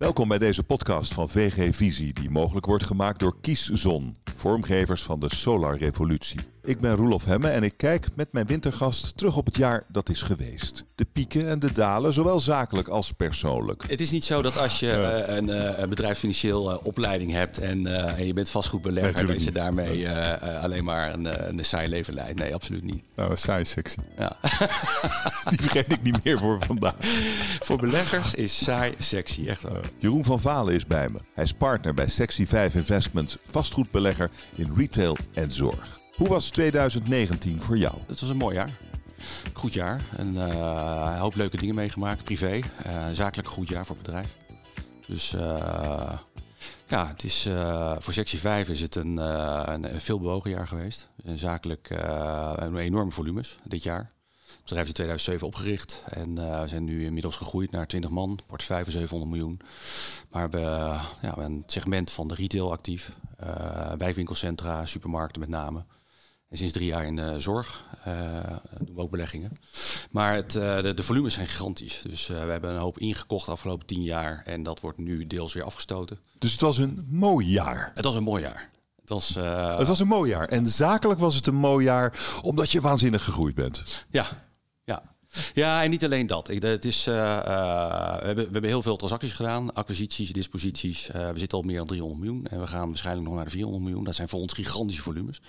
Welkom 0.00 0.28
bij 0.28 0.38
deze 0.38 0.62
podcast 0.62 1.14
van 1.14 1.28
VG 1.28 1.76
Visie, 1.76 2.12
die 2.12 2.30
mogelijk 2.30 2.66
wordt 2.66 2.84
gemaakt 2.84 3.18
door 3.18 3.40
Kieszon, 3.40 4.16
vormgevers 4.36 5.02
van 5.02 5.20
de 5.20 5.34
Solar 5.34 5.78
Revolutie. 5.78 6.40
Ik 6.62 6.80
ben 6.80 6.94
Roelof 6.94 7.24
Hemme 7.24 7.48
en 7.48 7.62
ik 7.62 7.76
kijk 7.76 8.06
met 8.16 8.32
mijn 8.32 8.46
wintergast 8.46 9.16
terug 9.16 9.36
op 9.36 9.46
het 9.46 9.56
jaar 9.56 9.84
dat 9.88 10.08
is 10.08 10.22
geweest. 10.22 10.84
De 10.94 11.06
pieken 11.12 11.48
en 11.48 11.58
de 11.58 11.72
dalen, 11.72 12.12
zowel 12.12 12.40
zakelijk 12.40 12.88
als 12.88 13.12
persoonlijk. 13.12 13.84
Het 13.88 14.00
is 14.00 14.10
niet 14.10 14.24
zo 14.24 14.42
dat 14.42 14.58
als 14.58 14.80
je 14.80 14.86
uh, 14.86 15.36
een, 15.36 15.48
uh, 15.48 15.78
een 15.78 15.88
bedrijfsfinancieel 15.88 16.72
uh, 16.72 16.76
opleiding 16.82 17.32
hebt 17.32 17.58
en, 17.58 17.86
en, 18.16 18.26
je 18.26 18.32
bent 18.32 18.50
vastgoedbelegger, 18.50 19.24
nee, 19.24 19.34
dat 19.34 19.44
je 19.44 19.50
daarmee 19.50 20.08
alleen 20.40 20.84
maar 20.84 21.12
een, 21.12 21.48
een 21.48 21.64
saai 21.64 21.88
leven 21.88 22.14
leidt. 22.14 22.38
Nee, 22.38 22.54
absoluut 22.54 22.84
niet. 22.84 23.02
Nou, 23.14 23.30
een 23.30 23.38
saai 23.38 23.64
sexy. 23.64 23.98
Ja. 24.18 24.36
Die 25.50 25.60
vergeet 25.60 25.92
ik 25.92 26.02
niet 26.02 26.24
meer 26.24 26.38
voor 26.38 26.58
vandaag. 26.66 26.94
voor 27.60 27.78
beleggers 27.78 28.34
is 28.34 28.64
saai 28.64 28.94
sexy, 28.98 29.46
echt 29.46 29.62
wel. 29.62 29.80
Jeroen 29.98 30.24
van 30.24 30.40
Valen 30.40 30.74
is 30.74 30.86
bij 30.86 31.08
me. 31.08 31.18
Hij 31.34 31.44
is 31.44 31.52
partner 31.52 31.94
bij 31.94 32.08
Sexy 32.08 32.46
5 32.46 32.74
Investments, 32.74 33.36
vastgoedbelegger 33.46 34.30
in 34.54 34.72
retail 34.76 35.16
en 35.34 35.52
zorg. 35.52 35.99
Hoe 36.20 36.28
was 36.28 36.50
2019 36.50 37.62
voor 37.62 37.76
jou? 37.76 37.94
Het 38.06 38.20
was 38.20 38.30
een 38.30 38.36
mooi 38.36 38.54
jaar. 38.54 38.78
Goed 39.52 39.72
jaar. 39.72 40.04
En, 40.16 40.34
uh, 40.34 40.46
een 41.12 41.18
hoop 41.18 41.34
leuke 41.34 41.56
dingen 41.56 41.74
meegemaakt, 41.74 42.24
privé. 42.24 42.60
Uh, 42.86 43.06
zakelijk 43.12 43.48
goed 43.48 43.68
jaar 43.68 43.86
voor 43.86 43.96
het 43.96 44.04
bedrijf. 44.04 44.36
Dus 45.06 45.34
uh, 45.34 46.12
ja, 46.86 47.06
het 47.06 47.24
is, 47.24 47.48
voor 47.98 48.12
sectie 48.12 48.38
5 48.38 48.68
is 48.68 48.80
het 48.80 48.94
een, 48.94 49.16
een 49.16 50.00
veel 50.00 50.18
bewogen 50.18 50.50
jaar 50.50 50.68
geweest. 50.68 51.10
En 51.24 51.38
zakelijk 51.38 51.90
een 52.54 52.76
enorme 52.76 53.12
volumes 53.12 53.56
dit 53.64 53.82
jaar. 53.82 54.10
Het 54.46 54.62
bedrijf 54.62 54.82
is 54.82 54.88
in 54.88 54.94
2007 54.94 55.46
opgericht 55.46 56.02
en 56.08 56.34
we 56.34 56.68
zijn 56.68 56.84
nu 56.84 57.04
inmiddels 57.04 57.36
gegroeid 57.36 57.70
naar 57.70 57.86
20 57.86 58.10
man, 58.10 58.40
van 58.46 58.84
700 58.84 59.30
miljoen. 59.30 59.60
Maar 60.30 60.50
we, 60.50 60.60
ja, 60.60 61.00
hebben 61.20 61.44
een 61.44 61.62
segment 61.66 62.10
van 62.10 62.28
de 62.28 62.34
retail 62.34 62.72
actief, 62.72 63.12
wijkwinkelcentra, 63.98 64.86
supermarkten 64.86 65.40
met 65.40 65.50
name. 65.50 65.84
En 66.50 66.56
sinds 66.56 66.72
drie 66.72 66.86
jaar 66.86 67.06
in 67.06 67.16
de 67.16 67.40
zorg 67.40 67.84
uh, 68.08 68.40
doen 68.80 68.94
we 68.94 69.00
ook 69.00 69.10
beleggingen. 69.10 69.52
Maar 70.10 70.34
het, 70.34 70.54
uh, 70.54 70.82
de, 70.82 70.94
de, 70.94 71.02
volumes 71.02 71.34
zijn 71.34 71.46
gigantisch. 71.46 72.02
Dus 72.08 72.28
uh, 72.28 72.44
we 72.44 72.50
hebben 72.50 72.70
een 72.70 72.78
hoop 72.78 72.98
ingekocht 72.98 73.46
de 73.46 73.52
afgelopen 73.52 73.86
tien 73.86 74.02
jaar. 74.02 74.42
En 74.44 74.62
dat 74.62 74.80
wordt 74.80 74.98
nu 74.98 75.26
deels 75.26 75.52
weer 75.52 75.62
afgestoten. 75.62 76.18
Dus 76.38 76.52
het 76.52 76.60
was 76.60 76.78
een 76.78 77.06
mooi 77.10 77.46
jaar? 77.46 77.92
Het 77.94 78.04
was 78.04 78.14
een 78.14 78.22
mooi 78.22 78.42
jaar. 78.42 78.70
Het 79.00 79.08
was, 79.08 79.34
het 79.78 79.88
was 79.88 80.00
een 80.00 80.06
mooi 80.06 80.30
jaar. 80.30 80.48
En 80.48 80.66
zakelijk 80.66 81.20
was 81.20 81.34
het 81.34 81.46
een 81.46 81.54
mooi 81.54 81.84
jaar 81.84 82.38
omdat 82.42 82.70
je 82.70 82.80
waanzinnig 82.80 83.24
gegroeid 83.24 83.54
bent. 83.54 84.06
Ja, 84.10 84.26
ja. 85.54 85.82
En 85.82 85.90
niet 85.90 86.04
alleen 86.04 86.26
dat. 86.26 86.48
Ik, 86.48 86.62
het 86.62 86.84
is, 86.84 87.06
uh, 87.06 87.14
uh, 87.14 87.44
we, 88.18 88.26
hebben, 88.26 88.44
we 88.44 88.52
hebben 88.52 88.70
heel 88.70 88.82
veel 88.82 88.96
transacties 88.96 89.32
gedaan. 89.32 89.74
Acquisities, 89.74 90.32
disposities. 90.32 91.08
Uh, 91.08 91.30
we 91.30 91.38
zitten 91.38 91.58
al 91.58 91.64
meer 91.64 91.78
dan 91.78 91.86
300 91.86 92.20
miljoen. 92.20 92.46
En 92.46 92.60
we 92.60 92.66
gaan 92.66 92.88
waarschijnlijk 92.88 93.26
nog 93.26 93.36
naar 93.36 93.44
de 93.44 93.50
400 93.50 93.84
miljoen. 93.84 94.04
Dat 94.04 94.14
zijn 94.14 94.28
voor 94.28 94.40
ons 94.40 94.52
gigantische 94.52 95.02
volumes. 95.02 95.40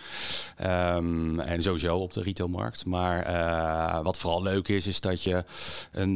Um, 0.62 1.40
en 1.40 1.64
sowieso 1.64 1.98
op 1.98 2.14
de 2.14 2.22
retailmarkt. 2.22 2.86
Maar 2.86 4.04
wat 4.04 4.18
vooral 4.18 4.44
leuk 4.44 4.68
is, 4.68 4.88
is 4.88 5.00
dat 5.00 5.24
je 5.24 5.44
een, 5.92 6.16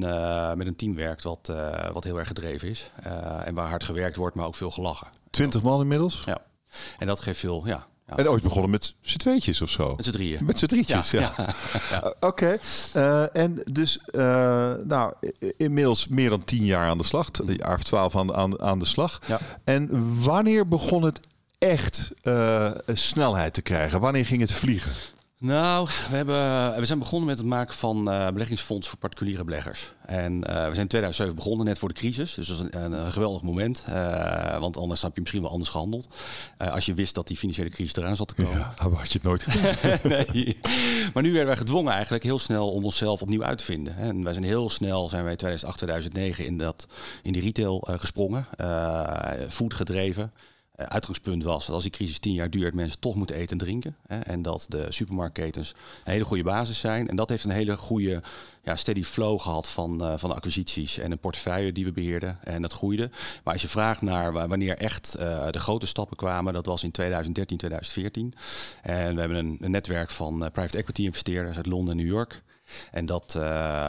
met 0.57 0.67
een 0.67 0.75
team 0.75 0.95
werkt 0.95 1.23
wat, 1.23 1.51
wat 1.93 2.03
heel 2.03 2.17
erg 2.17 2.27
gedreven 2.27 2.69
is. 2.69 2.89
en 3.43 3.53
waar 3.53 3.69
hard 3.69 3.83
gewerkt 3.83 4.15
wordt, 4.15 4.35
maar 4.35 4.45
ook 4.45 4.55
veel 4.55 4.71
gelachen. 4.71 5.07
20 5.29 5.61
man 5.61 5.81
inmiddels? 5.81 6.23
Ja. 6.25 6.37
En 6.97 7.07
dat 7.07 7.19
geeft 7.19 7.39
veel, 7.39 7.61
ja, 7.65 7.87
ja. 8.07 8.15
En 8.15 8.29
ooit 8.29 8.43
begonnen 8.43 8.71
met 8.71 8.95
z'n 9.01 9.17
tweetjes 9.17 9.61
of 9.61 9.69
zo? 9.69 9.95
Met 9.95 10.05
z'n 10.05 10.11
drieën. 10.11 10.45
Met 10.45 10.59
z'n 10.59 10.65
drietjes, 10.65 11.11
ja. 11.11 11.33
ja. 11.37 11.53
ja. 11.89 12.13
Oké. 12.19 12.25
Okay. 12.25 12.59
Uh, 12.95 13.35
en 13.35 13.61
dus, 13.71 13.99
uh, 14.11 14.21
nou, 14.83 15.13
inmiddels 15.57 16.07
meer 16.07 16.29
dan 16.29 16.43
tien 16.43 16.65
jaar 16.65 16.89
aan 16.89 16.97
de 16.97 17.03
slag. 17.03 17.29
Een 17.31 17.55
jaar 17.57 17.75
of 17.75 17.83
twaalf 17.83 18.15
aan, 18.15 18.33
aan, 18.33 18.61
aan 18.61 18.79
de 18.79 18.85
slag. 18.85 19.21
Ja. 19.27 19.39
En 19.63 19.89
wanneer 20.23 20.67
begon 20.67 21.03
het 21.03 21.19
echt 21.57 22.11
uh, 22.23 22.71
snelheid 22.93 23.53
te 23.53 23.61
krijgen? 23.61 23.99
Wanneer 23.99 24.25
ging 24.25 24.41
het 24.41 24.51
vliegen? 24.51 24.91
Nou, 25.37 25.87
we, 26.09 26.15
hebben, 26.15 26.79
we 26.79 26.85
zijn 26.85 26.99
begonnen 26.99 27.27
met 27.27 27.37
het 27.37 27.47
maken 27.47 27.73
van 27.73 28.09
uh, 28.11 28.29
beleggingsfonds 28.29 28.87
voor 28.87 28.97
particuliere 28.97 29.43
beleggers. 29.43 29.91
En 30.05 30.33
uh, 30.33 30.41
we 30.41 30.53
zijn 30.53 30.75
in 30.75 30.87
2007 30.87 31.35
begonnen, 31.35 31.65
net 31.65 31.77
voor 31.77 31.89
de 31.89 31.95
crisis. 31.95 32.33
Dus 32.33 32.47
dat 32.47 32.57
was 32.57 32.67
een, 32.71 32.93
een, 32.93 33.11
geweldig 33.11 33.41
moment. 33.41 33.85
Uh, 33.89 34.59
want 34.59 34.77
anders 34.77 35.01
had 35.01 35.11
je 35.13 35.19
misschien 35.21 35.41
wel 35.41 35.51
anders 35.51 35.69
gehandeld. 35.69 36.07
als 36.57 36.85
je 36.85 36.93
wist 36.93 37.15
dat 37.15 37.27
die 37.27 37.37
financiële 37.37 37.69
crisis 37.69 37.95
eraan 37.95 38.15
zat 38.15 38.27
te 38.27 38.33
komen. 38.33 38.57
Ja, 38.57 38.73
had 38.77 39.11
je 39.11 39.19
het 39.19 39.23
nooit 39.23 39.43
gedaan. 39.47 39.99
nee. 40.03 40.57
Maar 41.13 41.23
nu 41.23 41.29
werden 41.29 41.47
wij 41.47 41.57
gedwongen 41.57 41.93
eigenlijk 41.93 42.23
heel 42.23 42.39
snel 42.39 42.71
om 42.71 42.83
onszelf 42.83 43.21
opnieuw 43.21 43.43
uit 43.43 43.57
te 43.57 43.63
vinden. 43.63 43.97
En 43.97 44.23
wij 44.23 44.33
zijn 44.33 44.45
heel 44.45 44.69
snel, 44.69 45.09
zijn 45.09 45.21
wij 45.23 45.31
in 45.31 45.37
2008, 45.37 45.77
2009 45.77 46.45
in, 46.45 46.57
dat, 46.57 46.87
in 47.23 47.33
die 47.33 47.41
retail 47.41 47.87
gesprongen. 47.99 48.47
food 49.49 49.73
gedreven. 49.73 50.31
Uh, 50.79 50.85
uitgangspunt 50.85 51.43
was 51.43 51.65
dat 51.65 51.75
als 51.75 51.83
die 51.83 51.91
crisis 51.91 52.19
tien 52.19 52.33
jaar 52.33 52.49
duurt, 52.49 52.73
mensen 52.73 52.99
toch 52.99 53.15
moeten 53.15 53.35
eten 53.35 53.51
en 53.51 53.57
drinken. 53.57 53.95
Hè, 54.07 54.19
en 54.19 54.41
dat 54.41 54.65
de 54.69 54.85
supermarktketens 54.89 55.73
een 56.03 56.11
hele 56.11 56.25
goede 56.25 56.43
basis 56.43 56.79
zijn. 56.79 57.07
En 57.07 57.15
dat 57.15 57.29
heeft 57.29 57.43
een 57.43 57.51
hele 57.51 57.77
goede 57.77 58.21
ja, 58.63 58.75
steady 58.75 59.03
flow 59.03 59.39
gehad 59.39 59.67
van, 59.67 60.01
uh, 60.01 60.17
van 60.17 60.35
acquisities 60.35 60.97
en 60.97 61.11
een 61.11 61.19
portefeuille 61.19 61.71
die 61.71 61.85
we 61.85 61.91
beheerden. 61.91 62.37
En 62.43 62.61
dat 62.61 62.73
groeide. 62.73 63.09
Maar 63.43 63.53
als 63.53 63.61
je 63.61 63.67
vraagt 63.67 64.01
naar 64.01 64.47
wanneer 64.47 64.77
echt 64.77 65.15
uh, 65.19 65.49
de 65.49 65.59
grote 65.59 65.85
stappen 65.85 66.17
kwamen, 66.17 66.53
dat 66.53 66.65
was 66.65 66.83
in 66.83 66.91
2013, 66.91 67.57
2014. 67.57 68.33
En 68.81 69.13
we 69.13 69.19
hebben 69.19 69.57
een, 69.59 69.71
netwerk 69.71 70.09
van 70.09 70.49
private 70.53 70.77
equity 70.77 71.03
investeerders 71.03 71.55
uit 71.55 71.65
Londen 71.65 71.97
en 71.97 72.03
New 72.03 72.13
York. 72.13 72.43
En 72.91 73.05
dat 73.05 73.33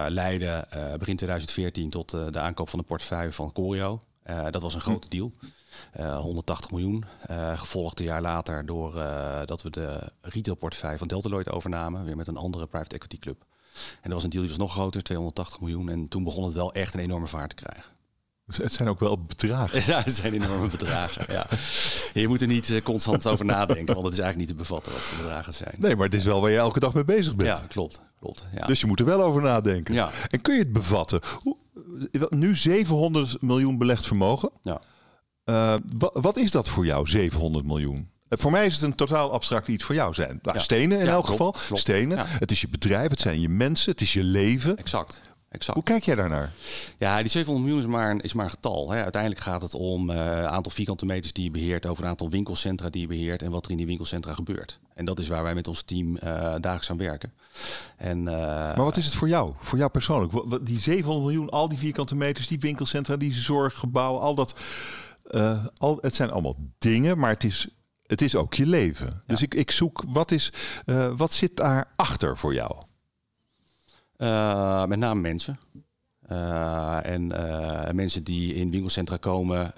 leidde 0.08 0.66
begin 0.98 1.16
2014 1.16 1.90
tot 1.90 2.10
de 2.10 2.38
aankoop 2.38 2.68
van 2.68 2.78
een 2.78 2.84
portefeuille 2.84 3.32
van 3.32 3.52
Corio. 3.52 4.02
dat 4.50 4.62
was 4.62 4.74
een 4.74 4.80
grote 4.80 5.08
deal. 5.08 5.32
Uh, 6.00 6.18
180 6.18 6.70
miljoen. 6.70 7.04
Uh, 7.30 7.58
gevolgd 7.58 7.98
een 7.98 8.04
jaar 8.04 8.22
later 8.22 8.66
door 8.66 8.96
uh, 8.96 9.40
dat 9.44 9.62
we 9.62 9.70
de 9.70 10.12
retailportefeuille 10.20 10.98
van 10.98 11.08
Deltaloid 11.08 11.50
overnamen. 11.50 12.04
Weer 12.04 12.16
met 12.16 12.26
een 12.26 12.36
andere 12.36 12.66
private 12.66 12.94
equity 12.94 13.18
club. 13.18 13.44
En 13.76 14.02
dat 14.02 14.12
was 14.12 14.24
een 14.24 14.30
deal 14.30 14.42
die 14.42 14.50
was 14.50 14.60
nog 14.60 14.72
groter, 14.72 15.02
280 15.02 15.60
miljoen. 15.60 15.88
En 15.88 16.08
toen 16.08 16.22
begon 16.22 16.44
het 16.44 16.52
wel 16.52 16.72
echt 16.72 16.94
een 16.94 17.00
enorme 17.00 17.26
vaart 17.26 17.56
te 17.56 17.62
krijgen. 17.62 17.94
Het 18.46 18.72
zijn 18.72 18.88
ook 18.88 19.00
wel 19.00 19.22
bedragen. 19.22 19.82
Ja, 19.92 20.02
het 20.02 20.14
zijn 20.14 20.32
enorme 20.32 20.68
bedragen. 20.68 21.24
Ja. 21.28 21.46
Je 22.14 22.28
moet 22.28 22.40
er 22.40 22.46
niet 22.46 22.80
constant 22.82 23.26
over 23.26 23.44
nadenken, 23.44 23.94
want 23.94 24.06
het 24.06 24.14
is 24.14 24.20
eigenlijk 24.20 24.36
niet 24.36 24.48
te 24.48 24.54
bevatten 24.54 24.92
wat 24.92 25.00
voor 25.00 25.18
bedragen 25.18 25.44
het 25.44 25.54
zijn. 25.54 25.74
Nee, 25.76 25.96
maar 25.96 26.04
het 26.04 26.14
is 26.14 26.24
wel 26.24 26.40
waar 26.40 26.50
je 26.50 26.56
elke 26.56 26.80
dag 26.80 26.94
mee 26.94 27.04
bezig 27.04 27.36
bent. 27.36 27.58
Ja, 27.58 27.64
klopt. 27.68 28.00
klopt 28.20 28.48
ja. 28.54 28.66
Dus 28.66 28.80
je 28.80 28.86
moet 28.86 29.00
er 29.00 29.06
wel 29.06 29.22
over 29.22 29.42
nadenken. 29.42 29.94
Ja. 29.94 30.10
En 30.28 30.40
kun 30.40 30.54
je 30.54 30.60
het 30.60 30.72
bevatten? 30.72 31.20
Nu 32.28 32.56
700 32.56 33.42
miljoen 33.42 33.78
belegd 33.78 34.06
vermogen. 34.06 34.50
Ja. 34.62 34.80
Uh, 35.46 35.74
wat 36.12 36.36
is 36.36 36.50
dat 36.50 36.68
voor 36.68 36.84
jou, 36.84 37.08
700 37.08 37.64
miljoen? 37.64 38.08
Eh, 38.28 38.38
voor 38.38 38.50
mij 38.50 38.66
is 38.66 38.74
het 38.74 38.82
een 38.82 38.94
totaal 38.94 39.32
abstract 39.32 39.68
iets 39.68 39.84
voor 39.84 39.94
jou 39.94 40.14
zijn. 40.14 40.38
Nou, 40.42 40.58
Stenen 40.58 41.00
in 41.00 41.08
elk 41.08 41.26
geval. 41.26 41.54
Stenen. 41.72 42.18
Het 42.26 42.50
is 42.50 42.60
je 42.60 42.68
bedrijf, 42.68 43.10
het 43.10 43.20
zijn 43.20 43.40
je 43.40 43.48
mensen, 43.48 43.90
het 43.92 44.00
is 44.00 44.12
je 44.12 44.22
leven. 44.22 44.76
Exact. 44.76 45.20
Exact. 45.48 45.78
Hoe 45.78 45.86
kijk 45.86 46.04
jij 46.04 46.14
daarnaar? 46.14 46.52
Ja, 46.98 47.22
die 47.22 47.30
700 47.30 47.66
miljoen 47.66 47.84
is 47.84 47.92
maar 47.96 48.10
een, 48.10 48.20
is 48.20 48.32
maar 48.32 48.44
een 48.44 48.50
getal. 48.50 48.90
Hè. 48.90 49.02
Uiteindelijk 49.02 49.42
gaat 49.42 49.62
het 49.62 49.74
om 49.74 50.10
het 50.10 50.18
uh, 50.18 50.44
aantal 50.44 50.72
vierkante 50.72 51.06
meters 51.06 51.32
die 51.32 51.44
je 51.44 51.50
beheert, 51.50 51.86
over 51.86 52.04
een 52.04 52.10
aantal 52.10 52.30
winkelcentra 52.30 52.90
die 52.90 53.00
je 53.00 53.06
beheert 53.06 53.42
en 53.42 53.50
wat 53.50 53.64
er 53.64 53.70
in 53.70 53.76
die 53.76 53.86
winkelcentra 53.86 54.34
gebeurt. 54.34 54.78
En 54.94 55.04
dat 55.04 55.18
is 55.18 55.28
waar 55.28 55.42
wij 55.42 55.54
met 55.54 55.68
ons 55.68 55.82
team 55.82 56.14
uh, 56.14 56.20
dagelijks 56.60 56.90
aan 56.90 56.96
werken. 56.96 57.32
En, 57.96 58.18
uh, 58.18 58.24
maar 58.26 58.84
wat 58.84 58.96
is 58.96 59.04
het 59.04 59.14
voor 59.14 59.28
jou, 59.28 59.52
voor 59.58 59.78
jou 59.78 59.90
persoonlijk? 59.90 60.32
Die 60.66 60.80
700 60.80 61.26
miljoen, 61.26 61.50
al 61.50 61.68
die 61.68 61.78
vierkante 61.78 62.14
meters, 62.14 62.46
die 62.46 62.60
winkelcentra, 62.60 63.16
die 63.16 63.32
zorggebouwen, 63.32 64.20
al 64.20 64.34
dat. 64.34 64.54
Uh, 65.30 65.66
al, 65.76 65.98
het 66.00 66.14
zijn 66.14 66.30
allemaal 66.30 66.56
dingen, 66.78 67.18
maar 67.18 67.30
het 67.30 67.44
is, 67.44 67.68
het 68.06 68.20
is 68.20 68.36
ook 68.36 68.54
je 68.54 68.66
leven. 68.66 69.06
Ja. 69.06 69.22
Dus 69.26 69.42
ik, 69.42 69.54
ik 69.54 69.70
zoek, 69.70 70.04
wat, 70.06 70.30
is, 70.30 70.52
uh, 70.86 71.12
wat 71.16 71.32
zit 71.32 71.56
daarachter 71.56 72.36
voor 72.36 72.54
jou? 72.54 72.76
Uh, 74.16 74.84
met 74.84 74.98
name 74.98 75.20
mensen. 75.20 75.58
en 77.02 77.26
mensen 77.96 78.24
die 78.24 78.54
in 78.54 78.70
winkelcentra 78.70 79.16
komen, 79.16 79.72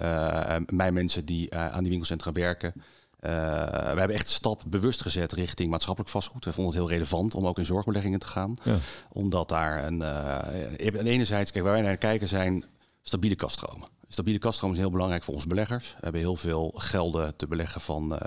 mijn 0.67 0.93
mensen 0.93 1.25
die 1.25 1.55
aan 1.55 1.79
die 1.79 1.89
winkelcentra 1.89 2.31
werken. 2.31 2.73
we 3.19 3.27
hebben 3.27 4.15
echt 4.15 4.27
een 4.27 4.33
stap 4.33 4.63
bewust 4.67 5.01
gezet 5.01 5.31
richting 5.31 5.69
maatschappelijk 5.69 6.11
vastgoed. 6.11 6.45
We 6.45 6.53
vonden 6.53 6.73
het 6.73 6.81
heel 6.81 6.91
relevant 6.91 7.35
om 7.35 7.47
ook 7.47 7.57
in 7.57 7.65
zorgbeleggingen 7.65 8.19
te 8.19 8.27
gaan. 8.27 8.57
Ja. 8.63 8.77
Omdat 9.09 9.49
daar 9.49 9.83
een. 9.83 9.99
Uh, 9.99 11.03
enerzijds, 11.03 11.51
kijk, 11.51 11.63
waar 11.63 11.73
wij 11.73 11.81
naar 11.81 11.97
kijken 11.97 12.27
zijn 12.27 12.63
stabiele 13.01 13.35
kaststromen. 13.35 13.87
Stabiele 14.11 14.39
kaststroom 14.39 14.71
is 14.71 14.77
heel 14.77 14.91
belangrijk 14.91 15.23
voor 15.23 15.33
onze 15.33 15.47
beleggers. 15.47 15.87
We 15.87 15.97
hebben 16.01 16.21
heel 16.21 16.35
veel 16.35 16.71
gelden 16.75 17.35
te 17.35 17.47
beleggen 17.47 17.81
van 17.81 18.13
uh, 18.13 18.19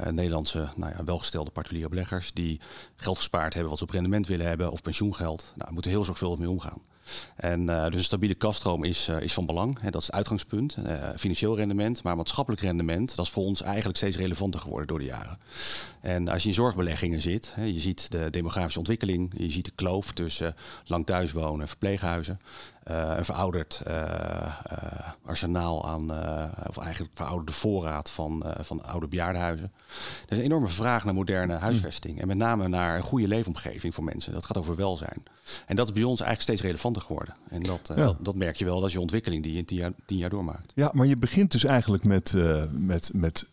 uh, 0.00 0.06
Nederlandse 0.06 0.68
nou 0.76 0.92
ja, 0.96 1.04
welgestelde 1.04 1.50
particuliere 1.50 1.88
beleggers 1.88 2.32
die 2.32 2.60
geld 2.96 3.16
gespaard 3.16 3.52
hebben 3.52 3.70
wat 3.70 3.78
ze 3.78 3.84
op 3.84 3.90
rendement 3.90 4.26
willen 4.26 4.46
hebben 4.46 4.70
of 4.70 4.82
pensioengeld. 4.82 5.42
Nou, 5.42 5.58
daar 5.58 5.72
moeten 5.72 5.90
heel 5.90 6.04
zorgvuldig 6.04 6.38
mee 6.38 6.50
omgaan. 6.50 6.82
En 7.36 7.60
uh, 7.60 7.84
dus 7.84 7.94
een 7.94 8.04
stabiele 8.04 8.34
kaststroom 8.34 8.84
is, 8.84 9.08
is 9.08 9.32
van 9.32 9.46
belang. 9.46 9.80
Hè, 9.80 9.90
dat 9.90 10.00
is 10.00 10.06
het 10.06 10.16
uitgangspunt. 10.16 10.76
Financieel 11.16 11.56
rendement, 11.56 12.02
maar 12.02 12.16
maatschappelijk 12.16 12.62
rendement, 12.62 13.16
dat 13.16 13.24
is 13.24 13.32
voor 13.32 13.44
ons 13.44 13.62
eigenlijk 13.62 13.96
steeds 13.96 14.16
relevanter 14.16 14.60
geworden 14.60 14.86
door 14.86 14.98
de 14.98 15.04
jaren. 15.04 15.38
En 16.02 16.28
als 16.28 16.42
je 16.42 16.48
in 16.48 16.54
zorgbeleggingen 16.54 17.20
zit, 17.20 17.52
hè, 17.54 17.64
je 17.64 17.80
ziet 17.80 18.10
de 18.10 18.30
demografische 18.30 18.78
ontwikkeling, 18.78 19.32
je 19.36 19.50
ziet 19.50 19.64
de 19.64 19.72
kloof 19.74 20.12
tussen 20.12 20.54
lang 20.84 21.06
thuis 21.06 21.32
wonen, 21.32 21.68
verpleeghuizen. 21.68 22.40
uh, 22.90 23.12
een 23.16 23.24
verouderd 23.24 23.82
uh, 23.88 24.56
arsenaal 25.24 25.88
aan, 25.88 26.10
of 26.68 26.78
eigenlijk 26.78 27.10
verouderde 27.14 27.52
voorraad 27.52 28.10
van, 28.10 28.44
van 28.60 28.84
oude 28.84 29.08
bejaardenhuizen. 29.08 29.72
Er 30.26 30.32
is 30.32 30.38
een 30.38 30.44
enorme 30.44 30.68
vraag 30.68 31.04
naar 31.04 31.14
moderne 31.14 31.54
huisvesting. 31.54 32.20
En 32.20 32.26
met 32.26 32.36
name 32.36 32.68
naar 32.68 32.96
een 32.96 33.02
goede 33.02 33.28
leefomgeving 33.28 33.94
voor 33.94 34.04
mensen. 34.04 34.32
Dat 34.32 34.44
gaat 34.44 34.58
over 34.58 34.76
welzijn. 34.76 35.22
En 35.66 35.76
dat 35.76 35.86
is 35.86 35.92
bij 35.92 36.02
ons 36.02 36.20
eigenlijk 36.20 36.42
steeds 36.42 36.62
relevanter 36.62 37.02
geworden. 37.02 37.34
En 37.48 37.62
dat, 37.62 37.86
dat, 37.86 38.16
dat, 38.20 38.34
merk 38.34 38.56
je 38.56 38.64
wel, 38.64 38.78
dat 38.78 38.86
is 38.88 38.92
je 38.92 39.00
ontwikkeling 39.00 39.42
die 39.42 39.52
je 39.52 39.58
in 39.58 39.64
tien 39.64 39.78
jaar, 39.78 39.92
tien 40.04 40.18
jaar 40.18 40.30
doormaakt. 40.30 40.72
Ja, 40.74 40.90
maar 40.92 41.06
je 41.06 41.16
begint 41.16 41.52
dus 41.52 41.64
eigenlijk 41.64 42.04
met, 42.04 42.34
met, 42.70 43.10
met 43.14 43.46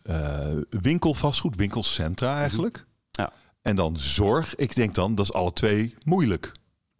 winkelvastgoed, 0.70 1.56
winkelcentra 1.56 2.39
eigenlijk. 2.40 2.86
Ja. 3.10 3.32
En 3.62 3.76
dan 3.76 3.96
zorg. 3.96 4.54
Ik 4.54 4.74
denk 4.74 4.94
dan, 4.94 5.14
dat 5.14 5.24
is 5.24 5.32
alle 5.32 5.52
twee 5.52 5.94
moeilijk. 6.04 6.52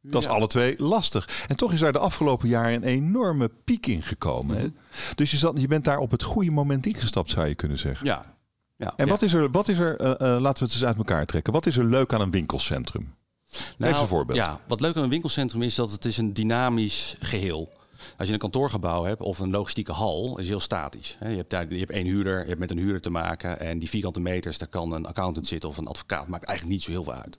Dat 0.03 0.23
is 0.23 0.29
alle 0.29 0.47
twee 0.47 0.75
lastig. 0.79 1.45
En 1.49 1.57
toch 1.57 1.73
is 1.73 1.81
daar 1.81 1.93
de 1.93 1.99
afgelopen 1.99 2.49
jaren 2.49 2.75
een 2.75 2.83
enorme 2.83 3.51
piek 3.65 3.87
in 3.87 4.03
gekomen. 4.03 4.57
Hè? 4.57 4.63
Mhm. 4.63 4.73
Dus 5.15 5.31
je, 5.31 5.37
zat, 5.37 5.61
je 5.61 5.67
bent 5.67 5.85
daar 5.85 5.99
op 5.99 6.11
het 6.11 6.23
goede 6.23 6.51
moment 6.51 6.87
ingestapt, 6.87 7.31
zou 7.31 7.47
je 7.47 7.55
kunnen 7.55 7.79
zeggen. 7.79 8.07
Ja. 8.07 8.35
ja 8.77 8.93
en 8.97 9.09
wat 9.09 9.23
is 9.23 9.33
er, 9.33 9.51
wat 9.51 9.69
is 9.69 9.79
er 9.79 10.01
uh, 10.01 10.07
laten 10.19 10.63
we 10.63 10.65
het 10.65 10.73
eens 10.73 10.85
uit 10.85 10.97
elkaar 10.97 11.27
trekken. 11.27 11.53
Wat 11.53 11.67
is 11.67 11.77
er 11.77 11.85
leuk 11.85 12.13
aan 12.13 12.21
een 12.21 12.31
winkelcentrum? 12.31 13.15
Nou, 13.51 13.91
Even 13.91 14.03
een 14.03 14.09
voorbeeld. 14.09 14.39
Ja, 14.39 14.61
wat 14.69 14.81
leuk 14.81 14.97
aan 14.97 15.03
een 15.03 15.09
winkelcentrum 15.09 15.63
is 15.63 15.75
dat 15.75 15.91
het 15.91 16.05
is 16.05 16.17
een 16.17 16.35
dynamisch 16.35 17.17
geheel 17.21 17.73
als 18.17 18.27
je 18.27 18.33
een 18.33 18.41
kantoorgebouw 18.41 19.05
hebt 19.05 19.23
of 19.23 19.39
een 19.39 19.51
logistieke 19.51 19.93
hal, 19.93 20.39
is 20.39 20.49
heel 20.49 20.61
statisch. 20.61 21.17
Je 21.21 21.27
hebt, 21.27 21.51
daar, 21.51 21.73
je 21.73 21.79
hebt 21.79 21.91
één 21.91 22.07
huurder, 22.07 22.41
je 22.41 22.47
hebt 22.47 22.59
met 22.59 22.71
een 22.71 22.79
huurder 22.79 23.01
te 23.01 23.11
maken. 23.11 23.61
En 23.61 23.79
die 23.79 23.89
vierkante 23.89 24.21
meters, 24.21 24.59
daar 24.59 24.69
kan 24.69 24.93
een 24.93 25.07
accountant 25.07 25.47
zitten 25.47 25.69
of 25.69 25.77
een 25.77 25.87
advocaat. 25.87 26.29
Maakt 26.29 26.45
eigenlijk 26.45 26.77
niet 26.77 26.85
zo 26.85 26.91
heel 26.91 27.05
veel 27.05 27.13
uit. 27.13 27.39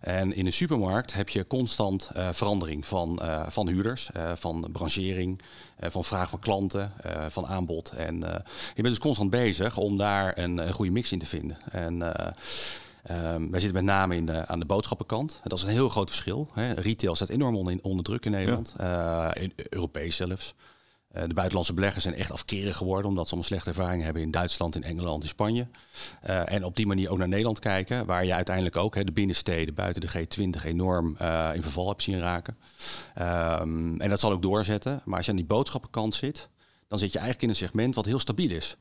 En 0.00 0.34
in 0.34 0.46
een 0.46 0.52
supermarkt 0.52 1.12
heb 1.12 1.28
je 1.28 1.46
constant 1.46 2.10
uh, 2.16 2.28
verandering 2.32 2.86
van, 2.86 3.18
uh, 3.22 3.42
van 3.48 3.68
huurders, 3.68 4.10
uh, 4.16 4.32
van 4.34 4.68
branchering, 4.72 5.40
van 5.78 6.04
vraag 6.04 6.30
van 6.30 6.38
klanten, 6.38 6.92
van 7.28 7.46
aanbod. 7.46 7.90
En 7.90 8.14
je 8.74 8.82
bent 8.82 8.88
dus 8.88 8.98
constant 8.98 9.30
bezig 9.30 9.76
om 9.76 9.98
daar 9.98 10.38
een, 10.38 10.58
een 10.58 10.72
goede 10.72 10.90
mix 10.90 11.12
in 11.12 11.18
te 11.18 11.26
vinden. 11.26 11.58
En 11.70 12.02
Um, 13.10 13.50
wij 13.50 13.60
zitten 13.60 13.84
met 13.84 13.94
name 13.94 14.16
in 14.16 14.26
de, 14.26 14.46
aan 14.46 14.58
de 14.58 14.64
boodschappenkant. 14.64 15.40
Dat 15.44 15.58
is 15.58 15.64
een 15.64 15.70
heel 15.70 15.88
groot 15.88 16.10
verschil. 16.10 16.48
Hè. 16.52 16.72
Retail 16.72 17.14
staat 17.14 17.28
enorm 17.28 17.56
onder, 17.56 17.78
onder 17.82 18.04
druk 18.04 18.24
in 18.24 18.30
Nederland, 18.30 18.74
ja. 18.78 19.36
uh, 19.36 19.42
in 19.42 19.52
Europees 19.68 20.16
zelfs. 20.16 20.54
Uh, 21.12 21.22
de 21.22 21.34
buitenlandse 21.34 21.72
beleggers 21.72 22.02
zijn 22.02 22.14
echt 22.14 22.32
afkerig 22.32 22.76
geworden 22.76 23.06
omdat 23.06 23.24
ze 23.24 23.30
allemaal 23.30 23.48
slechte 23.48 23.68
ervaringen 23.68 24.04
hebben 24.04 24.22
in 24.22 24.30
Duitsland, 24.30 24.74
in 24.74 24.82
Engeland, 24.82 25.22
in 25.22 25.28
Spanje. 25.28 25.66
Uh, 26.26 26.52
en 26.52 26.64
op 26.64 26.76
die 26.76 26.86
manier 26.86 27.10
ook 27.10 27.18
naar 27.18 27.28
Nederland 27.28 27.58
kijken, 27.58 28.06
waar 28.06 28.24
je 28.24 28.34
uiteindelijk 28.34 28.76
ook 28.76 28.94
hè, 28.94 29.04
de 29.04 29.12
binnensteden 29.12 29.74
buiten 29.74 30.00
de 30.00 30.08
G20 30.08 30.64
enorm 30.64 31.08
in 31.54 31.62
verval 31.62 31.88
hebt 31.88 32.02
zien 32.02 32.18
raken. 32.18 32.56
Um, 33.20 34.00
en 34.00 34.08
dat 34.08 34.20
zal 34.20 34.32
ook 34.32 34.42
doorzetten. 34.42 35.02
Maar 35.04 35.16
als 35.16 35.24
je 35.24 35.30
aan 35.30 35.36
die 35.36 35.46
boodschappenkant 35.46 36.14
zit, 36.14 36.48
dan 36.88 36.98
zit 36.98 37.12
je 37.12 37.18
eigenlijk 37.18 37.42
in 37.42 37.48
een 37.48 37.68
segment 37.68 37.94
wat 37.94 38.04
heel 38.04 38.18
stabiel 38.18 38.50
is. 38.50 38.76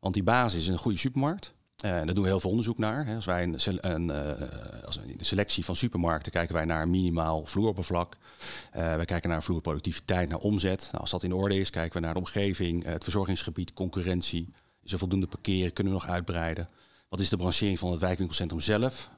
Want 0.00 0.14
die 0.14 0.22
basis 0.22 0.60
is 0.60 0.68
een 0.68 0.78
goede 0.78 0.98
supermarkt. 0.98 1.54
Uh, 1.84 1.90
daar 1.90 2.14
doen 2.14 2.22
we 2.22 2.28
heel 2.28 2.40
veel 2.40 2.50
onderzoek 2.50 2.78
naar. 2.78 3.14
Als 3.14 3.24
wij 3.24 3.42
een, 3.42 3.58
een, 3.94 4.08
uh, 4.08 4.84
als 4.84 4.96
een 4.96 5.16
selectie 5.18 5.64
van 5.64 5.76
supermarkten 5.76 6.32
kijken 6.32 6.54
wij 6.54 6.64
naar 6.64 6.88
minimaal 6.88 7.46
vloeroppervlak. 7.46 8.16
Uh, 8.76 8.94
wij 8.94 9.04
kijken 9.04 9.30
naar 9.30 9.42
vloerproductiviteit, 9.42 10.28
naar 10.28 10.38
omzet. 10.38 10.80
Nou, 10.80 10.98
als 10.98 11.10
dat 11.10 11.22
in 11.22 11.32
orde 11.32 11.58
is, 11.58 11.70
kijken 11.70 12.00
we 12.00 12.04
naar 12.04 12.14
de 12.14 12.20
omgeving, 12.20 12.84
het 12.84 13.02
verzorgingsgebied, 13.02 13.72
concurrentie. 13.72 14.52
Is 14.82 14.92
er 14.92 14.98
voldoende 14.98 15.26
parkeren? 15.26 15.72
Kunnen 15.72 15.92
we 15.92 15.98
nog 15.98 16.08
uitbreiden? 16.08 16.68
Wat 17.08 17.20
is 17.20 17.28
de 17.28 17.36
branchering 17.36 17.78
van 17.78 17.90
het 17.90 18.00
wijkwinkelcentrum 18.00 18.60
zelf? 18.60 19.10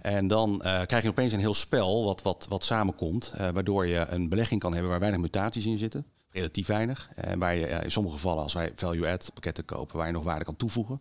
En 0.00 0.26
dan 0.26 0.58
krijg 0.58 1.02
je 1.02 1.08
opeens 1.08 1.32
een 1.32 1.38
heel 1.38 1.54
spel 1.54 2.04
wat, 2.04 2.22
wat, 2.22 2.46
wat 2.48 2.64
samenkomt, 2.64 3.32
waardoor 3.52 3.86
je 3.86 4.06
een 4.08 4.28
belegging 4.28 4.60
kan 4.60 4.72
hebben 4.72 4.90
waar 4.90 5.00
weinig 5.00 5.20
mutaties 5.20 5.66
in 5.66 5.78
zitten 5.78 6.06
relatief 6.30 6.66
weinig. 6.66 7.08
En 7.14 7.38
waar 7.38 7.54
je 7.54 7.66
in 7.66 7.90
sommige 7.90 8.14
gevallen, 8.14 8.42
als 8.42 8.52
wij 8.52 8.72
value-add 8.74 9.30
pakketten 9.32 9.64
kopen, 9.64 9.96
waar 9.96 10.06
je 10.06 10.12
nog 10.12 10.24
waarde 10.24 10.44
kan 10.44 10.56
toevoegen. 10.56 11.00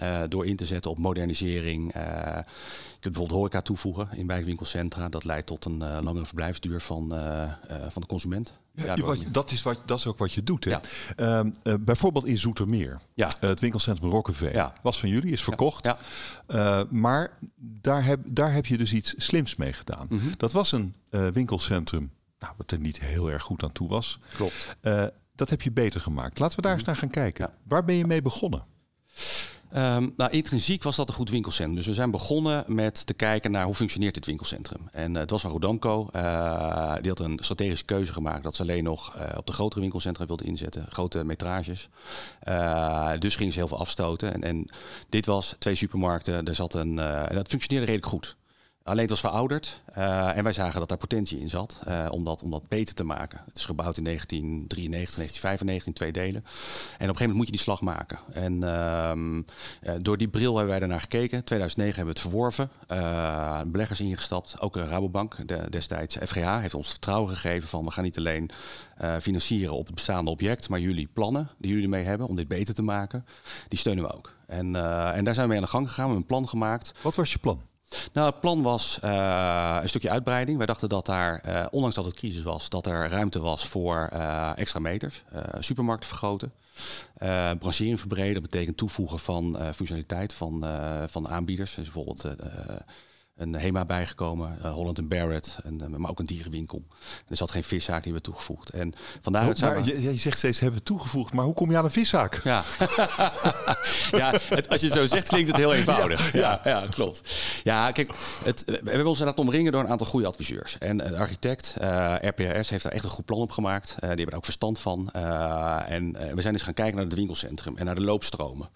Uh, 0.00 0.20
door 0.28 0.46
in 0.46 0.56
te 0.56 0.66
zetten 0.66 0.90
op 0.90 0.98
modernisering. 0.98 1.96
Uh, 1.96 2.02
je 2.02 3.04
kunt 3.04 3.14
bijvoorbeeld 3.14 3.30
horeca 3.30 3.60
toevoegen 3.60 4.08
in 4.12 4.26
wijkwinkelcentra. 4.26 5.08
Dat 5.08 5.24
leidt 5.24 5.46
tot 5.46 5.64
een 5.64 5.80
uh, 5.80 5.98
langere 6.02 6.24
verblijfsduur 6.24 6.80
van, 6.80 7.08
van 7.88 8.02
de 8.02 8.08
consument. 8.08 8.52
Ja, 8.74 8.94
dat, 9.30 9.50
is 9.50 9.62
wat, 9.62 9.80
dat 9.86 9.98
is 9.98 10.06
ook 10.06 10.18
wat 10.18 10.32
je 10.32 10.42
doet. 10.42 10.64
Hè? 10.64 10.70
Ja. 10.70 10.80
Ehm, 11.16 11.50
bijvoorbeeld 11.80 12.26
in 12.26 12.38
Zoetermeer. 12.38 13.00
Ja. 13.14 13.30
het 13.40 13.60
winkelcentrum 13.60 14.10
Rokkeveen. 14.10 14.52
Ja. 14.52 14.72
Was 14.82 15.00
van 15.00 15.08
jullie, 15.08 15.32
is 15.32 15.42
verkocht. 15.42 15.90
maar 16.90 17.38
daar 17.56 18.04
heb, 18.04 18.20
daar 18.24 18.52
heb 18.52 18.66
je 18.66 18.78
dus 18.78 18.92
iets 18.92 19.14
slims 19.16 19.56
mee 19.56 19.72
gedaan. 19.72 20.06
Mm 20.08 20.18
-hmm. 20.18 20.34
Dat 20.36 20.52
was 20.52 20.72
een 20.72 20.94
winkelcentrum 21.32 22.10
nou, 22.38 22.52
wat 22.56 22.70
er 22.70 22.78
niet 22.78 23.00
heel 23.00 23.30
erg 23.30 23.42
goed 23.42 23.62
aan 23.62 23.72
toe 23.72 23.88
was. 23.88 24.18
Klopt. 24.34 24.76
dat 25.34 25.50
heb 25.50 25.62
je 25.62 25.72
beter 25.72 26.00
gemaakt. 26.00 26.38
Laten 26.38 26.56
we 26.56 26.62
daar 26.62 26.74
eens 26.74 26.84
naar 26.84 26.96
gaan 26.96 27.10
kijken. 27.10 27.50
Waar 27.62 27.84
ben 27.84 27.94
je 27.94 28.06
mee 28.06 28.22
begonnen? 28.22 28.64
Um, 29.76 30.12
nou, 30.16 30.30
intrinsiek 30.30 30.82
was 30.82 30.96
dat 30.96 31.08
een 31.08 31.14
goed 31.14 31.30
winkelcentrum. 31.30 31.76
Dus 31.76 31.86
we 31.86 31.94
zijn 31.94 32.10
begonnen 32.10 32.64
met 32.66 33.06
te 33.06 33.14
kijken 33.14 33.50
naar 33.50 33.64
hoe 33.64 33.74
functioneert 33.74 34.14
dit 34.14 34.26
winkelcentrum. 34.26 34.88
En 34.90 35.14
uh, 35.14 35.20
het 35.20 35.30
was 35.30 35.40
van 35.40 35.50
Rodamco. 35.50 36.08
Uh, 36.16 36.94
die 37.00 37.08
had 37.10 37.20
een 37.20 37.38
strategische 37.40 37.84
keuze 37.84 38.12
gemaakt 38.12 38.42
dat 38.42 38.54
ze 38.54 38.62
alleen 38.62 38.84
nog 38.84 39.16
uh, 39.16 39.22
op 39.36 39.46
de 39.46 39.52
grotere 39.52 39.80
winkelcentra 39.80 40.26
wilden 40.26 40.46
inzetten. 40.46 40.86
Grote 40.88 41.24
metrages. 41.24 41.88
dus 43.18 43.36
gingen 43.36 43.52
ze 43.52 43.58
heel 43.58 43.68
veel 43.68 43.78
afstoten. 43.78 44.32
En, 44.32 44.42
en 44.42 44.68
dit 45.08 45.26
was 45.26 45.56
twee 45.58 45.74
supermarkten. 45.74 46.44
Er 46.44 46.54
zat 46.54 46.74
een, 46.74 46.98
en 46.98 47.34
dat 47.34 47.48
functioneerde 47.48 47.86
redelijk 47.86 48.12
goed. 48.12 48.36
Alleen 48.88 49.00
het 49.00 49.10
was 49.10 49.20
verouderd 49.20 49.80
uh, 49.98 50.36
en 50.36 50.44
wij 50.44 50.52
zagen 50.52 50.78
dat 50.78 50.88
daar 50.88 50.98
potentie 50.98 51.40
in 51.40 51.48
zat 51.48 51.80
uh, 51.88 52.06
om, 52.10 52.24
dat, 52.24 52.42
om 52.42 52.50
dat 52.50 52.68
beter 52.68 52.94
te 52.94 53.04
maken. 53.04 53.42
Het 53.46 53.56
is 53.56 53.64
gebouwd 53.64 53.96
in 53.96 54.04
1993, 54.04 55.16
1995 55.16 55.86
in 55.86 55.92
twee 55.92 56.12
delen. 56.12 56.44
En 56.44 56.44
op 56.44 56.98
een 56.98 56.98
gegeven 56.98 57.16
moment 57.16 57.36
moet 57.36 57.46
je 57.46 57.52
die 57.52 57.60
slag 57.60 57.80
maken. 57.80 58.18
En 58.32 58.62
uh, 58.62 59.92
door 60.00 60.16
die 60.16 60.28
bril 60.28 60.52
hebben 60.52 60.70
wij 60.70 60.78
daarnaar 60.78 61.00
gekeken. 61.00 61.44
2009 61.44 61.96
hebben 61.96 62.14
we 62.14 62.20
het 62.20 62.30
verworven. 62.30 62.70
beleggers 63.72 64.00
ingestapt, 64.00 64.60
ook 64.60 64.76
Rabobank 64.76 65.48
de, 65.48 65.66
destijds. 65.70 66.16
FGH 66.16 66.60
heeft 66.60 66.74
ons 66.74 66.88
vertrouwen 66.88 67.30
gegeven 67.34 67.68
van 67.68 67.84
we 67.84 67.90
gaan 67.90 68.04
niet 68.04 68.18
alleen 68.18 68.50
financieren 69.20 69.74
op 69.74 69.86
het 69.86 69.94
bestaande 69.94 70.30
object, 70.30 70.68
maar 70.68 70.80
jullie 70.80 71.08
plannen 71.12 71.48
die 71.58 71.70
jullie 71.70 71.84
ermee 71.84 72.04
hebben 72.04 72.26
om 72.28 72.36
dit 72.36 72.48
beter 72.48 72.74
te 72.74 72.82
maken, 72.82 73.26
die 73.68 73.78
steunen 73.78 74.04
we 74.04 74.14
ook. 74.14 74.32
En, 74.46 74.76
en 75.14 75.24
daar 75.24 75.34
zijn 75.34 75.46
we 75.46 75.52
mee 75.52 75.56
aan 75.56 75.64
de 75.64 75.70
gang 75.70 75.88
gegaan, 75.88 76.04
we 76.04 76.12
hebben 76.12 76.16
een 76.16 76.26
plan 76.26 76.48
gemaakt. 76.48 76.92
Wat 77.02 77.14
was 77.14 77.32
je 77.32 77.38
plan? 77.38 77.67
Nou, 78.12 78.30
het 78.30 78.40
plan 78.40 78.62
was 78.62 78.98
uh, 79.04 79.78
een 79.82 79.88
stukje 79.88 80.10
uitbreiding. 80.10 80.56
Wij 80.56 80.66
dachten 80.66 80.88
dat 80.88 81.06
daar, 81.06 81.42
uh, 81.46 81.66
ondanks 81.70 81.96
dat 81.96 82.04
het 82.04 82.14
crisis 82.14 82.42
was, 82.42 82.68
dat 82.68 82.86
er 82.86 83.08
ruimte 83.08 83.40
was 83.40 83.66
voor 83.66 84.10
uh, 84.12 84.50
extra 84.56 84.80
meters. 84.80 85.22
supermarkten 85.58 86.08
vergroten. 86.08 86.52
branchering 87.58 88.00
verbreden 88.00 88.42
betekent 88.42 88.76
toevoegen 88.76 89.18
van 89.18 89.58
functionaliteit 89.74 90.32
van, 90.32 90.64
van 91.08 91.28
aanbieders. 91.28 91.74
Dus 91.74 91.90
bijvoorbeeld 91.90 92.36
een 93.38 93.54
HEMA 93.54 93.84
bijgekomen, 93.84 94.58
uh, 94.62 94.72
Holland 94.72 95.08
Barrett, 95.08 95.58
en, 95.64 95.80
uh, 95.80 95.86
maar 95.96 96.10
ook 96.10 96.18
een 96.18 96.26
dierenwinkel. 96.26 96.82
Er 97.28 97.36
zat 97.36 97.50
geen 97.50 97.62
viszaak 97.62 98.02
die 98.02 98.12
we 98.12 98.20
toegevoegd. 98.20 98.70
En 98.70 98.92
vandaar 99.20 99.48
oh, 99.48 99.60
maar, 99.60 99.84
je, 99.84 100.02
je, 100.02 100.16
zegt 100.16 100.38
steeds 100.38 100.60
hebben 100.60 100.78
we 100.78 100.84
toegevoegd, 100.84 101.32
maar 101.32 101.44
hoe 101.44 101.54
kom 101.54 101.70
je 101.70 101.76
aan 101.76 101.84
een 101.84 101.90
viszaak? 101.90 102.40
Ja, 102.44 102.64
ja 104.20 104.32
het, 104.48 104.68
als 104.68 104.80
je 104.80 104.86
het 104.86 104.96
zo 104.96 105.06
zegt 105.06 105.28
klinkt 105.28 105.48
het 105.48 105.56
heel 105.56 105.74
eenvoudig. 105.74 106.32
Ja, 106.32 106.60
ja, 106.64 106.84
klopt. 106.90 107.30
Ja, 107.64 107.92
kijk, 107.92 108.12
het, 108.44 108.62
we 108.64 108.72
hebben 108.72 109.06
ons 109.06 109.18
inderdaad 109.18 109.44
omringen 109.44 109.72
door 109.72 109.80
een 109.80 109.88
aantal 109.88 110.06
goede 110.06 110.26
adviseurs. 110.26 110.78
En 110.78 111.16
architect, 111.16 111.74
uh, 111.80 112.24
eh, 112.24 112.32
RPS, 112.36 112.70
heeft 112.70 112.82
daar 112.82 112.92
echt 112.92 113.04
een 113.04 113.10
goed 113.10 113.24
plan 113.24 113.40
op 113.40 113.50
gemaakt. 113.50 113.94
die 113.98 114.08
hebben 114.08 114.26
er 114.26 114.36
ook 114.36 114.44
verstand 114.44 114.78
van. 114.78 115.10
en 115.86 116.12
we 116.34 116.40
zijn 116.40 116.52
dus 116.52 116.62
gaan 116.62 116.74
kijken 116.74 116.96
naar 116.96 117.04
het 117.04 117.14
winkelcentrum 117.14 117.76
en 117.76 117.84
naar 117.84 117.94
de 117.94 118.04
loopstromen. 118.04 118.68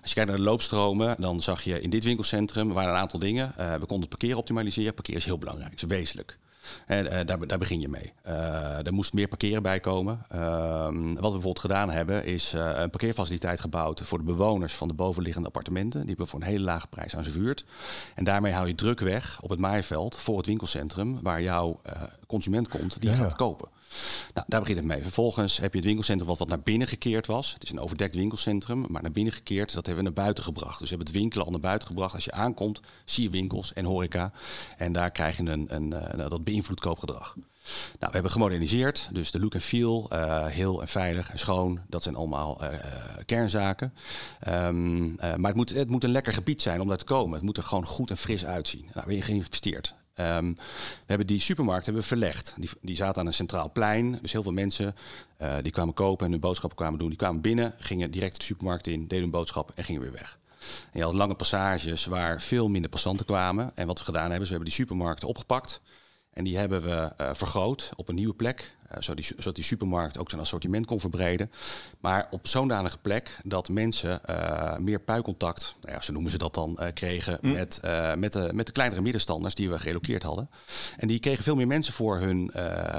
Als 0.00 0.10
je 0.10 0.14
kijkt 0.14 0.30
naar 0.30 0.38
de 0.38 0.44
loopstromen, 0.44 1.16
dan 1.18 1.42
zag 1.42 1.62
je 1.62 1.80
in 1.80 1.90
dit 1.90 2.04
winkelcentrum 2.04 2.72
waren 2.72 2.90
een 2.90 3.00
aantal 3.00 3.18
dingen. 3.18 3.54
we 3.56 3.86
konden 3.86 4.03
parkeer 4.08 4.36
optimaliseren. 4.36 4.94
Parkeer 4.94 5.16
is 5.16 5.24
heel 5.24 5.38
belangrijk, 5.38 5.74
is 5.74 5.82
wezenlijk. 5.82 6.38
En 6.86 7.04
uh, 7.04 7.10
daar, 7.24 7.46
daar, 7.46 7.58
begin 7.58 7.80
je 7.80 7.88
mee. 7.88 8.12
Uh, 8.26 8.86
er 8.86 8.92
moest 8.92 9.12
meer 9.12 9.28
parkeren 9.28 9.62
bij 9.62 9.80
komen. 9.80 10.26
Uh, 10.34 10.84
wat 10.84 10.92
we 10.94 11.20
bijvoorbeeld 11.20 11.58
gedaan 11.58 11.90
hebben, 11.90 12.24
is 12.24 12.54
uh, 12.54 12.70
een 12.74 12.90
parkeerfaciliteit 12.90 13.60
gebouwd 13.60 14.00
voor 14.00 14.18
de 14.18 14.24
bewoners 14.24 14.74
van 14.74 14.88
de 14.88 14.94
bovenliggende 14.94 15.46
appartementen. 15.46 16.00
Die 16.00 16.08
hebben 16.08 16.26
voor 16.26 16.40
een 16.40 16.46
hele 16.46 16.64
lage 16.64 16.86
prijs 16.86 17.16
aan 17.16 17.24
ze 17.24 17.30
verhuurd. 17.30 17.64
En 18.14 18.24
daarmee 18.24 18.52
hou 18.52 18.66
je 18.66 18.74
druk 18.74 19.00
weg 19.00 19.38
op 19.42 19.50
het 19.50 19.58
maaiveld 19.58 20.16
voor 20.16 20.36
het 20.36 20.46
winkelcentrum 20.46 21.18
waar 21.22 21.42
jouw 21.42 21.80
consument 22.34 22.68
komt 22.68 23.00
die 23.00 23.10
gaat 23.10 23.34
kopen. 23.34 23.68
Nou, 24.34 24.46
daar 24.48 24.60
begint 24.60 24.78
het 24.78 24.86
mee. 24.86 25.02
Vervolgens 25.02 25.56
heb 25.56 25.72
je 25.72 25.78
het 25.78 25.86
winkelcentrum 25.86 26.28
wat, 26.28 26.38
wat 26.38 26.48
naar 26.48 26.60
binnen 26.60 26.88
gekeerd 26.88 27.26
was. 27.26 27.52
Het 27.52 27.62
is 27.62 27.70
een 27.70 27.80
overdekt 27.80 28.14
winkelcentrum, 28.14 28.84
maar 28.88 29.02
naar 29.02 29.12
binnen 29.12 29.32
gekeerd. 29.32 29.74
Dat 29.74 29.86
hebben 29.86 30.04
we 30.04 30.10
naar 30.10 30.24
buiten 30.24 30.44
gebracht. 30.44 30.78
Dus 30.78 30.90
we 30.90 30.94
hebben 30.96 31.06
het 31.06 31.16
winkelen 31.16 31.44
al 31.44 31.50
naar 31.50 31.60
buiten 31.60 31.88
gebracht. 31.88 32.14
Als 32.14 32.24
je 32.24 32.32
aankomt, 32.32 32.80
zie 33.04 33.22
je 33.22 33.30
winkels 33.30 33.72
en 33.72 33.84
horeca. 33.84 34.32
En 34.76 34.92
daar 34.92 35.10
krijg 35.10 35.36
je 35.36 35.42
een, 35.42 35.74
een, 35.74 36.20
een 36.20 36.28
dat 36.28 36.44
beïnvloedt 36.44 36.80
koopgedrag. 36.80 37.36
Nou, 37.64 37.96
we 37.98 38.10
hebben 38.10 38.30
gemoderniseerd, 38.30 39.08
dus 39.12 39.30
de 39.30 39.40
look 39.40 39.54
en 39.54 39.60
feel, 39.60 40.10
uh, 40.12 40.46
heel 40.46 40.80
en 40.80 40.88
veilig 40.88 41.30
en 41.30 41.38
schoon, 41.38 41.80
dat 41.88 42.02
zijn 42.02 42.14
allemaal 42.14 42.62
uh, 42.62 42.68
kernzaken. 43.26 43.92
Um, 44.48 45.14
maar 45.14 45.38
het 45.40 45.54
moet, 45.54 45.74
het 45.74 45.90
moet 45.90 46.04
een 46.04 46.10
lekker 46.10 46.32
gebied 46.32 46.62
zijn 46.62 46.80
om 46.80 46.88
daar 46.88 46.96
te 46.96 47.04
komen. 47.04 47.34
Het 47.34 47.42
moet 47.42 47.56
er 47.56 47.62
gewoon 47.62 47.86
goed 47.86 48.10
en 48.10 48.16
fris 48.16 48.44
uitzien. 48.44 48.80
Nou, 48.80 48.92
we 48.92 49.00
hebben 49.00 49.22
geïnvesteerd 49.22 49.94
Ehm, 50.14 50.52
we 50.54 51.06
hebben 51.06 51.26
die 51.26 51.40
supermarkt 51.40 51.84
hebben 51.84 52.04
verlegd. 52.04 52.54
Die, 52.56 52.70
die 52.80 52.96
zaten 52.96 53.20
aan 53.20 53.26
een 53.26 53.34
centraal 53.34 53.72
plein. 53.72 54.18
Dus 54.22 54.32
heel 54.32 54.42
veel 54.42 54.52
mensen 54.52 54.94
uh, 55.38 55.54
die 55.60 55.72
kwamen 55.72 55.94
kopen 55.94 56.24
en 56.24 56.32
hun 56.32 56.40
boodschappen 56.40 56.78
kwamen 56.78 56.98
doen. 56.98 57.08
Die 57.08 57.18
kwamen 57.18 57.40
binnen, 57.40 57.74
gingen 57.78 58.10
direct 58.10 58.36
de 58.36 58.44
supermarkt 58.44 58.86
in, 58.86 59.00
deden 59.00 59.20
hun 59.20 59.30
boodschap 59.30 59.72
en 59.74 59.84
gingen 59.84 60.00
weer 60.00 60.12
weg. 60.12 60.38
En 60.92 60.98
je 60.98 61.02
had 61.02 61.14
lange 61.14 61.34
passages 61.34 62.06
waar 62.06 62.40
veel 62.40 62.68
minder 62.68 62.90
passanten 62.90 63.26
kwamen. 63.26 63.76
En 63.76 63.86
wat 63.86 63.98
we 63.98 64.04
gedaan 64.04 64.22
hebben, 64.22 64.40
is 64.40 64.48
we 64.48 64.54
hebben 64.54 64.70
die 64.70 64.78
supermarkten 64.78 65.28
opgepakt. 65.28 65.80
En 66.34 66.44
die 66.44 66.56
hebben 66.56 66.82
we 66.82 67.12
uh, 67.20 67.30
vergroot 67.32 67.90
op 67.96 68.08
een 68.08 68.14
nieuwe 68.14 68.34
plek. 68.34 68.76
Uh, 68.84 69.00
zodat, 69.00 69.16
die, 69.16 69.24
zodat 69.36 69.54
die 69.54 69.64
supermarkt 69.64 70.18
ook 70.18 70.30
zijn 70.30 70.40
assortiment 70.40 70.86
kon 70.86 71.00
verbreden. 71.00 71.50
Maar 72.00 72.26
op 72.30 72.46
zo'n 72.46 72.68
danige 72.68 72.98
plek 72.98 73.38
dat 73.44 73.68
mensen 73.68 74.20
uh, 74.30 74.76
meer 74.76 75.00
puikontact, 75.00 75.76
nou 75.80 75.94
ja, 75.94 76.00
zo 76.00 76.12
noemen 76.12 76.30
ze 76.30 76.38
dat 76.38 76.54
dan, 76.54 76.78
kregen 76.94 77.38
mm. 77.40 77.52
met, 77.52 77.80
met, 78.16 78.32
de, 78.32 78.50
met 78.54 78.66
de 78.66 78.72
kleinere 78.72 79.00
middenstanders 79.00 79.54
die 79.54 79.68
we 79.70 79.78
gerelokeerd 79.78 80.22
hadden. 80.22 80.50
En 80.96 81.08
die 81.08 81.18
kregen 81.18 81.44
veel 81.44 81.54
meer 81.54 81.66
mensen 81.66 81.92
voor 81.92 82.18
hun 82.18 82.50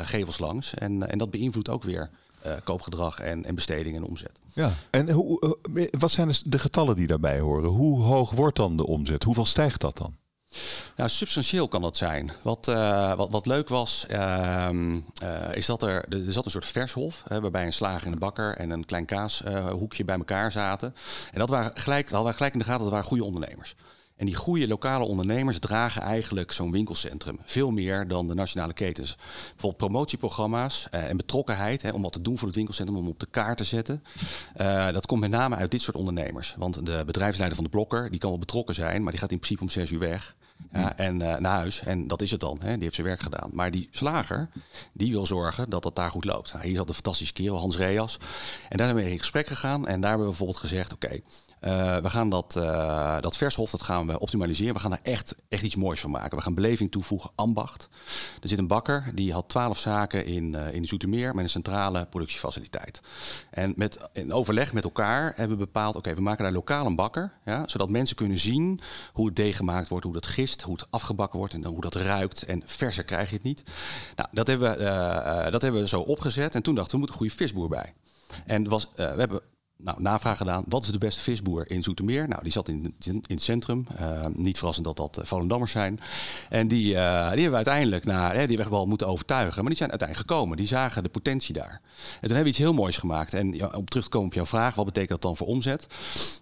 gevels 0.06 0.40
langs. 0.40 0.74
En, 0.74 1.10
en 1.10 1.18
dat 1.18 1.30
beïnvloedt 1.30 1.70
ook 1.70 1.84
weer 1.84 2.10
koopgedrag 2.64 3.20
en, 3.20 3.46
en 3.46 3.56
besteding 3.56 3.96
en 3.96 4.04
omzet. 4.04 4.40
Ja, 4.54 4.74
en 4.90 5.12
hoe, 5.12 5.58
wat 6.00 6.12
zijn 6.12 6.32
de 6.46 6.60
getallen 6.60 6.96
die 6.96 7.08
daarbij 7.08 7.40
horen? 7.40 7.70
Hoe 7.70 8.02
hoog 8.02 8.32
wordt 8.32 8.58
dan 8.58 8.78
de 8.78 8.88
omzet? 8.88 9.24
Hoeveel 9.24 9.46
stijgt 9.46 9.82
dat 9.82 9.98
dan? 9.98 10.16
Nou, 10.96 11.10
substantieel 11.10 11.68
kan 11.68 11.82
dat 11.82 11.98
zijn. 11.98 12.32
Wat, 12.42 12.68
uh, 12.68 13.14
wat, 13.14 13.32
wat 13.32 13.46
leuk 13.46 13.70
was, 13.70 14.06
uh, 14.12 14.70
uh, 15.24 15.54
is 15.54 15.66
dat 15.66 15.84
er, 15.84 16.06
er 16.10 16.32
zat 16.34 16.46
een 16.46 16.52
soort 16.52 16.66
vershof, 16.66 17.24
hè, 17.28 17.42
waarbij 17.42 17.66
een 17.66 17.74
slager 17.74 18.08
en 18.08 18.14
een 18.14 18.20
bakker 18.20 18.56
en 18.58 18.70
een 18.70 18.86
klein 18.86 19.06
kaashoekje 19.06 20.06
bij 20.06 20.18
elkaar 20.18 20.52
zaten. 20.52 20.96
En 21.32 21.40
dat 21.40 21.50
waren 21.50 21.72
gelijk, 21.78 22.06
hadden 22.06 22.24
wij 22.24 22.34
gelijk 22.34 22.54
in 22.54 22.60
de 22.60 22.66
gaten, 22.66 22.84
dat 22.84 22.92
waren 22.92 23.06
goede 23.06 23.24
ondernemers. 23.24 23.76
En 24.16 24.26
die 24.26 24.36
goede 24.36 24.68
lokale 24.68 25.06
ondernemers 25.06 25.60
dragen 25.60 26.02
eigenlijk 26.02 26.52
zo'n 26.52 26.72
winkelcentrum 26.72 27.40
veel 27.46 27.72
meer 27.72 28.08
dan 28.08 28.28
de 28.28 28.34
nationale 28.34 28.74
ketens. 28.74 29.16
Bijvoorbeeld 29.16 29.78
promotieprogramma's 29.78 30.88
uh, 30.92 31.10
en 31.10 31.18
betrokkenheid 31.18 31.82
hè, 31.82 31.90
om 31.90 32.02
wat 32.02 32.14
te 32.14 32.22
doen 32.22 32.38
voor 32.38 32.48
het 32.48 32.56
winkelcentrum, 32.56 32.98
om 32.98 33.08
op 33.08 33.20
de 33.20 33.28
kaart 33.32 33.58
te 33.58 33.64
zetten. 33.64 34.04
Dat 34.92 35.06
komt 35.06 35.22
met 35.22 35.30
name 35.30 35.56
uit 35.56 35.72
dit 35.72 35.82
soort 35.82 35.98
ondernemers. 35.98 36.56
Want 36.58 36.86
de 36.86 37.04
bedrijfsleider 37.06 37.56
van 37.56 37.66
de 37.66 37.72
blokker, 37.72 38.10
die 38.10 38.20
kan 38.20 38.30
wel 38.30 38.40
betrokken 38.40 38.76
zijn, 38.76 39.02
maar 39.02 39.12
die 39.12 39.22
gaat 39.22 39.32
in 39.32 39.38
principe 39.38 39.62
om 39.62 39.70
zes 39.70 39.92
uur 39.92 40.00
weg. 40.00 40.36
Ja, 40.72 40.98
en 40.98 41.20
uh, 41.20 41.36
naar 41.38 41.58
huis. 41.58 41.80
En 41.80 42.08
dat 42.08 42.22
is 42.22 42.32
het 42.32 42.40
dan. 42.40 42.58
Hè. 42.62 42.74
Die 42.74 42.84
heeft 42.84 42.96
zijn 42.96 43.08
werk 43.08 43.22
gedaan. 43.22 43.50
Maar 43.54 43.72
die 43.72 43.88
slager, 43.92 44.50
die 44.94 45.12
wil 45.12 45.26
zorgen 45.26 45.70
dat 45.70 45.84
het 45.84 45.96
daar 45.96 46.12
goed 46.12 46.26
loopt. 46.26 46.54
Nou, 46.54 46.66
hier 46.66 46.76
zat 46.76 46.88
een 46.88 46.94
fantastische 46.94 47.34
kerel, 47.34 47.58
Hans 47.58 47.78
Reas. 47.78 48.18
En 48.70 48.78
daar 48.78 48.88
zijn 48.88 49.04
we 49.04 49.12
in 49.12 49.20
gesprek 49.20 49.48
gegaan. 49.48 49.88
En 49.88 50.02
daar 50.02 50.10
hebben 50.10 50.28
we 50.28 50.34
bijvoorbeeld 50.34 50.60
gezegd... 50.60 50.94
oké, 50.94 51.20
uh, 51.62 51.98
we 51.98 52.10
gaan 52.10 52.30
dat, 52.30 52.56
uh, 52.58 53.20
dat 53.20 53.38
vershof 53.38 53.72
dat 53.72 53.82
gaan 53.82 54.08
we 54.08 54.20
optimaliseren. 54.20 54.74
We 54.74 54.80
gaan 54.80 54.92
er 54.92 55.00
echt, 55.04 55.36
echt 55.50 55.64
iets 55.64 55.76
moois 55.76 56.00
van 56.00 56.12
maken. 56.12 56.38
We 56.38 56.44
gaan 56.44 56.56
beleving 56.56 56.92
toevoegen, 56.92 57.32
ambacht. 57.36 57.90
Er 58.42 58.48
zit 58.48 58.58
een 58.58 58.68
bakker, 58.68 59.12
die 59.14 59.34
had 59.34 59.50
twaalf 59.50 59.80
zaken 59.80 60.26
in, 60.26 60.54
uh, 60.54 60.74
in 60.74 60.86
Zoetermeer... 60.86 61.36
met 61.36 61.44
een 61.44 61.50
centrale 61.50 62.06
productiefaciliteit. 62.06 63.02
En 63.52 63.74
met, 63.76 64.10
in 64.14 64.34
overleg 64.34 64.74
met 64.74 64.84
elkaar 64.84 65.34
hebben 65.36 65.58
we 65.58 65.64
bepaald... 65.66 65.96
oké, 65.96 66.14
we 66.14 66.22
maken 66.22 66.44
daar 66.44 66.54
lokaal 66.54 66.86
een 66.86 66.96
bakker... 66.96 67.34
Ja, 67.46 67.68
zodat 67.68 67.90
mensen 67.90 68.16
kunnen 68.16 68.38
zien 68.38 68.80
hoe 69.14 69.26
het 69.26 69.36
deeg 69.36 69.56
gemaakt 69.56 69.88
wordt... 69.88 70.06
hoe 70.06 70.14
dat 70.14 70.26
gist, 70.26 70.62
hoe 70.62 70.74
het 70.74 70.88
afgebakken 70.90 71.40
wordt 71.40 71.54
en 71.54 71.66
hoe 71.66 71.82
dat 71.82 71.96
ruikt. 71.96 72.44
En 72.44 72.62
verser 72.66 73.04
krijg 73.04 73.30
je 73.30 73.36
het 73.36 73.44
niet. 73.44 73.64
Nou, 74.16 74.30
dat 74.32 74.48
hebben 74.48 74.78
we, 74.78 75.52
dat 75.52 75.62
hebben 75.62 75.82
we 75.82 75.88
zo 75.88 76.02
opgezet. 76.02 76.56
En 76.56 76.64
toen 76.64 76.76
dachten 76.76 77.00
we, 77.00 77.06
we 77.06 77.12
moeten 77.12 77.16
een 77.16 77.30
goede 77.30 77.44
visboer 77.44 77.70
bij. 77.70 77.94
En 78.46 78.70
was, 78.70 78.90
we 78.96 79.04
hebben 79.04 79.42
nou, 79.78 80.02
navraag 80.02 80.38
gedaan. 80.38 80.64
Wat 80.68 80.84
is 80.84 80.92
de 80.92 80.98
beste 80.98 81.22
visboer 81.22 81.72
in 81.72 81.84
Zoetermeer? 81.84 82.28
Nou, 82.28 82.44
die 82.44 82.52
zat 82.52 82.70
in, 82.70 82.96
in, 83.06 83.24
het 83.28 83.42
centrum. 83.42 83.88
Uh, 84.00 84.26
niet 84.34 84.58
verrassend 84.58 84.86
dat 84.86 84.98
dat 84.98 85.20
uh, 85.20 85.26
Volendammers 85.26 85.72
zijn. 85.72 86.00
En 86.50 86.68
die, 86.68 86.94
uh, 86.94 86.98
die 87.32 87.42
hebben 87.42 87.50
we 87.50 87.56
uiteindelijk 87.56 88.06
naar, 88.06 88.36
hè, 88.36 88.48
die 88.48 88.58
we 88.58 88.70
wel 88.70 88.86
moeten 88.86 89.08
overtuigen. 89.08 89.56
Maar 89.56 89.68
die 89.70 89.78
zijn 89.78 89.90
uiteindelijk 89.90 90.30
gekomen. 90.30 90.58
Die 90.58 90.68
zagen 90.68 91.04
de 91.04 91.10
potentie 91.10 91.54
daar. 91.54 91.72
En 91.72 91.80
toen 92.12 92.20
hebben 92.20 92.44
we 92.44 92.50
iets 92.50 92.58
heel 92.58 92.74
moois 92.74 92.98
gemaakt. 92.98 93.34
En 93.34 93.76
om 93.76 93.86
terug 93.86 94.04
te 94.04 94.10
komen 94.10 94.28
op 94.28 94.34
jouw 94.34 94.46
vraag, 94.46 94.76
wat 94.76 94.86
betekent 94.86 95.10
dat 95.10 95.22
dan 95.22 95.38
voor 95.38 95.48
omzet? 95.48 95.88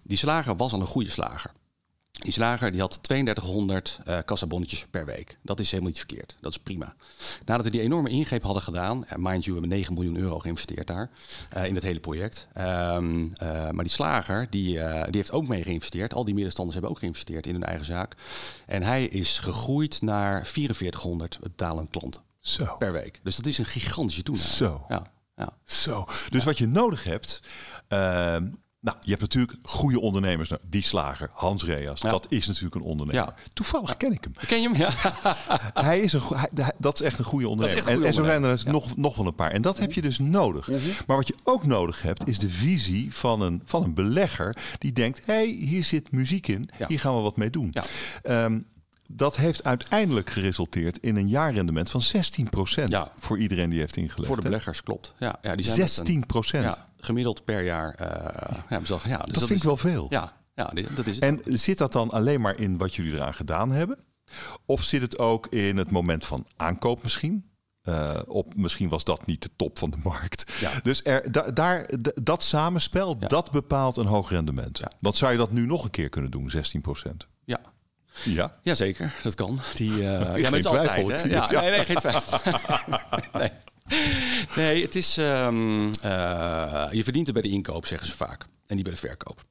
Die 0.04 0.18
slager 0.18 0.56
was 0.56 0.72
al 0.72 0.80
een 0.80 0.86
goede 0.86 1.10
slager. 1.10 1.52
Die 2.22 2.32
slager 2.32 2.70
die 2.70 2.80
had 2.80 2.98
3200 3.02 3.98
uh, 4.08 4.18
kassabonnetjes 4.24 4.86
per 4.90 5.06
week. 5.06 5.38
Dat 5.42 5.60
is 5.60 5.70
helemaal 5.70 5.90
niet 5.90 5.98
verkeerd. 5.98 6.36
Dat 6.40 6.50
is 6.50 6.58
prima. 6.58 6.94
Nadat 7.44 7.64
we 7.64 7.70
die 7.70 7.80
enorme 7.80 8.08
ingreep 8.08 8.42
hadden 8.42 8.62
gedaan, 8.62 9.06
en 9.06 9.22
mind 9.22 9.44
you, 9.44 9.54
we 9.54 9.60
hebben 9.60 9.78
9 9.78 9.94
miljoen 9.94 10.16
euro 10.16 10.38
geïnvesteerd 10.38 10.86
daar 10.86 11.10
uh, 11.56 11.66
in 11.66 11.74
het 11.74 11.84
hele 11.84 12.00
project. 12.00 12.48
Um, 12.58 13.32
uh, 13.42 13.70
maar 13.70 13.84
die 13.84 13.92
slager 13.92 14.46
die, 14.50 14.72
die 14.74 14.80
heeft 15.10 15.32
ook 15.32 15.48
mee 15.48 15.62
geïnvesteerd. 15.62 16.14
Al 16.14 16.24
die 16.24 16.34
middenstanders 16.34 16.74
hebben 16.74 16.94
ook 16.94 17.00
geïnvesteerd 17.00 17.46
in 17.46 17.52
hun 17.52 17.64
eigen 17.64 17.84
zaak. 17.84 18.14
En 18.66 18.82
hij 18.82 19.04
is 19.04 19.38
gegroeid 19.38 20.02
naar 20.02 20.46
4400 20.46 21.38
betalende 21.40 21.90
klanten 21.90 22.22
Zo. 22.40 22.76
per 22.78 22.92
week. 22.92 23.20
Dus 23.22 23.36
dat 23.36 23.46
is 23.46 23.58
een 23.58 23.64
gigantische 23.64 24.22
toename. 24.22 24.48
Zo. 24.48 24.84
Ja. 24.88 25.02
Ja. 25.36 25.52
Zo. 25.64 26.04
Dus 26.04 26.40
ja. 26.40 26.44
wat 26.44 26.58
je 26.58 26.66
nodig 26.66 27.04
hebt. 27.04 27.42
Ehm, 27.88 28.46
nou, 28.84 28.96
je 29.00 29.10
hebt 29.10 29.20
natuurlijk 29.20 29.58
goede 29.62 30.00
ondernemers. 30.00 30.48
Nou, 30.48 30.60
die 30.68 30.82
slager, 30.82 31.30
Hans 31.32 31.64
Reas, 31.64 32.00
ja. 32.00 32.10
dat 32.10 32.26
is 32.28 32.46
natuurlijk 32.46 32.74
een 32.74 32.82
ondernemer. 32.82 33.22
Ja. 33.22 33.34
Toevallig 33.52 33.96
ken 33.96 34.12
ik 34.12 34.24
hem. 34.24 34.32
Ken 34.46 34.62
je 34.62 34.68
hem? 34.68 34.76
Ja. 34.76 34.92
hij 35.88 36.00
is 36.00 36.12
een, 36.12 36.22
hij, 36.26 36.72
dat 36.78 36.94
is 36.94 37.00
echt 37.00 37.18
een 37.18 37.24
goede 37.24 37.48
ondernemer. 37.48 37.88
Een 37.88 37.92
goede 37.92 38.08
en, 38.08 38.14
ondernemer. 38.14 38.50
en, 38.50 38.58
zo 38.58 38.62
zijn 38.64 38.74
er 38.74 38.82
nog, 38.82 38.96
nog 38.96 39.16
wel 39.16 39.26
een 39.26 39.34
paar. 39.34 39.50
En 39.50 39.62
dat 39.62 39.78
heb 39.78 39.92
je 39.92 40.02
dus 40.02 40.18
nodig. 40.18 40.68
Mm 40.68 40.74
-hmm. 40.74 40.92
Maar 41.06 41.16
wat 41.16 41.28
je 41.28 41.34
ook 41.44 41.66
nodig 41.66 42.02
hebt, 42.02 42.28
is 42.28 42.38
de 42.38 42.50
visie 42.50 43.14
van 43.14 43.40
een, 43.40 43.62
van 43.64 43.82
een 43.82 43.94
belegger 43.94 44.56
die 44.78 44.92
denkt: 44.92 45.26
hé, 45.26 45.34
hey, 45.34 45.46
hier 45.46 45.84
zit 45.84 46.12
muziek 46.12 46.48
in, 46.48 46.68
hier 46.88 47.00
gaan 47.00 47.16
we 47.16 47.22
wat 47.22 47.36
mee 47.36 47.50
doen. 47.50 47.72
Um, 48.24 48.66
dat 49.08 49.36
heeft 49.36 49.64
uiteindelijk 49.64 50.30
geresulteerd 50.30 50.98
in 50.98 51.16
een 51.16 51.28
jaarrendement 51.28 51.90
van 51.90 52.02
16% 52.02 52.84
ja. 52.84 53.12
voor 53.18 53.38
iedereen 53.38 53.70
die 53.70 53.78
heeft 53.78 53.96
ingelegd. 53.96 54.26
Voor 54.26 54.36
de 54.36 54.42
beleggers, 54.42 54.82
klopt. 54.82 55.14
Ja, 55.18 55.38
ja, 55.42 55.56
die 55.56 55.66
zijn 55.66 56.24
16%? 56.24 56.24
ja, 56.50 56.86
gemiddeld 56.96 57.44
per 57.44 57.62
jaar. 57.62 57.96
Uh, 58.00 58.08
ja, 58.68 58.78
dus 58.78 58.88
dat, 58.88 59.02
dat, 59.24 59.46
vind 59.46 59.58
ik 59.58 59.62
wel 59.62 59.76
veel. 59.76 60.06
Ja, 60.08 60.32
ja 60.54 60.72
dat 60.94 61.06
is 61.06 61.14
het. 61.14 61.24
En 61.24 61.58
zit 61.58 61.78
dat 61.78 61.92
dan 61.92 62.10
alleen 62.10 62.40
maar 62.40 62.60
in 62.60 62.76
wat 62.76 62.94
jullie 62.94 63.12
eraan 63.12 63.34
gedaan 63.34 63.70
hebben? 63.70 63.98
Of 64.66 64.82
zit 64.82 65.02
het 65.02 65.18
ook 65.18 65.46
in 65.46 65.76
het 65.76 65.90
moment 65.90 66.26
van 66.26 66.46
aankoop 66.56 67.02
misschien? 67.02 67.52
Uh, 67.88 68.18
op, 68.26 68.56
misschien 68.56 68.88
was 68.88 69.04
dat 69.04 69.26
niet 69.26 69.42
de 69.42 69.50
top 69.56 69.78
van 69.78 69.90
de 69.90 69.96
markt. 70.02 70.52
Ja. 70.60 70.70
Dus 70.82 71.04
er, 71.04 71.32
da, 71.32 71.50
daar, 71.50 71.90
dat 72.22 72.42
samenspel, 72.42 73.16
ja. 73.20 73.28
dat 73.28 73.50
bepaalt 73.50 73.96
een 73.96 74.06
hoog 74.06 74.30
rendement. 74.30 74.78
Ja. 74.78 74.90
Wat 75.00 75.16
zou 75.16 75.32
je 75.32 75.38
dat 75.38 75.52
nu 75.52 75.66
nog 75.66 75.84
een 75.84 75.90
keer 75.90 76.08
kunnen 76.08 76.30
doen, 76.30 76.50
16% 76.50 77.10
Ja, 77.44 77.60
ja. 78.24 78.58
Jazeker, 78.62 79.14
dat 79.22 79.34
kan. 79.34 79.60
Die, 79.74 79.90
uh, 79.90 79.98
ja, 80.36 80.50
altijd. 80.50 81.22
Hè? 81.22 81.28
Ja, 81.28 81.50
nee, 81.50 81.70
nee, 81.70 81.84
geen 81.84 81.96
twijfel. 81.96 82.38
nee. 83.40 83.50
nee, 84.56 84.82
het 84.82 84.94
is. 84.94 85.16
Um, 85.16 85.86
uh, 85.86 85.92
je 86.90 87.02
verdient 87.02 87.26
het 87.26 87.32
bij 87.32 87.42
de 87.42 87.48
inkoop, 87.48 87.86
zeggen 87.86 88.06
ze 88.06 88.16
vaak. 88.16 88.46
En 88.66 88.76
niet 88.76 88.84
bij 88.84 88.94
de 88.94 88.98
verkoop. 88.98 89.44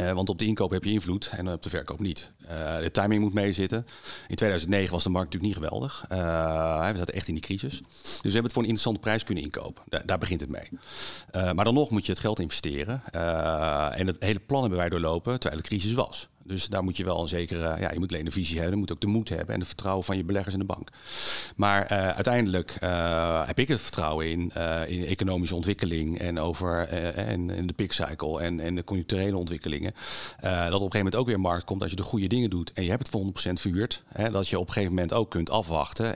Uh, 0.00 0.12
want 0.12 0.28
op 0.28 0.38
de 0.38 0.44
inkoop 0.44 0.70
heb 0.70 0.84
je 0.84 0.90
invloed 0.90 1.30
en 1.36 1.52
op 1.52 1.62
de 1.62 1.70
verkoop 1.70 2.00
niet. 2.00 2.30
Uh, 2.42 2.78
de 2.78 2.90
timing 2.90 3.22
moet 3.22 3.32
meezitten. 3.32 3.86
In 4.28 4.36
2009 4.36 4.92
was 4.92 5.02
de 5.02 5.08
markt 5.08 5.32
natuurlijk 5.32 5.54
niet 5.54 5.64
geweldig. 5.64 6.04
Uh, 6.12 6.90
we 6.90 6.96
zaten 6.96 7.14
echt 7.14 7.28
in 7.28 7.34
die 7.34 7.42
crisis. 7.42 7.78
Dus 7.78 8.20
we 8.22 8.22
hebben 8.22 8.42
het 8.42 8.52
voor 8.52 8.62
een 8.62 8.68
interessante 8.68 9.00
prijs 9.00 9.24
kunnen 9.24 9.44
inkopen. 9.44 9.82
Da 9.88 10.02
daar 10.04 10.18
begint 10.18 10.40
het 10.40 10.50
mee. 10.50 10.68
maar 11.54 11.64
dan 11.64 11.74
nog 11.74 11.90
moet 11.90 12.06
je 12.06 12.12
het 12.12 12.20
geld 12.20 12.40
investeren. 12.40 13.02
en 13.92 14.06
het 14.06 14.16
hele 14.18 14.38
plan 14.38 14.60
hebben 14.60 14.78
wij 14.78 14.88
doorlopen 14.88 15.40
terwijl 15.40 15.62
de 15.62 15.68
crisis 15.68 15.92
was. 15.92 16.28
Dus 16.46 16.66
daar 16.66 16.84
moet 16.84 16.96
je 16.96 17.04
wel 17.04 17.20
een 17.20 17.28
zekere, 17.28 17.80
ja, 17.80 17.92
je 17.92 17.98
moet 17.98 18.12
alleen 18.12 18.26
een 18.26 18.32
visie 18.32 18.56
hebben, 18.56 18.74
je 18.74 18.80
moet 18.80 18.92
ook 18.92 19.00
de 19.00 19.06
moed 19.06 19.28
hebben 19.28 19.54
en 19.54 19.58
het 19.58 19.68
vertrouwen 19.68 20.04
van 20.04 20.16
je 20.16 20.24
beleggers 20.24 20.54
in 20.54 20.60
de 20.60 20.66
bank. 20.66 20.88
Maar 21.56 21.92
uh, 21.92 22.08
uiteindelijk 22.08 22.76
uh, 22.82 23.46
heb 23.46 23.58
ik 23.58 23.68
het 23.68 23.80
vertrouwen 23.80 24.30
in, 24.30 24.50
uh, 24.56 24.88
in 24.88 25.04
economische 25.04 25.54
ontwikkeling 25.54 26.18
en 26.18 26.38
over 26.38 26.88
en, 26.88 27.50
en 27.50 27.66
de 27.66 27.72
pick 27.72 27.92
cycle 27.92 28.40
en, 28.40 28.60
en 28.60 28.74
de 28.74 28.84
conjuncturele 28.84 29.36
ontwikkelingen. 29.36 29.92
dat 30.40 30.50
op 30.50 30.62
een 30.62 30.70
gegeven 30.70 30.90
moment 30.92 31.16
ook 31.16 31.26
weer 31.26 31.40
markt 31.40 31.64
komt 31.64 31.82
als 31.82 31.90
je 31.90 31.96
de 31.96 32.02
goede 32.02 32.26
dingen 32.26 32.50
doet 32.50 32.72
en 32.72 32.82
je 32.82 32.90
hebt 32.90 33.02
het 33.02 33.10
voor 33.10 33.50
100% 33.50 33.52
verhuurd. 33.52 34.02
Hè, 34.06 34.30
dat 34.30 34.48
je 34.48 34.58
op 34.58 34.66
een 34.66 34.72
gegeven 34.72 34.94
moment 34.94 35.12
ook 35.12 35.30
kunt 35.30 35.50
afwachten 35.50 36.14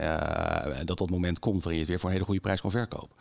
dat 0.85 0.97
dat 0.97 1.09
moment 1.09 1.39
komt 1.39 1.63
waarin 1.63 1.73
je 1.73 1.79
het 1.79 1.89
weer 1.89 1.99
voor 1.99 2.09
een 2.09 2.15
hele 2.15 2.25
goede 2.25 2.41
prijs 2.41 2.61
kan 2.61 2.71
verkopen. 2.71 3.15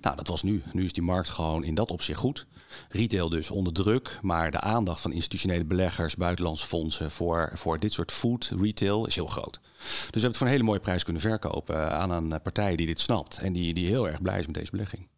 Nou, 0.00 0.16
dat 0.16 0.28
was 0.28 0.42
nu. 0.42 0.62
Nu 0.72 0.84
is 0.84 0.92
die 0.92 1.02
markt 1.02 1.28
gewoon 1.28 1.64
in 1.64 1.74
dat 1.74 1.90
opzicht 1.90 2.18
goed. 2.18 2.46
Retail 2.88 3.28
dus 3.28 3.50
onder 3.50 3.72
druk, 3.72 4.18
maar 4.22 4.50
de 4.50 4.60
aandacht 4.60 5.00
van 5.00 5.12
institutionele 5.12 5.64
beleggers, 5.64 6.16
buitenlandse 6.16 6.53
fondsen 6.62 7.10
voor, 7.10 7.50
voor 7.54 7.78
dit 7.78 7.92
soort 7.92 8.12
food 8.12 8.52
retail 8.60 9.06
is 9.06 9.14
heel 9.14 9.26
groot. 9.26 9.60
Dus 9.62 9.90
we 9.98 10.10
hebben 10.10 10.28
het 10.28 10.36
voor 10.36 10.46
een 10.46 10.52
hele 10.52 10.64
mooie 10.64 10.80
prijs 10.80 11.04
kunnen 11.04 11.22
verkopen 11.22 11.92
aan 11.92 12.10
een 12.10 12.42
partij 12.42 12.76
die 12.76 12.86
dit 12.86 13.00
snapt 13.00 13.38
en 13.38 13.52
die, 13.52 13.74
die 13.74 13.86
heel 13.86 14.08
erg 14.08 14.22
blij 14.22 14.38
is 14.38 14.46
met 14.46 14.54
deze 14.54 14.70
belegging. 14.70 15.08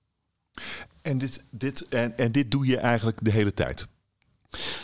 En 1.03 1.19
dit, 1.19 1.45
dit, 1.51 1.89
en, 1.89 2.19
en 2.19 2.33
dit 2.33 2.51
doe 2.51 2.67
je 2.67 2.77
eigenlijk 2.77 3.19
de 3.23 3.31
hele 3.31 3.55
tijd? 3.55 3.87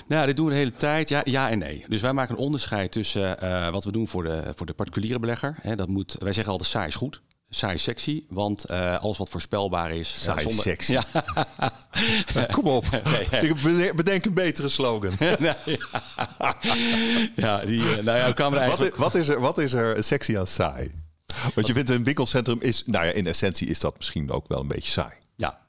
Nou, 0.07 0.27
dit 0.27 0.37
doen 0.37 0.47
we 0.47 0.53
de 0.53 0.59
hele 0.59 0.75
tijd. 0.75 1.09
Ja, 1.09 1.21
ja 1.25 1.51
en 1.51 1.59
nee. 1.59 1.85
Dus 1.89 2.01
wij 2.01 2.13
maken 2.13 2.35
een 2.35 2.41
onderscheid 2.41 2.93
tussen 2.93 3.45
uh, 3.45 3.71
wat 3.71 3.85
we 3.85 3.93
doen 3.93 4.09
voor 4.09 4.23
de, 4.23 4.53
voor 4.57 4.67
de 4.67 4.73
particuliere 4.73 5.19
belegger. 5.19 5.57
Hè, 5.61 5.77
dat 5.77 5.89
moet, 5.89 6.17
wij 6.19 6.33
zeggen 6.33 6.53
altijd 6.53 6.71
saai 6.71 6.89
is 6.89 6.95
goed. 6.95 7.23
Saai 7.55 7.79
sexy, 7.79 8.25
want 8.29 8.69
alles 8.71 9.19
wat 9.19 9.29
voorspelbaar 9.29 9.91
is. 9.91 10.23
Saai 10.23 10.41
zonder... 10.41 10.63
sexy. 10.63 10.93
Ja. 10.93 11.05
Kom 12.55 12.65
op, 12.65 12.85
ik 13.51 13.97
bedenk 13.97 14.25
een 14.25 14.35
betere 14.35 14.69
slogan. 14.69 15.13
ja, 17.37 17.65
die, 17.65 17.83
nou 17.83 18.19
ja, 18.19 18.33
kwam 18.33 18.55
eigenlijk... 18.55 18.97
wat, 18.97 19.15
is, 19.15 19.29
wat, 19.29 19.29
is 19.29 19.29
er, 19.29 19.41
wat 19.41 19.59
is 19.59 19.73
er 19.73 20.05
sexy 20.05 20.39
aan 20.39 20.47
saai? 20.47 20.93
Want 21.55 21.67
je 21.67 21.73
vindt 21.73 21.91
een 21.91 22.05
winkelcentrum 22.05 22.61
is, 22.61 22.83
nou 22.87 23.07
ja, 23.07 23.13
in 23.13 23.27
essentie 23.27 23.69
is 23.69 23.81
dat 23.81 23.97
misschien 23.97 24.31
ook 24.31 24.49
wel 24.49 24.61
een 24.61 24.69
beetje 24.69 24.91
saai. 24.91 25.13
Ja, 25.37 25.61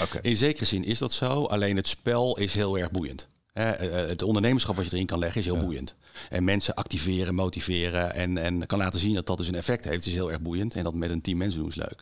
okay. 0.00 0.20
in 0.22 0.36
zekere 0.36 0.64
zin 0.64 0.84
is 0.84 0.98
dat 0.98 1.12
zo. 1.12 1.44
Alleen 1.44 1.76
het 1.76 1.86
spel 1.86 2.38
is 2.38 2.54
heel 2.54 2.78
erg 2.78 2.90
boeiend. 2.90 3.28
Het 3.52 4.22
ondernemerschap 4.22 4.76
wat 4.76 4.84
je 4.84 4.92
erin 4.92 5.06
kan 5.06 5.18
leggen 5.18 5.40
is 5.40 5.46
heel 5.46 5.56
boeiend. 5.56 5.96
En 6.30 6.44
mensen 6.44 6.74
activeren, 6.74 7.34
motiveren 7.34 8.14
en, 8.14 8.38
en 8.38 8.66
kan 8.66 8.78
laten 8.78 9.00
zien 9.00 9.14
dat 9.14 9.26
dat 9.26 9.38
dus 9.38 9.48
een 9.48 9.54
effect 9.54 9.84
heeft, 9.84 10.06
is 10.06 10.12
heel 10.12 10.30
erg 10.30 10.40
boeiend. 10.40 10.74
En 10.74 10.82
dat 10.82 10.94
met 10.94 11.10
een 11.10 11.20
team 11.20 11.38
mensen 11.38 11.60
doen 11.60 11.68
is 11.68 11.74
leuk. 11.74 12.00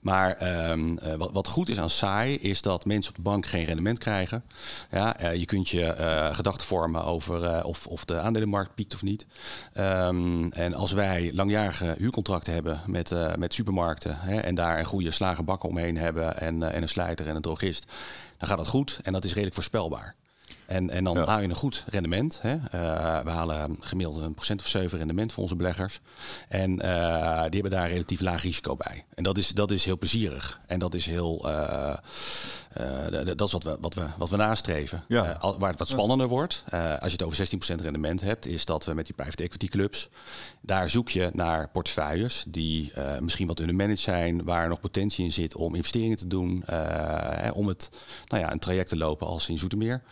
Maar 0.00 0.36
ehm, 0.36 0.96
eh, 0.96 1.14
wat, 1.14 1.32
wat, 1.32 1.48
goed 1.48 1.68
is 1.68 1.78
aan 1.78 1.90
saai, 1.90 2.36
is 2.36 2.62
dat 2.62 2.84
mensen 2.84 3.10
op 3.10 3.16
de 3.16 3.22
bank 3.22 3.46
geen 3.46 3.64
rendement 3.64 3.98
krijgen. 3.98 4.44
Ja, 4.90 5.22
uh, 5.22 5.34
je 5.34 5.44
kunt 5.44 5.68
je 5.68 5.94
uh, 5.98 6.34
gedachten 6.34 6.66
vormen 6.66 7.04
over 7.04 7.64
of, 7.64 7.86
of 7.86 8.04
de 8.04 8.18
aandelenmarkt 8.18 8.74
piekt 8.74 8.94
of 8.94 9.02
niet. 9.02 9.26
Um, 9.78 10.52
en 10.52 10.74
als 10.74 10.92
wij 10.92 11.30
langjarige 11.34 11.94
huurcontracten 11.98 12.52
hebben 12.52 12.80
met, 12.86 13.14
met 13.36 13.54
supermarkten 13.54 14.16
hè, 14.18 14.40
en 14.40 14.54
daar 14.54 14.78
een 14.78 14.84
goede 14.84 15.10
slager 15.10 15.44
bakken 15.44 15.68
omheen 15.68 15.96
hebben 15.96 16.40
en, 16.40 16.72
en 16.72 16.82
een 16.82 16.88
slijter 16.88 17.26
en 17.26 17.36
een 17.36 17.42
drogist, 17.42 17.86
dan 18.38 18.48
gaat 18.48 18.58
dat 18.58 18.68
goed 18.68 19.00
en 19.02 19.12
dat 19.12 19.24
is 19.24 19.30
redelijk 19.30 19.54
voorspelbaar. 19.54 20.14
En, 20.70 20.90
en 20.90 21.04
dan 21.04 21.16
haal 21.16 21.40
je 21.40 21.48
een 21.48 21.54
goed 21.54 21.84
rendement. 21.88 22.38
Hè. 22.42 22.54
Uh, 22.54 22.60
we 23.24 23.30
halen 23.30 23.76
gemiddeld 23.80 24.22
een 24.22 24.34
procent 24.34 24.60
of 24.60 24.66
zeven 24.66 24.98
rendement 24.98 25.32
voor 25.32 25.42
onze 25.42 25.56
beleggers. 25.56 26.00
En 26.48 26.70
uh, 26.70 27.40
die 27.40 27.60
hebben 27.60 27.70
daar 27.70 27.90
relatief 27.90 28.20
laag 28.20 28.42
risico 28.42 28.76
bij. 28.76 29.04
En 29.14 29.22
dat 29.22 29.38
is, 29.38 29.48
dat 29.48 29.70
is 29.70 29.84
heel 29.84 29.98
plezierig. 29.98 30.60
En 30.66 30.78
dat 30.78 30.94
is 30.94 31.06
heel. 31.06 31.48
Uh, 31.48 31.94
dat 33.24 33.46
is 33.46 33.52
wat 33.52 33.62
we, 33.62 33.76
wat 33.80 33.94
we, 33.94 34.06
wat 34.18 34.30
we 34.30 34.36
nastreven. 34.36 35.04
Ja. 35.08 35.38
waar 35.58 35.70
het 35.70 35.78
wat 35.78 35.88
spannender 35.88 36.28
wordt, 36.28 36.64
als 36.72 37.12
je 37.12 37.16
het 37.18 37.22
over 37.22 37.48
16% 37.78 37.82
rendement 37.82 38.20
hebt, 38.20 38.46
is 38.46 38.64
dat 38.64 38.84
we 38.84 38.94
met 38.94 39.06
die 39.06 39.14
private 39.14 39.42
equity 39.42 39.68
clubs. 39.68 40.08
Daar 40.60 40.90
zoek 40.90 41.08
je 41.08 41.30
naar 41.32 41.68
portefeuilles 41.70 42.44
die 42.48 42.92
misschien 43.20 43.46
wat 43.46 43.60
undermanaged 43.60 44.00
zijn, 44.00 44.44
waar 44.44 44.68
nog 44.68 44.80
potentie 44.80 45.24
in 45.24 45.32
zit 45.32 45.54
om 45.54 45.74
investeringen 45.74 46.16
te 46.16 46.26
doen. 46.26 46.64
om 47.52 47.68
het 47.68 47.90
nou 48.26 48.42
ja, 48.42 48.52
een 48.52 48.58
traject 48.58 48.88
te 48.88 48.96
lopen 48.96 49.26
als 49.26 49.48
in 49.48 49.58
Zoetermeer 49.58 50.02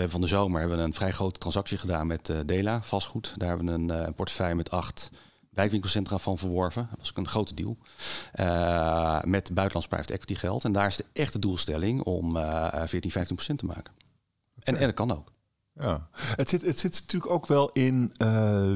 hebben 0.00 0.10
van 0.10 0.20
de 0.20 0.36
zomer 0.36 0.60
hebben 0.60 0.78
we 0.78 0.84
een 0.84 0.94
vrij 0.94 1.12
grote 1.12 1.38
transactie 1.38 1.78
gedaan 1.78 2.06
met 2.06 2.28
uh, 2.28 2.38
Dela, 2.46 2.82
vastgoed. 2.82 3.34
Daar 3.36 3.48
hebben 3.48 3.66
we 3.66 3.72
een, 3.72 4.02
uh, 4.02 4.14
portefeuille 4.16 4.54
met 4.54 4.70
acht 4.70 5.10
wijkwinkelcentra 5.50 6.18
van 6.18 6.38
verworven. 6.38 6.86
Dat 6.90 6.98
was 6.98 7.10
ook 7.10 7.16
een 7.16 7.28
grote 7.28 7.54
deal. 7.54 7.76
Uh, 8.40 9.22
met 9.22 9.54
buitenlands 9.54 9.88
private 9.88 10.12
equity 10.12 10.34
geld. 10.34 10.64
En 10.64 10.72
daar 10.72 10.86
is 10.86 10.96
de 10.96 11.04
echte 11.12 11.38
doelstelling 11.38 12.02
om 12.02 12.30
14, 12.84 13.10
15 13.10 13.34
procent 13.36 13.58
te 13.58 13.66
maken. 13.66 13.92
En, 14.58 14.76
en 14.76 14.86
dat 14.86 14.94
kan 14.94 15.10
ook. 15.10 15.32
Ja, 15.74 16.08
het 16.12 16.48
zit, 16.48 16.62
het 16.62 16.78
zit 16.78 16.92
natuurlijk 16.92 17.32
ook 17.32 17.46
wel 17.46 17.70
in 17.70 18.12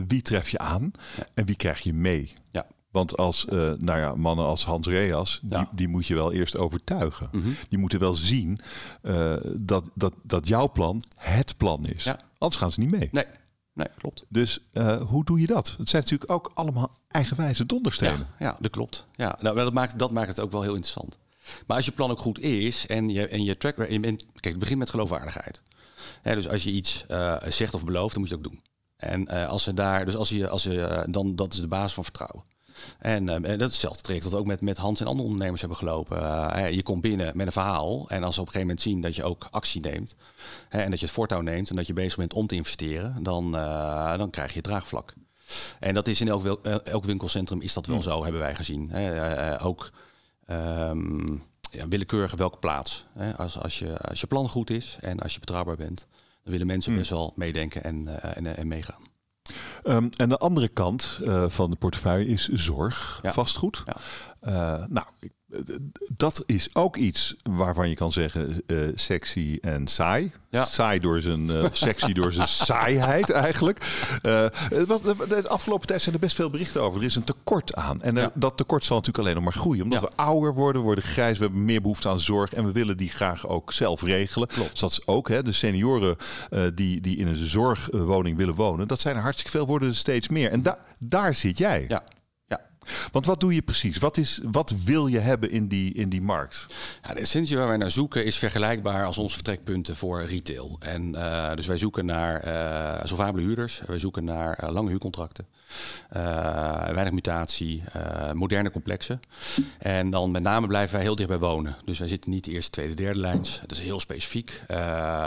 wie 0.08 0.22
tref 0.22 0.48
je 0.48 0.58
aan 0.58 0.90
en 1.34 1.46
wie 1.46 1.56
krijg 1.56 1.80
je 1.80 1.94
mee. 1.94 2.32
Ja. 2.50 2.66
Want 2.90 3.16
als 3.16 3.44
uh, 3.44 3.72
nou 3.78 3.98
ja, 3.98 4.14
mannen 4.14 4.44
als 4.44 4.64
Hans 4.64 4.86
Reas, 4.86 5.40
die, 5.42 5.66
die 5.72 5.88
moet 5.88 6.06
je 6.06 6.14
wel 6.14 6.32
eerst 6.32 6.56
overtuigen. 6.56 7.28
Mhm. 7.32 7.48
Die 7.68 7.78
moeten 7.78 7.98
wel 7.98 8.14
zien 8.14 8.58
uh, 9.02 9.36
dat, 9.56 9.90
dat, 9.94 10.12
dat 10.22 10.48
jouw 10.48 10.72
plan 10.72 11.02
het 11.16 11.56
plan 11.56 11.84
is. 11.84 12.04
Ja. 12.04 12.18
Anders 12.38 12.60
gaan 12.60 12.72
ze 12.72 12.80
niet 12.80 12.90
mee. 12.90 13.08
Nee, 13.12 13.24
nee 13.72 13.86
klopt. 13.96 14.24
Dus 14.28 14.58
uh, 14.72 15.00
hoe 15.00 15.24
doe 15.24 15.40
je 15.40 15.46
dat? 15.46 15.74
Het 15.78 15.88
zijn 15.88 16.02
natuurlijk 16.02 16.30
ook 16.30 16.50
allemaal 16.54 16.96
eigenwijze 17.08 17.66
donderstenen. 17.66 18.26
Ja, 18.38 18.46
ja 18.46 18.56
dat 18.60 18.70
klopt. 18.70 19.04
Ja, 19.14 19.38
nou, 19.40 19.56
dat, 19.56 19.72
maakt, 19.72 19.98
dat 19.98 20.10
maakt 20.10 20.28
het 20.28 20.40
ook 20.40 20.52
wel 20.52 20.62
heel 20.62 20.74
interessant. 20.74 21.18
Maar 21.66 21.76
als 21.76 21.86
je 21.86 21.92
plan 21.92 22.10
ook 22.10 22.20
goed 22.20 22.38
is 22.38 22.86
en 22.86 23.08
je, 23.08 23.28
en 23.28 23.44
je 23.44 23.56
track... 23.56 23.74
Kijk, 23.76 24.24
het 24.40 24.58
begint 24.58 24.78
met 24.78 24.90
geloofwaardigheid. 24.90 25.62
dus 26.22 26.48
als 26.48 26.62
je 26.62 26.70
iets 26.70 27.06
zegt 27.48 27.74
of 27.74 27.84
belooft, 27.84 28.12
dan 28.12 28.20
moet 28.20 28.30
je 28.30 28.36
het 28.36 28.46
ook 28.46 28.52
doen. 28.52 28.62
En 28.96 29.48
als 29.48 29.62
ze 29.62 29.74
daar, 29.74 30.04
dus 30.04 30.16
als 30.16 30.28
je, 30.28 30.48
als 30.48 30.62
je, 30.62 31.06
dan 31.10 31.34
dat 31.36 31.52
is 31.52 31.60
de 31.60 31.68
basis 31.68 31.92
van 31.92 32.04
vertrouwen. 32.04 32.42
En, 32.98 33.22
uh, 33.22 33.34
dat 33.42 33.60
is 33.60 33.60
hetzelfde 33.60 34.02
traject 34.02 34.24
dat 34.24 34.32
we 34.32 34.38
ook 34.38 34.46
met, 34.46 34.60
met 34.60 34.76
Hans 34.76 35.00
en 35.00 35.06
andere 35.06 35.24
ondernemers 35.26 35.60
hebben 35.60 35.78
gelopen. 35.78 36.18
Uh, 36.22 36.70
je 36.70 36.82
komt 36.82 37.00
binnen 37.00 37.36
met 37.36 37.46
een 37.46 37.52
verhaal 37.52 38.08
en 38.08 38.22
als 38.24 38.34
ze 38.34 38.40
op 38.40 38.46
een 38.46 38.52
gegeven 38.52 38.60
moment 38.60 38.80
zien 38.80 39.00
dat 39.00 39.16
je 39.16 39.24
ook 39.24 39.48
actie 39.50 39.80
neemt 39.80 40.14
en 40.68 40.90
dat 40.90 40.98
je 40.98 41.04
het 41.04 41.14
voortouw 41.14 41.40
neemt 41.40 41.70
en 41.70 41.76
dat 41.76 41.86
je 41.86 41.92
bezig 41.92 42.16
bent 42.16 42.34
om 42.34 42.46
te 42.46 42.54
investeren, 42.54 43.22
dan, 43.22 43.54
uh, 43.54 44.18
dan 44.18 44.30
krijg 44.30 44.54
je 44.54 44.60
draagvlak. 44.60 45.12
En 45.80 45.94
dat 45.94 46.08
is 46.08 46.20
in 46.20 46.28
elk, 46.28 46.44
elk 46.84 47.04
winkelcentrum 47.04 47.60
is 47.60 47.72
dat 47.72 47.86
wel 47.86 47.96
hmm. 47.96 48.04
zo, 48.04 48.22
hebben 48.22 48.40
wij 48.40 48.54
gezien. 48.54 48.92
ook 49.60 49.90
um, 50.50 51.42
ja, 51.70 51.88
willekeurig 51.88 52.34
welke 52.34 52.58
plaats. 52.58 53.04
Als, 53.36 53.58
als, 53.58 53.78
je, 53.78 53.98
als 53.98 54.20
je 54.20 54.26
plan 54.26 54.48
goed 54.48 54.70
is 54.70 54.96
en 55.00 55.20
als 55.20 55.32
je 55.34 55.40
betrouwbaar 55.40 55.76
bent, 55.76 56.06
dan 56.42 56.52
willen 56.52 56.66
mensen 56.66 56.90
hmm. 56.90 57.00
best 57.00 57.12
wel 57.12 57.32
meedenken 57.36 57.84
en, 57.84 58.22
en, 58.34 58.56
en 58.56 58.68
meegaan. 58.68 59.02
Um, 59.84 60.10
en 60.16 60.28
de 60.28 60.38
andere 60.38 60.68
kant 60.68 61.18
uh, 61.22 61.44
van 61.48 61.70
de 61.70 61.76
portefeuille 61.76 62.26
is 62.26 62.48
zorg, 62.48 63.18
ja. 63.22 63.32
vastgoed. 63.32 63.82
Ja. 63.84 63.96
Uh, 64.48 64.86
nou, 64.88 65.06
ik 65.20 65.32
dat 66.16 66.42
is 66.46 66.68
ook 66.72 66.96
iets 66.96 67.36
waarvan 67.42 67.88
je 67.88 67.94
kan 67.94 68.12
zeggen 68.12 68.60
uh, 68.66 68.88
sexy 68.94 69.58
en 69.60 69.86
saai. 69.86 70.32
Ja. 70.50 70.64
Saai 70.64 70.98
door 70.98 71.20
zijn 71.20 71.46
uh, 71.46 71.64
sexy 71.70 72.12
door 72.12 72.32
zijn 72.32 72.48
saaiheid 72.66 73.30
eigenlijk. 73.30 73.78
Uh, 74.22 74.46
wat, 74.86 75.02
de 75.04 75.48
afgelopen 75.48 75.86
tijd 75.86 76.02
zijn 76.02 76.14
er 76.14 76.20
best 76.20 76.36
veel 76.36 76.50
berichten 76.50 76.82
over. 76.82 77.00
Er 77.00 77.06
is 77.06 77.16
een 77.16 77.24
tekort 77.24 77.74
aan. 77.74 78.02
En 78.02 78.14
ja. 78.14 78.30
dat 78.34 78.56
tekort 78.56 78.84
zal 78.84 78.96
natuurlijk 78.96 79.24
alleen 79.24 79.42
nog 79.42 79.52
maar 79.52 79.62
groeien. 79.62 79.82
Omdat 79.82 80.00
ja. 80.00 80.06
we 80.06 80.16
ouder 80.16 80.54
worden, 80.54 80.82
worden 80.82 81.04
grijs. 81.04 81.38
We 81.38 81.44
hebben 81.44 81.64
meer 81.64 81.82
behoefte 81.82 82.08
aan 82.08 82.20
zorg. 82.20 82.52
En 82.52 82.64
we 82.64 82.72
willen 82.72 82.96
die 82.96 83.10
graag 83.10 83.46
ook 83.46 83.72
zelf 83.72 84.02
regelen. 84.02 84.48
Klopt. 84.48 84.70
Dus 84.70 84.80
dat 84.80 84.90
is 84.90 85.06
ook 85.06 85.28
hè, 85.28 85.42
de 85.42 85.52
senioren 85.52 86.16
die, 86.74 87.00
die 87.00 87.16
in 87.16 87.26
een 87.26 87.46
zorgwoning 87.46 88.36
willen 88.36 88.54
wonen. 88.54 88.88
Dat 88.88 89.00
zijn 89.00 89.16
er 89.16 89.22
hartstikke 89.22 89.50
veel, 89.50 89.66
worden 89.66 89.88
er 89.88 89.96
steeds 89.96 90.28
meer. 90.28 90.50
En 90.50 90.62
da 90.62 90.78
daar 90.98 91.34
zit 91.34 91.58
jij. 91.58 91.84
Ja. 91.88 92.02
Want 93.12 93.26
wat 93.26 93.40
doe 93.40 93.54
je 93.54 93.62
precies? 93.62 93.98
Wat, 93.98 94.16
is, 94.16 94.40
wat 94.50 94.74
wil 94.84 95.06
je 95.06 95.18
hebben 95.18 95.50
in 95.50 95.68
die, 95.68 95.94
in 95.94 96.08
die 96.08 96.22
markt? 96.22 96.66
Ja, 97.02 97.14
de 97.14 97.20
essentie 97.20 97.56
waar 97.56 97.68
wij 97.68 97.76
naar 97.76 97.90
zoeken 97.90 98.24
is 98.24 98.38
vergelijkbaar 98.38 99.04
als 99.04 99.18
onze 99.18 99.34
vertrekpunten 99.34 99.96
voor 99.96 100.24
retail. 100.24 100.76
En 100.80 101.12
uh, 101.14 101.54
dus 101.54 101.66
wij 101.66 101.78
zoeken 101.78 102.06
naar 102.06 102.46
uh, 102.46 103.04
solvabele 103.04 103.46
huurders, 103.46 103.80
wij 103.86 103.98
zoeken 103.98 104.24
naar 104.24 104.64
uh, 104.64 104.70
lange 104.70 104.88
huurcontracten. 104.88 105.46
Uh, 106.16 106.22
weinig 106.88 107.12
mutatie, 107.12 107.82
uh, 107.96 108.32
moderne 108.32 108.70
complexen. 108.70 109.20
En 109.78 110.10
dan 110.10 110.30
met 110.30 110.42
name 110.42 110.66
blijven 110.66 110.94
wij 110.94 111.02
heel 111.02 111.14
dicht 111.14 111.28
bij 111.28 111.38
wonen. 111.38 111.76
Dus 111.84 111.98
wij 111.98 112.08
zitten 112.08 112.30
niet 112.30 112.44
de 112.44 112.50
eerste, 112.50 112.70
tweede, 112.70 112.94
derde 112.94 113.20
lijns. 113.20 113.60
Het 113.60 113.70
is 113.70 113.80
heel 113.80 114.00
specifiek. 114.00 114.62
Uh, 114.70 114.76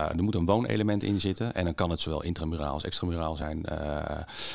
er 0.10 0.23
moet 0.23 0.36
een 0.36 0.45
woonelement 0.45 1.04
in 1.04 1.19
zitten. 1.19 1.54
En 1.54 1.63
dan 1.63 1.75
kan 1.75 1.89
het 1.89 2.01
zowel 2.01 2.23
intramuraal 2.23 2.73
als 2.73 2.84
extramuraal 2.84 3.36
zijn. 3.36 3.65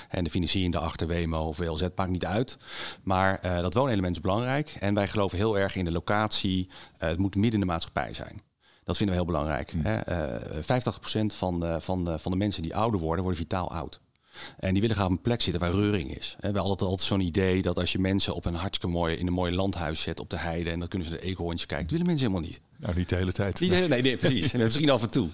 en 0.09 0.25
de 0.25 0.31
financiering 0.31 0.73
daarachter, 0.73 1.09
WMO 1.09 1.47
of 1.47 1.57
WLZ, 1.57 1.87
maakt 1.95 2.11
niet 2.11 2.27
uit. 2.27 2.57
Maar 3.03 3.41
dat 3.63 3.75
woonelement 3.75 4.17
is 4.17 4.23
belangrijk. 4.23 4.77
En 4.81 4.95
wij 4.95 5.09
geloven 5.09 5.39
heel 5.39 5.59
erg 5.59 5.77
in 5.77 5.85
de 5.85 5.91
locatie. 5.91 6.69
het 6.99 7.19
moet 7.19 7.35
midden 7.35 7.55
in 7.55 7.67
de 7.67 7.73
maatschappij 7.73 8.13
zijn. 8.13 8.43
Dat 8.85 8.97
vinden 8.97 9.17
we 9.17 9.23
heel 9.23 9.33
belangrijk. 9.33 9.73
Mm. 9.73 9.81
Hè? 9.85 10.01
85% 10.63 11.37
van 11.37 11.61
de, 11.61 11.81
van, 11.81 12.05
de, 12.05 12.19
van 12.19 12.33
de 12.33 12.39
mensen 12.39 12.63
die 12.63 12.77
ouder 12.77 13.01
worden, 13.01 13.25
worden 13.25 13.41
vitaal 13.41 13.71
oud. 13.71 14.01
En 14.59 14.73
die 14.73 14.81
willen 14.81 14.97
graag 14.97 15.09
op 15.09 15.13
een 15.13 15.21
plek 15.21 15.41
zitten 15.41 15.61
waar 15.61 15.73
reuring 15.73 16.17
is. 16.17 16.35
We 16.39 16.45
hebben 16.45 16.63
altijd, 16.63 17.01
zo'n 17.01 17.21
idee 17.21 17.63
dat 17.63 17.79
als 17.79 17.93
je 17.93 17.99
mensen 17.99 18.35
op 18.35 18.45
een 18.45 18.55
hartstikke 18.55 18.97
mooi, 18.97 19.17
in 19.17 19.27
een 19.27 19.33
mooi 19.33 19.55
landhuis 19.55 20.01
zet 20.01 20.21
op 20.21 20.31
de 20.31 20.39
heide 20.39 20.71
en 20.71 20.79
dan 20.79 20.89
kunnen 20.89 21.09
ze 21.09 21.15
de 21.15 21.23
eekhoorntjes 21.23 21.67
kijken. 21.67 21.87
Dat 21.87 21.99
willen 21.99 22.07
mensen 22.07 22.27
helemaal 22.27 22.51
niet. 22.51 22.61
Nou, 22.79 22.97
niet 22.97 23.09
de 23.09 23.17
hele 23.17 23.33
tijd. 23.33 23.61
Niet 23.61 23.71
hele, 23.71 23.89
nee, 23.89 24.03
nee, 24.03 24.17
precies. 24.17 24.53
En 24.53 24.61
misschien 24.61 24.91
af 24.91 25.03
en 25.03 25.11
toe. 25.11 25.29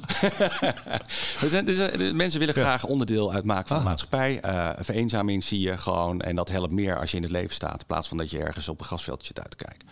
dus, 1.64 1.78
uh, 1.78 2.12
mensen 2.12 2.38
willen 2.38 2.55
graag 2.55 2.85
onderdeel 2.85 3.33
uitmaken 3.33 3.66
van 3.68 3.76
de 3.76 3.83
ah. 3.83 3.88
maatschappij. 3.88 4.40
Uh, 4.44 4.70
vereenzaming 4.78 5.44
zie 5.44 5.61
je 5.61 5.78
gewoon. 5.78 6.20
En 6.20 6.37
dat 6.37 6.50
helpt 6.50 6.72
meer 6.72 6.98
als 6.98 7.11
je 7.11 7.16
in 7.16 7.22
het 7.22 7.33
leven 7.33 7.55
staat. 7.55 7.81
In 7.81 7.87
plaats 7.87 8.09
van 8.09 8.16
dat 8.16 8.31
je 8.31 8.38
ergens 8.38 8.68
op 8.68 8.81
een 8.81 8.87
grasveldje 8.87 9.26
zit 9.26 9.40
uit 9.40 9.50
te 9.50 9.64
kijken. 9.64 9.88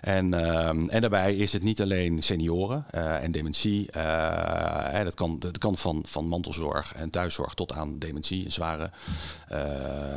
En, 0.00 0.32
uh, 0.32 0.94
en 0.94 1.00
daarbij 1.00 1.36
is 1.36 1.52
het 1.52 1.62
niet 1.62 1.82
alleen 1.82 2.22
senioren 2.22 2.84
uh, 2.94 3.22
en 3.22 3.32
dementie. 3.32 3.88
Uh, 3.96 5.02
dat 5.02 5.14
kan, 5.14 5.38
dat 5.38 5.58
kan 5.58 5.76
van, 5.76 6.02
van 6.06 6.26
mantelzorg 6.26 6.94
en 6.94 7.10
thuiszorg 7.10 7.54
tot 7.54 7.72
aan 7.72 7.98
dementie. 7.98 8.50
Zware, 8.50 8.90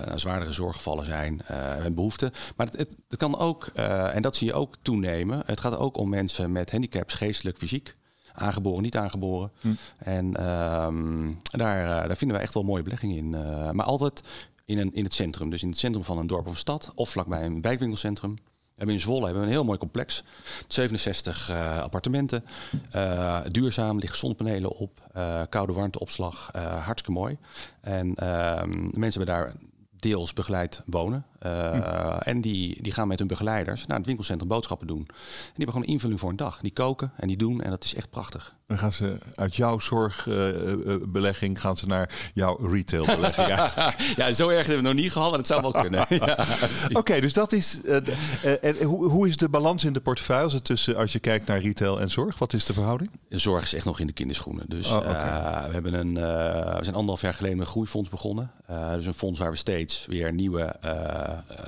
nou, 0.05 0.19
zwaardere 0.19 0.53
zorggevallen 0.53 1.05
zijn 1.05 1.41
en 1.83 1.93
behoeften. 1.93 2.31
Maar 2.55 2.65
het, 2.65 2.77
het, 2.77 2.95
het 3.09 3.19
kan 3.19 3.37
ook, 3.37 3.65
en 3.65 4.21
dat 4.21 4.35
zie 4.35 4.47
je 4.47 4.53
ook 4.53 4.75
toenemen. 4.81 5.43
Het 5.45 5.59
gaat 5.59 5.77
ook 5.77 5.97
om 5.97 6.09
mensen 6.09 6.51
met 6.51 6.71
handicaps, 6.81 7.13
geestelijk, 7.13 7.57
fysiek. 7.57 7.95
Aangeboren, 8.33 8.83
niet 8.83 8.97
aangeboren. 8.97 9.51
Hm. 9.61 9.67
En 9.97 10.51
um, 10.51 11.37
daar, 11.51 12.07
daar 12.07 12.17
vinden 12.17 12.37
we 12.37 12.43
echt 12.43 12.53
wel 12.53 12.63
mooie 12.63 12.83
beleggingen 12.83 13.17
in. 13.17 13.31
Uh, 13.31 13.71
maar 13.71 13.85
altijd 13.85 14.23
in, 14.65 14.77
een, 14.77 14.93
in 14.93 15.03
het 15.03 15.13
centrum. 15.13 15.49
Dus 15.49 15.61
in 15.61 15.69
het 15.69 15.77
centrum 15.77 16.03
van 16.03 16.17
een 16.17 16.27
dorp 16.27 16.47
of 16.47 16.57
stad. 16.57 16.91
Of 16.95 17.09
vlakbij 17.09 17.45
een 17.45 17.61
wijkwinkelcentrum. 17.61 18.35
We 18.35 18.87
hebben 18.87 18.95
in 18.95 19.01
Zwolle 19.01 19.23
hebben 19.23 19.41
we 19.41 19.47
een 19.47 19.53
heel 19.53 19.63
mooi 19.63 19.77
complex. 19.77 20.23
67 20.67 21.49
uh, 21.49 21.79
appartementen. 21.79 22.45
Uh, 22.95 23.39
duurzaam, 23.47 23.99
liggen 23.99 24.19
zonnepanelen 24.19 24.77
op. 24.77 25.09
Uh, 25.17 25.41
koude 25.49 25.73
warmteopslag. 25.73 26.51
hartstikke 26.83 27.11
mooi. 27.11 27.37
En 27.81 28.15
ehm, 28.15 28.99
mensen 28.99 29.21
hebben 29.21 29.25
daar 29.25 29.53
deels 29.99 30.33
begeleid 30.33 30.83
wonen. 30.85 31.25
Uh, 31.45 32.27
En 32.27 32.41
die, 32.41 32.81
die 32.81 32.91
gaan 32.91 33.07
met 33.07 33.19
hun 33.19 33.27
begeleiders 33.27 33.85
naar 33.85 33.97
het 33.97 34.05
winkelcentrum 34.05 34.49
boodschappen 34.49 34.87
doen. 34.87 34.97
En 34.97 35.05
die 35.07 35.51
hebben 35.55 35.73
gewoon 35.73 35.87
een 35.87 35.93
invulling 35.93 36.19
voor 36.19 36.29
een 36.29 36.35
dag. 36.35 36.59
Die 36.61 36.71
koken 36.71 37.11
en 37.15 37.27
die 37.27 37.37
doen 37.37 37.61
en 37.61 37.69
dat 37.69 37.83
is 37.83 37.95
echt 37.95 38.09
prachtig. 38.09 38.55
Dan 38.71 38.79
gaan 38.79 38.91
ze 38.91 39.17
uit 39.35 39.55
jouw 39.55 39.79
zorgbelegging 39.79 41.61
gaan 41.61 41.77
ze 41.77 41.85
naar 41.85 42.31
jouw 42.33 42.55
retailbelegging. 42.55 43.47
ja, 44.19 44.33
zo 44.33 44.49
erg 44.49 44.65
hebben 44.65 44.83
we 44.83 44.89
nog 44.89 45.01
niet 45.01 45.11
gehad, 45.11 45.29
maar 45.29 45.37
het 45.37 45.47
zou 45.47 45.61
wel 45.61 45.71
kunnen. 45.71 46.05
ja. 46.25 46.45
Oké, 46.93 47.19
dus 47.19 47.33
dat 47.33 47.51
is. 47.51 47.79
Uh, 47.83 47.97
en 48.61 48.83
hoe, 48.83 49.09
hoe 49.09 49.27
is 49.27 49.37
de 49.37 49.49
balans 49.49 49.83
in 49.83 49.93
de 49.93 50.01
portefeuille 50.01 50.61
tussen 50.61 50.95
als 50.95 51.11
je 51.11 51.19
kijkt 51.19 51.47
naar 51.47 51.61
retail 51.61 52.01
en 52.01 52.09
zorg? 52.09 52.37
Wat 52.37 52.53
is 52.53 52.65
de 52.65 52.73
verhouding? 52.73 53.11
Zorg 53.29 53.63
is 53.63 53.73
echt 53.73 53.85
nog 53.85 53.99
in 53.99 54.07
de 54.07 54.13
kinderschoenen. 54.13 54.65
Dus 54.67 54.91
oh, 54.91 54.99
we, 55.67 55.73
hebben 55.73 55.93
een, 55.93 56.13
we 56.13 56.79
zijn 56.81 56.95
anderhalf 56.95 57.21
jaar 57.21 57.33
geleden 57.33 57.57
met 57.57 57.65
een 57.65 57.71
groeifonds 57.71 58.09
begonnen. 58.09 58.51
dus 58.95 59.05
een 59.05 59.13
fonds 59.13 59.39
waar 59.39 59.51
we 59.51 59.57
steeds 59.57 60.05
weer 60.05 60.33
nieuwe 60.33 60.75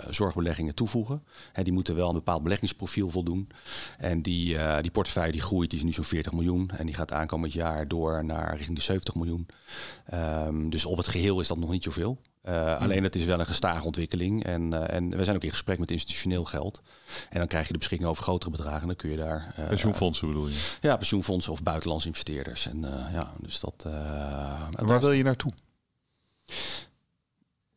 zorgbeleggingen 0.09 0.75
toevoegen. 0.75 1.23
Hè, 1.51 1.63
die 1.63 1.73
moeten 1.73 1.95
wel 1.95 2.07
een 2.07 2.13
bepaald 2.13 2.43
beleggingsprofiel 2.43 3.09
voldoen. 3.09 3.49
En 3.97 4.21
die, 4.21 4.57
die 4.81 4.91
portefeuille 4.91 5.31
die 5.31 5.41
groeit, 5.41 5.69
die 5.69 5.79
is 5.79 5.85
nu 5.85 5.91
zo'n 5.91 6.03
40 6.03 6.31
miljoen. 6.31 6.71
En 6.77 6.85
die 6.85 6.95
gaat 6.95 7.13
aankomend 7.13 7.53
jaar 7.53 7.87
door 7.87 8.25
naar 8.25 8.55
richting 8.55 8.77
de 8.77 8.83
70 8.83 9.15
miljoen. 9.15 9.47
Um, 10.13 10.69
dus 10.69 10.85
op 10.85 10.97
het 10.97 11.07
geheel 11.07 11.39
is 11.39 11.47
dat 11.47 11.57
nog 11.57 11.71
niet 11.71 11.83
zoveel. 11.83 12.19
Uh, 12.45 12.81
Alleen 12.81 13.03
het 13.03 13.15
is 13.15 13.25
wel 13.25 13.39
een 13.39 13.45
gestage 13.45 13.85
ontwikkeling. 13.85 14.43
En, 14.43 14.73
uh, 14.73 14.93
en 14.93 15.09
we 15.09 15.23
zijn 15.23 15.35
ook 15.35 15.43
in 15.43 15.49
gesprek 15.49 15.79
met 15.79 15.91
institutioneel 15.91 16.45
geld. 16.45 16.81
En 17.29 17.37
dan 17.39 17.47
krijg 17.47 17.67
je 17.67 17.73
de 17.73 17.79
beschikking 17.79 18.09
over 18.09 18.23
grotere 18.23 18.51
bedragen. 18.51 18.87
Dan 18.87 18.95
kun 18.95 19.09
je 19.09 19.17
daar. 19.17 19.55
Uh, 19.59 19.67
pensioenfondsen 19.67 20.27
bedoel 20.27 20.47
je? 20.47 20.77
Ja, 20.81 20.97
pensioenfondsen 20.97 21.51
of 21.51 21.63
buitenlandse 21.63 22.07
investeerders. 22.07 22.67
En 22.67 22.79
ja, 23.13 23.33
dus 23.37 23.59
dat. 23.59 23.85
waar 24.71 24.99
wil 24.99 25.11
je 25.11 25.23
naartoe? 25.23 25.51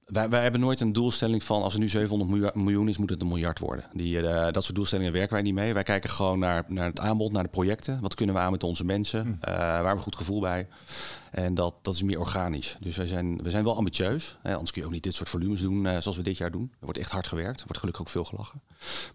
Wij, 0.07 0.29
wij 0.29 0.43
hebben 0.43 0.61
nooit 0.61 0.81
een 0.81 0.93
doelstelling 0.93 1.43
van 1.43 1.63
als 1.63 1.75
er 1.75 1.79
nu 1.79 1.89
700 1.89 2.55
miljoen 2.55 2.89
is, 2.89 2.97
moet 2.97 3.11
het 3.11 3.21
een 3.21 3.29
miljard 3.29 3.59
worden. 3.59 3.85
Die, 3.93 4.21
uh, 4.21 4.51
dat 4.51 4.65
soort 4.65 4.75
doelstellingen 4.75 5.13
werken 5.13 5.33
wij 5.33 5.43
niet 5.43 5.55
mee. 5.55 5.75
Wij 5.75 5.83
kijken 5.83 6.11
gewoon 6.11 6.39
naar, 6.39 6.65
naar 6.69 6.87
het 6.87 7.01
aanbod, 7.01 7.33
naar 7.33 7.43
de 7.43 7.49
projecten. 7.49 8.01
Wat 8.01 8.15
kunnen 8.15 8.35
we 8.35 8.41
aan 8.41 8.51
met 8.51 8.63
onze 8.63 8.85
mensen? 8.85 9.21
Hm. 9.21 9.29
Uh, 9.29 9.57
waar 9.57 9.75
hebben 9.75 9.97
we 9.97 10.03
goed 10.03 10.17
gevoel 10.17 10.41
bij? 10.41 10.69
En 11.31 11.55
dat, 11.55 11.75
dat 11.83 11.95
is 11.95 12.03
meer 12.03 12.21
organisch. 12.21 12.77
Dus 12.81 12.97
wij 12.97 13.07
zijn, 13.07 13.43
we 13.43 13.51
zijn 13.51 13.65
wel 13.65 13.77
ambitieus. 13.77 14.37
Hè, 14.43 14.53
anders 14.53 14.71
kun 14.71 14.81
je 14.81 14.87
ook 14.87 14.93
niet 14.93 15.03
dit 15.03 15.15
soort 15.15 15.29
volumes 15.29 15.61
doen 15.61 15.85
uh, 15.85 15.97
zoals 15.99 16.17
we 16.17 16.23
dit 16.23 16.37
jaar 16.37 16.51
doen. 16.51 16.69
Er 16.73 16.85
wordt 16.85 16.99
echt 16.99 17.11
hard 17.11 17.27
gewerkt. 17.27 17.59
Er 17.59 17.65
wordt 17.65 17.79
gelukkig 17.79 18.03
ook 18.03 18.09
veel 18.09 18.25
gelachen. 18.25 18.61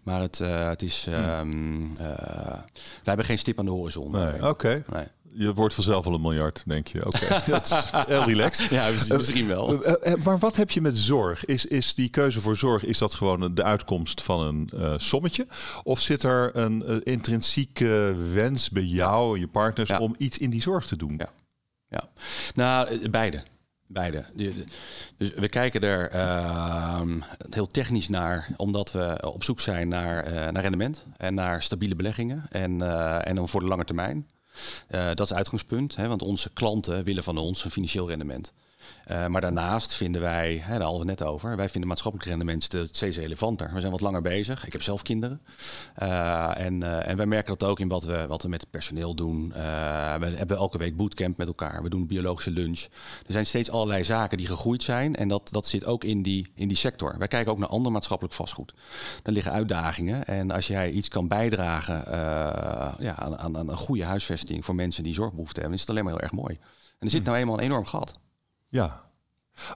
Maar 0.02 0.20
het, 0.20 0.38
het 0.38 0.82
is. 0.82 1.04
Hm. 1.04 1.12
Um, 1.12 1.96
wij 1.96 2.64
hebben 3.02 3.26
geen 3.26 3.38
stip 3.38 3.58
aan 3.58 3.64
de 3.64 3.70
horizon. 3.70 4.10
Nee, 4.10 4.48
Oké. 4.48 4.84
Nee 4.92 5.06
je 5.34 5.54
wordt 5.54 5.74
vanzelf 5.74 6.06
al 6.06 6.14
een 6.14 6.20
miljard, 6.20 6.62
denk 6.66 6.86
je. 6.86 7.06
Oké, 7.06 7.24
okay. 7.24 7.42
dat 7.46 7.66
is 7.66 7.90
heel 8.06 8.24
relaxed. 8.24 8.70
Ja, 8.70 8.90
misschien 9.16 9.46
wel. 9.46 9.86
Uh, 9.86 9.92
uh, 10.04 10.24
maar 10.24 10.38
wat 10.38 10.56
heb 10.56 10.70
je 10.70 10.80
met 10.80 10.98
zorg? 10.98 11.44
Is, 11.44 11.66
is 11.66 11.94
die 11.94 12.08
keuze 12.08 12.40
voor 12.40 12.56
zorg, 12.56 12.84
is 12.84 12.98
dat 12.98 13.14
gewoon 13.14 13.54
de 13.54 13.62
uitkomst 13.62 14.22
van 14.22 14.40
een 14.40 14.70
uh, 14.74 14.94
sommetje? 14.96 15.46
Of 15.82 16.00
zit 16.00 16.22
er 16.22 16.56
een 16.56 17.04
intrinsieke 17.04 18.16
wens 18.32 18.70
bij 18.70 18.82
jou 18.82 19.34
en 19.34 19.40
je 19.40 19.48
partners 19.48 19.88
ja. 19.88 19.98
om 19.98 20.14
iets 20.18 20.38
in 20.38 20.50
die 20.50 20.62
zorg 20.62 20.86
te 20.86 20.96
doen? 20.96 21.14
Ja, 21.16 21.30
ja. 21.88 22.08
nou, 22.54 23.08
beide. 23.08 23.42
Beide. 23.86 24.24
Dus 25.16 25.34
we 25.34 25.48
kijken 25.48 25.80
er 25.80 26.10
ehm, 26.10 27.20
heel 27.50 27.66
technisch 27.66 28.08
naar, 28.08 28.48
omdat 28.56 28.92
we 28.92 29.32
op 29.32 29.44
zoek 29.44 29.60
zijn 29.60 29.88
naar, 29.88 30.32
naar 30.52 30.62
rendement 30.62 31.04
en 31.16 31.34
naar 31.34 31.62
stabiele 31.62 31.94
beleggingen. 31.94 32.44
En, 32.50 32.82
en 33.24 33.34
dan 33.34 33.48
voor 33.48 33.60
de 33.60 33.66
lange 33.66 33.84
termijn. 33.84 34.26
Uh, 34.90 35.06
dat 35.14 35.20
is 35.20 35.32
uitgangspunt, 35.32 35.96
hè, 35.96 36.08
want 36.08 36.22
onze 36.22 36.50
klanten 36.52 37.04
willen 37.04 37.22
van 37.22 37.36
ons 37.36 37.64
een 37.64 37.70
financieel 37.70 38.08
rendement. 38.08 38.52
Uh, 39.10 39.26
maar 39.26 39.40
daarnaast 39.40 39.94
vinden 39.94 40.20
wij, 40.20 40.62
hè, 40.64 40.72
daar 40.72 40.82
hadden 40.82 41.00
we 41.00 41.06
net 41.06 41.22
over, 41.22 41.56
wij 41.56 41.68
vinden 41.68 41.88
maatschappelijk 41.88 42.30
rendement 42.30 42.62
steeds 42.90 43.16
relevanter. 43.16 43.70
We 43.74 43.80
zijn 43.80 43.92
wat 43.92 44.00
langer 44.00 44.22
bezig. 44.22 44.66
Ik 44.66 44.72
heb 44.72 44.82
zelf 44.82 45.02
kinderen. 45.02 45.40
Uh, 46.02 46.58
en, 46.58 47.04
en 47.06 47.16
wij 47.16 47.26
merken 47.26 47.56
dat 47.58 47.68
ook 47.68 47.80
in 47.80 47.88
wat 47.88 48.04
we, 48.04 48.24
wat 48.28 48.42
we 48.42 48.48
met 48.48 48.60
het 48.60 48.70
personeel 48.70 49.14
doen. 49.14 49.52
we 50.18 50.32
hebben 50.34 50.56
elke 50.56 50.78
week 50.78 50.96
bootcamp 50.96 51.36
met 51.36 51.46
elkaar. 51.46 51.82
We 51.82 51.88
doen 51.88 52.06
biologische 52.06 52.50
lunch. 52.50 52.80
Er 53.26 53.32
zijn 53.32 53.46
steeds 53.46 53.70
allerlei 53.70 54.04
zaken 54.04 54.38
die 54.38 54.46
gegroeid 54.46 54.82
zijn. 54.82 55.16
En 55.16 55.28
dat, 55.28 55.48
dat 55.52 55.66
zit 55.66 55.84
ook 55.84 56.04
in 56.04 56.22
die, 56.22 56.52
in 56.54 56.68
die 56.68 56.76
sector. 56.76 57.18
Wij 57.18 57.28
kijken 57.28 57.52
ook 57.52 57.58
naar 57.58 57.68
ander 57.68 57.92
maatschappelijk 57.92 58.34
vastgoed. 58.34 58.74
Er 59.22 59.32
liggen 59.32 59.52
uitdagingen. 59.52 60.24
En 60.24 60.50
als 60.50 60.66
jij 60.66 60.90
iets 60.90 61.08
kan 61.08 61.28
bijdragen 61.28 62.04
ja, 62.98 63.16
aan, 63.16 63.38
aan, 63.38 63.58
aan 63.58 63.68
een 63.68 63.76
goede 63.76 64.04
huisvesting 64.04 64.64
voor 64.64 64.74
mensen 64.74 65.02
die 65.02 65.14
zorgbehoefte 65.14 65.60
hebben, 65.60 65.74
is 65.74 65.80
het 65.80 65.90
alleen 65.90 66.04
maar 66.04 66.12
heel 66.12 66.22
erg 66.22 66.32
mooi. 66.32 66.58
En 66.98 67.08
er 67.08 67.10
zit 67.10 67.20
hm. 67.20 67.26
nou 67.26 67.38
eenmaal 67.38 67.58
een 67.58 67.64
enorm 67.64 67.86
gat. 67.86 68.20
Ja, 68.72 69.02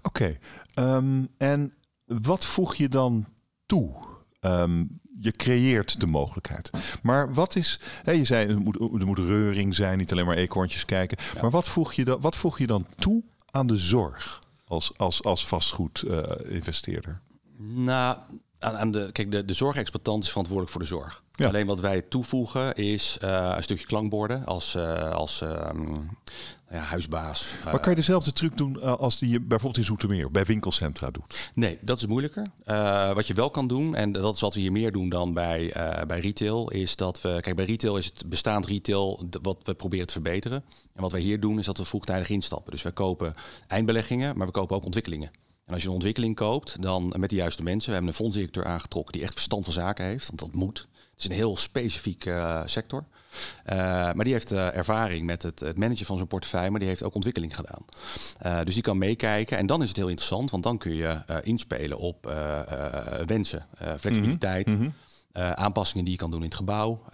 oké. 0.03 0.39
Ehm, 0.75 1.25
en 1.39 1.75
wat 2.05 2.45
voeg 2.45 2.75
je 2.75 2.89
dan 2.89 3.27
toe? 3.67 3.95
Ehm, 4.41 4.85
je 5.21 5.31
creëert 5.31 6.01
de 6.01 6.07
mogelijkheid. 6.07 6.71
Maar 7.03 7.35
wat 7.35 7.57
is, 7.57 7.81
hè, 8.03 8.13
je 8.13 8.25
zei 8.25 8.49
er 8.49 8.59
moet, 8.59 8.77
er 8.77 9.07
moet 9.07 9.19
reuring 9.19 9.75
zijn, 9.75 9.99
niet 9.99 10.13
alleen 10.13 10.27
maar 10.27 10.37
eekhoorntjes 10.37 10.85
kijken. 10.85 11.19
Maar 11.41 11.51
wat 11.51 11.69
voeg, 11.69 11.93
je 11.93 12.05
dan, 12.05 12.21
wat 12.21 12.37
voeg 12.37 12.59
je 12.59 12.67
dan 12.67 12.87
toe 12.97 13.23
aan 13.51 13.67
de 13.67 13.77
zorg 13.77 14.41
als, 14.65 14.93
als, 14.97 15.23
als 15.23 15.47
vastgoedinvesteerder? 15.47 17.21
Uh, 17.61 17.67
nou, 17.77 18.19
aan, 18.59 18.77
aan, 18.77 18.91
de, 18.91 19.09
kijk, 19.13 19.31
de, 19.31 19.45
de 19.45 19.55
zorgexploitant 19.55 20.23
is 20.23 20.29
verantwoordelijk 20.29 20.73
voor 20.73 20.83
de 20.83 20.89
zorg. 20.89 21.23
Alleen 21.37 21.67
wat 21.67 21.81
wij 21.81 22.03
toevoegen 22.03 22.75
is 22.75 23.19
uh, 23.25 23.53
een 23.57 23.63
stukje 23.63 23.87
klankborden 23.87 24.45
als, 24.45 24.75
uh, 24.75 25.11
als 25.11 25.41
um, 25.41 26.11
ja, 26.71 26.79
huisbaas. 26.79 27.53
Maar 27.65 27.81
kan 27.81 27.91
je 27.91 27.97
dezelfde 27.97 28.33
truc 28.33 28.57
doen 28.57 28.77
uh, 28.77 28.97
als 28.97 29.19
die 29.19 29.31
je 29.31 29.41
bijvoorbeeld 29.41 29.77
in 29.77 29.85
Zoetermeer 29.85 30.31
bij 30.31 30.45
winkelcentra 30.45 31.11
doet? 31.11 31.51
Nee, 31.55 31.79
dat 31.81 31.97
is 31.97 32.07
moeilijker. 32.07 32.47
wat 33.15 33.27
je 33.27 33.35
wel 33.35 33.51
kan 33.51 33.69
doen, 33.69 33.95
en 33.95 34.13
dat 34.13 34.35
is 34.35 34.41
wat 34.41 34.55
we 34.55 34.61
hier 34.61 34.73
meer 34.73 34.93
doen 34.93 35.09
dan 35.09 35.35
bij, 35.35 35.75
bij 36.07 36.21
retail, 36.21 36.71
is 36.71 36.97
dat 36.97 37.21
we... 37.21 37.39
Kijk, 37.41 37.57
bij 37.57 37.65
retail 37.65 37.97
is 37.97 38.07
het 38.07 38.29
bestaand 38.29 38.67
retail 38.67 39.29
wat 39.43 39.59
we 39.63 39.75
proberen 39.75 40.07
te 40.07 40.13
verbeteren. 40.13 40.65
En 40.95 41.03
wat 41.03 41.13
wij 41.13 41.21
hier 41.21 41.41
doen, 41.41 41.59
is 41.59 41.67
dat 41.67 41.79
we 41.79 41.85
vroegtijdig 41.85 42.29
instappen. 42.29 42.73
Dus 42.73 42.83
wij 42.83 42.93
kopen 42.93 43.35
eindbeleggingen, 43.67 44.37
maar 44.37 44.47
we 44.47 44.53
kopen 44.53 44.77
ook 44.77 44.85
ontwikkelingen. 44.85 45.31
En 45.67 45.73
als 45.73 45.83
je 45.83 45.89
een 45.89 45.95
ontwikkeling 45.95 46.37
koopt, 46.37 46.83
dan 46.83 47.15
met 47.17 47.31
de 47.31 47.37
juiste 47.37 47.63
mensen. 47.63 47.87
We 47.87 47.95
hebben 47.95 48.11
een 48.11 48.17
fondsdirecteur 48.17 48.65
aangetrokken 48.65 49.13
die 49.13 49.23
echt 49.23 49.33
verstand 49.33 49.65
van 49.65 49.73
zaken 49.73 50.05
heeft, 50.05 50.27
want 50.27 50.39
dat 50.39 50.55
moet. 50.55 50.89
Het 51.17 51.25
is 51.25 51.31
een 51.31 51.37
heel 51.37 51.57
specifieke 51.57 52.31
uh, 52.31 52.63
sector. 52.65 53.05
Uh, 53.67 53.75
maar 53.77 54.25
die 54.25 54.33
heeft 54.33 54.53
uh, 54.53 54.77
ervaring 54.77 55.27
met 55.27 55.43
het, 55.43 55.61
het, 55.61 55.79
managen 55.79 56.07
van 56.07 56.19
zo'n 56.19 56.27
portefeuille, 56.27 56.71
maar 56.71 56.81
die 56.81 56.89
heeft 56.89 57.03
ook 57.03 57.15
ontwikkeling 57.15 57.57
gedaan. 57.57 57.85
dus 58.65 58.75
die 58.75 58.83
kan 58.83 58.99
meekijken 58.99 59.59
en 59.59 59.67
dan 59.67 59.83
is 59.83 59.89
het 59.89 59.97
heel 59.97 60.09
interessant, 60.09 60.51
want 60.51 60.63
dan 60.63 60.79
kun 60.79 60.95
je 60.95 61.21
inspelen 61.43 61.99
op 61.99 62.35
wensen, 63.27 63.67
flexibiliteit, 63.99 64.69
mm 64.69 64.77
-hmm. 64.77 64.93
aanpassingen 65.33 66.05
die 66.05 66.13
je 66.13 66.21
kan 66.21 66.31
doen 66.31 66.41
in 66.41 66.47
het 66.47 66.55
gebouw, 66.55 67.05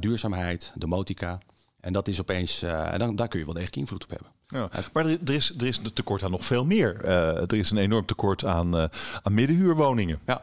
duurzaamheid, 0.00 0.72
domotica. 0.74 1.38
En 1.80 1.92
dat 1.92 2.08
is 2.08 2.20
opeens, 2.20 2.62
en 2.62 2.98
dan, 2.98 3.16
daar 3.16 3.28
kun 3.28 3.38
je 3.38 3.44
wel 3.44 3.54
degelijk 3.54 3.78
invloed 3.78 4.04
op 4.04 4.10
hebben. 4.10 4.28
Ja. 4.46 4.68
Maar 4.92 5.06
er, 5.06 5.18
er, 5.24 5.34
is, 5.34 5.54
er 5.58 5.66
is 5.66 5.78
een 5.78 5.92
tekort 5.92 6.22
aan 6.22 6.30
nog 6.30 6.44
veel 6.44 6.64
meer. 6.64 7.04
er 7.04 7.54
is 7.54 7.70
een 7.70 7.78
enorm 7.78 8.06
tekort 8.06 8.44
aan, 8.44 8.76
aan 9.22 9.34
middenhuurwoningen. 9.34 10.20
Ja. 10.26 10.42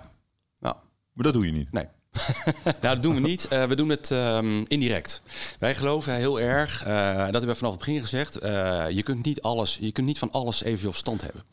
ja. 0.59 0.77
Maar 1.13 1.23
dat 1.23 1.33
doe 1.33 1.45
je 1.45 1.51
niet. 1.51 1.71
Nee. 1.71 1.85
nou, 2.63 2.75
dat 2.79 3.01
doen 3.03 3.13
we 3.13 3.19
niet. 3.19 3.47
Uh, 3.51 3.63
we 3.63 3.75
doen 3.75 3.89
het 3.89 4.09
um, 4.09 4.65
indirect. 4.67 5.21
Wij 5.59 5.75
geloven 5.75 6.15
heel 6.15 6.39
erg, 6.39 6.87
uh, 6.87 7.17
dat 7.17 7.31
hebben 7.31 7.47
we 7.47 7.55
vanaf 7.55 7.73
het 7.73 7.83
begin 7.85 7.99
gezegd, 7.99 8.43
uh, 8.43 8.85
je, 8.89 9.03
kunt 9.03 9.25
niet 9.25 9.41
alles, 9.41 9.77
je 9.81 9.91
kunt 9.91 10.07
niet 10.07 10.19
van 10.19 10.31
alles 10.31 10.63
evenveel 10.63 10.91
verstand 10.91 11.21
hebben. 11.21 11.43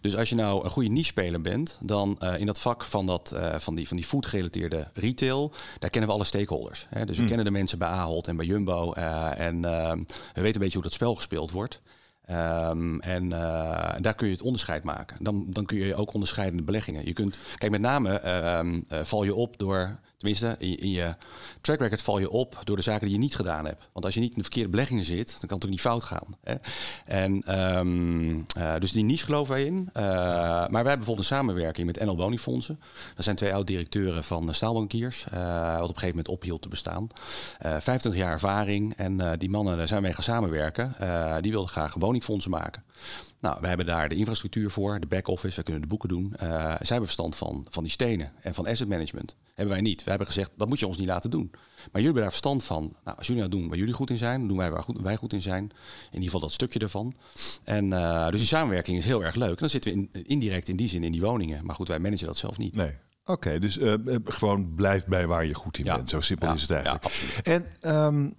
Dus 0.00 0.16
als 0.16 0.28
je 0.28 0.34
nou 0.34 0.64
een 0.64 0.70
goede 0.70 0.88
niche-speler 0.88 1.40
bent, 1.40 1.78
dan 1.80 2.18
in 2.38 2.46
dat 2.46 2.60
vak 2.60 2.84
van, 2.84 3.06
dat, 3.06 3.36
van 3.56 3.74
die, 3.74 3.88
van 3.88 3.96
die 3.96 4.06
food-gerelateerde 4.06 4.88
retail, 4.94 5.52
daar 5.78 5.90
kennen 5.90 6.10
we 6.10 6.16
alle 6.16 6.24
stakeholders. 6.24 6.86
Hè? 6.88 7.06
Dus 7.06 7.16
we 7.16 7.22
mm. 7.22 7.28
kennen 7.28 7.46
de 7.46 7.50
mensen 7.52 7.78
bij 7.78 7.88
Ahold 7.88 8.28
en 8.28 8.36
bij 8.36 8.46
Jumbo 8.46 8.92
en 8.92 9.64
ehm, 9.64 9.98
we 10.34 10.40
weten 10.40 10.54
een 10.54 10.60
beetje 10.60 10.78
hoe 10.78 10.82
dat 10.82 10.92
spel 10.92 11.14
gespeeld 11.14 11.50
wordt. 11.50 11.80
Um, 12.30 13.00
en 13.00 13.24
uh, 13.24 13.94
daar 14.00 14.14
kun 14.14 14.26
je 14.26 14.32
het 14.32 14.42
onderscheid 14.42 14.82
maken. 14.82 15.24
Dan, 15.24 15.46
dan 15.48 15.64
kun 15.64 15.78
je 15.78 15.94
ook 15.94 16.14
onderscheidende 16.14 16.62
beleggingen. 16.62 17.06
Je 17.06 17.12
kunt, 17.12 17.38
kijk, 17.56 17.72
met 17.72 17.80
name 17.80 18.22
uh, 18.24 18.98
uh, 18.98 19.04
val 19.04 19.24
je 19.24 19.34
op 19.34 19.58
door 19.58 19.98
Tenminste, 20.18 20.56
in, 20.58 20.76
in, 20.76 20.90
je 20.90 21.14
track 21.60 21.80
record 21.80 22.02
val 22.02 22.18
je 22.18 22.30
op 22.30 22.60
door 22.64 22.76
de 22.76 22.82
zaken 22.82 23.06
die 23.06 23.14
je 23.14 23.22
niet 23.22 23.36
gedaan 23.36 23.66
hebt. 23.66 23.88
Want 23.92 24.04
als 24.04 24.14
je 24.14 24.20
niet 24.20 24.30
in 24.30 24.36
de 24.36 24.42
verkeerde 24.42 24.68
beleggingen 24.68 25.04
zit, 25.04 25.30
dan 25.30 25.48
kan 25.48 25.56
het 25.56 25.64
ook 25.64 25.70
niet 25.70 25.80
fout 25.80 26.04
gaan. 26.04 26.36
Hè? 26.40 26.54
En, 27.04 27.60
um, 27.78 28.46
uh, 28.58 28.74
dus 28.78 28.92
die 28.92 29.04
niche 29.04 29.24
geloven 29.24 29.54
wij 29.54 29.64
in. 29.64 29.76
Uh, 29.76 30.02
maar 30.02 30.68
wij 30.68 30.70
hebben 30.70 30.96
bijvoorbeeld 30.96 31.18
een 31.18 31.36
samenwerking 31.36 31.86
met 31.86 32.00
NL 32.00 32.16
Woningfondsen. 32.16 32.80
Dat 33.14 33.24
zijn 33.24 33.36
twee 33.36 33.54
oud-directeuren 33.54 34.24
van 34.24 34.54
staalbankiers, 34.54 35.26
uh, 35.34 35.72
wat 35.72 35.74
op 35.74 35.94
een 35.94 36.00
gegeven 36.00 36.08
moment 36.08 36.28
ophield 36.28 36.62
te 36.62 36.68
bestaan. 36.68 37.08
25 37.58 38.14
jaar 38.14 38.32
ervaring 38.32 38.94
en 38.96 39.38
die 39.38 39.50
mannen, 39.50 39.76
daar 39.76 39.88
zijn 39.88 40.02
wij 40.02 40.12
gaan 40.12 40.22
samenwerken. 40.22 40.94
die 41.40 41.50
wilden 41.50 41.70
graag 41.70 41.94
woningfondsen 41.94 42.50
maken. 42.50 42.82
Nou, 43.40 43.56
wij 43.60 43.68
hebben 43.68 43.86
daar 43.86 44.08
de 44.08 44.14
infrastructuur 44.14 44.70
voor, 44.70 45.00
de 45.00 45.06
back-office, 45.06 45.56
we 45.56 45.62
kunnen 45.62 45.82
de 45.82 45.88
boeken 45.88 46.08
doen. 46.08 46.32
Uh, 46.34 46.40
zij 46.58 46.76
hebben 46.78 47.04
verstand 47.04 47.36
van, 47.36 47.66
van 47.68 47.82
die 47.82 47.92
stenen 47.92 48.32
en 48.40 48.54
van 48.54 48.66
asset 48.66 48.88
management. 48.88 49.36
Hebben 49.54 49.74
wij 49.74 49.82
niet. 49.82 50.04
We 50.04 50.10
hebben 50.10 50.26
gezegd, 50.26 50.50
dat 50.56 50.68
moet 50.68 50.78
je 50.78 50.86
ons 50.86 50.98
niet 50.98 51.06
laten 51.08 51.30
doen. 51.30 51.48
Maar 51.50 51.60
jullie 51.92 52.04
hebben 52.04 52.22
daar 52.22 52.30
verstand 52.30 52.64
van. 52.64 52.96
Nou, 53.04 53.16
als 53.16 53.26
jullie 53.26 53.42
nou 53.42 53.56
doen 53.56 53.68
waar 53.68 53.78
jullie 53.78 53.94
goed 53.94 54.10
in 54.10 54.18
zijn, 54.18 54.48
doen 54.48 54.56
wij 54.56 54.70
waar 54.70 54.82
goed, 54.82 55.00
wij 55.00 55.16
goed 55.16 55.32
in 55.32 55.42
zijn. 55.42 55.62
In 55.62 55.70
ieder 56.10 56.24
geval 56.24 56.40
dat 56.40 56.52
stukje 56.52 56.78
ervan. 56.78 57.14
En 57.64 57.90
uh, 57.90 58.28
dus 58.28 58.38
die 58.38 58.48
samenwerking 58.48 58.98
is 58.98 59.04
heel 59.04 59.24
erg 59.24 59.34
leuk. 59.34 59.58
dan 59.58 59.70
zitten 59.70 59.92
we 59.92 59.96
in, 60.12 60.24
indirect 60.24 60.68
in 60.68 60.76
die 60.76 60.88
zin 60.88 61.04
in 61.04 61.12
die 61.12 61.20
woningen. 61.20 61.66
Maar 61.66 61.74
goed, 61.74 61.88
wij 61.88 61.98
managen 61.98 62.26
dat 62.26 62.36
zelf 62.36 62.58
niet. 62.58 62.74
Nee. 62.74 62.96
Oké, 63.24 63.58
dus 63.58 63.78
uh, 63.78 63.94
gewoon 64.24 64.74
blijf 64.74 65.06
bij 65.06 65.26
waar 65.26 65.46
je 65.46 65.54
goed 65.54 65.78
in 65.78 65.84
bent. 65.84 66.08
Zo 66.08 66.20
simpel 66.20 66.54
is 66.54 66.60
het 66.60 66.70
eigenlijk. 66.70 67.04
Ja, 67.04 67.10
absoluut. 67.10 67.46
En 67.82 67.94
um, 67.94 68.36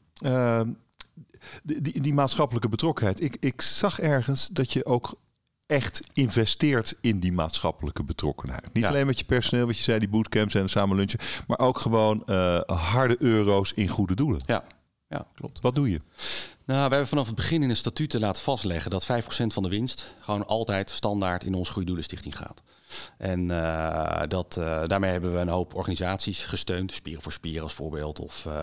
die, 1.63 2.01
die, 2.01 2.13
maatschappelijke 2.13 2.69
betrokkenheid. 2.69 3.21
Ik, 3.21 3.37
ik 3.39 3.61
zag 3.61 3.99
ergens 3.99 4.47
dat 4.47 4.73
je 4.73 4.85
ook 4.85 5.19
echt 5.65 6.01
investeert 6.13 6.95
in 7.01 7.19
die 7.19 7.31
maatschappelijke 7.31 8.03
betrokkenheid. 8.03 8.73
Niet 8.73 8.85
alleen 8.85 9.05
met 9.05 9.19
je 9.19 9.25
personeel, 9.25 9.65
wat 9.65 9.77
je 9.77 9.83
zei, 9.83 9.99
die 9.99 10.09
bootcamps 10.09 10.53
en 10.53 10.69
samen 10.69 10.95
lunchen, 10.95 11.19
maar 11.47 11.59
ook 11.59 11.79
gewoon 11.79 12.23
uh, 12.25 12.59
harde 12.65 13.15
euro's 13.19 13.73
in 13.73 13.87
goede 13.87 14.15
doelen. 14.15 14.41
Ja, 14.45 14.63
ja 15.07 15.27
klopt. 15.35 15.59
Wat 15.61 15.75
doe 15.75 15.89
je? 15.89 15.99
Nou, 16.65 16.83
we 16.83 16.89
hebben 16.89 17.07
vanaf 17.07 17.25
het 17.25 17.35
begin 17.35 17.63
in 17.63 17.69
de 17.69 17.75
statuten 17.75 18.19
laten 18.19 18.41
vastleggen 18.41 18.91
dat 18.91 19.03
5% 19.03 19.05
van 19.47 19.63
de 19.63 19.69
winst 19.69 20.15
gewoon 20.19 20.47
altijd 20.47 20.89
standaard 20.89 21.43
in 21.43 21.53
onze 21.53 21.71
Goede 21.71 21.87
Doelenstichting 21.87 22.37
gaat. 22.37 22.61
En 23.17 23.49
uh, 23.49 24.21
dat, 24.27 24.55
uh, 24.59 24.81
daarmee 24.87 25.11
hebben 25.11 25.33
we 25.33 25.39
een 25.39 25.47
hoop 25.47 25.75
organisaties 25.75 26.43
gesteund. 26.43 26.91
Spieren 26.91 27.21
voor 27.21 27.31
Spieren 27.31 27.63
als 27.63 27.73
voorbeeld. 27.73 28.19
Of 28.19 28.45
uh, 28.47 28.53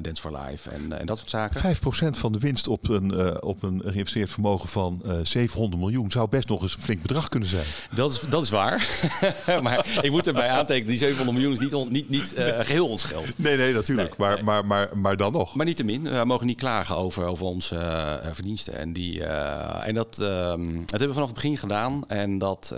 Dance 0.00 0.22
for 0.22 0.38
Life 0.38 0.70
en, 0.70 0.98
en 0.98 1.06
dat 1.06 1.18
soort 1.18 1.30
zaken. 1.30 1.76
5% 1.76 1.78
van 2.18 2.32
de 2.32 2.38
winst 2.38 2.68
op 2.68 2.88
een, 2.88 3.42
op 3.42 3.62
een 3.62 3.82
geïnvesteerd 3.84 4.30
vermogen 4.30 4.68
van 4.68 5.02
700 5.22 5.80
miljoen... 5.82 6.10
zou 6.10 6.28
best 6.28 6.48
nog 6.48 6.62
eens 6.62 6.74
een 6.74 6.80
flink 6.80 7.02
bedrag 7.02 7.28
kunnen 7.28 7.48
zijn. 7.48 7.64
Dat 7.94 8.12
is, 8.12 8.20
dat 8.20 8.42
is 8.42 8.50
waar. 8.50 8.88
maar 9.62 9.98
ik 10.02 10.10
moet 10.10 10.26
erbij 10.26 10.48
aantekenen, 10.48 10.88
die 10.88 10.98
700 10.98 11.36
miljoen 11.36 11.52
is 11.52 11.58
niet, 11.58 11.74
on, 11.74 11.92
niet, 11.92 12.08
niet 12.08 12.32
geheel 12.36 12.88
ons 12.88 13.04
geld. 13.04 13.38
Nee, 13.38 13.56
nee, 13.56 13.72
natuurlijk. 13.72 14.18
Nee, 14.18 14.28
maar, 14.28 14.34
nee. 14.34 14.44
Maar, 14.44 14.66
maar, 14.66 14.98
maar 14.98 15.16
dan 15.16 15.32
nog. 15.32 15.54
Maar 15.54 15.66
niettemin, 15.66 16.02
we 16.02 16.24
mogen 16.24 16.46
niet 16.46 16.58
klagen 16.58 16.96
over, 16.96 17.24
over 17.24 17.46
onze 17.46 18.20
verdiensten. 18.32 18.78
En, 18.78 18.92
die, 18.92 19.24
en 19.24 19.94
dat, 19.94 20.18
ehm, 20.20 20.74
dat 20.74 20.90
hebben 20.90 21.08
we 21.08 21.14
vanaf 21.14 21.28
het 21.28 21.34
begin 21.34 21.56
gedaan. 21.56 22.08
En 22.08 22.38
dat... 22.38 22.74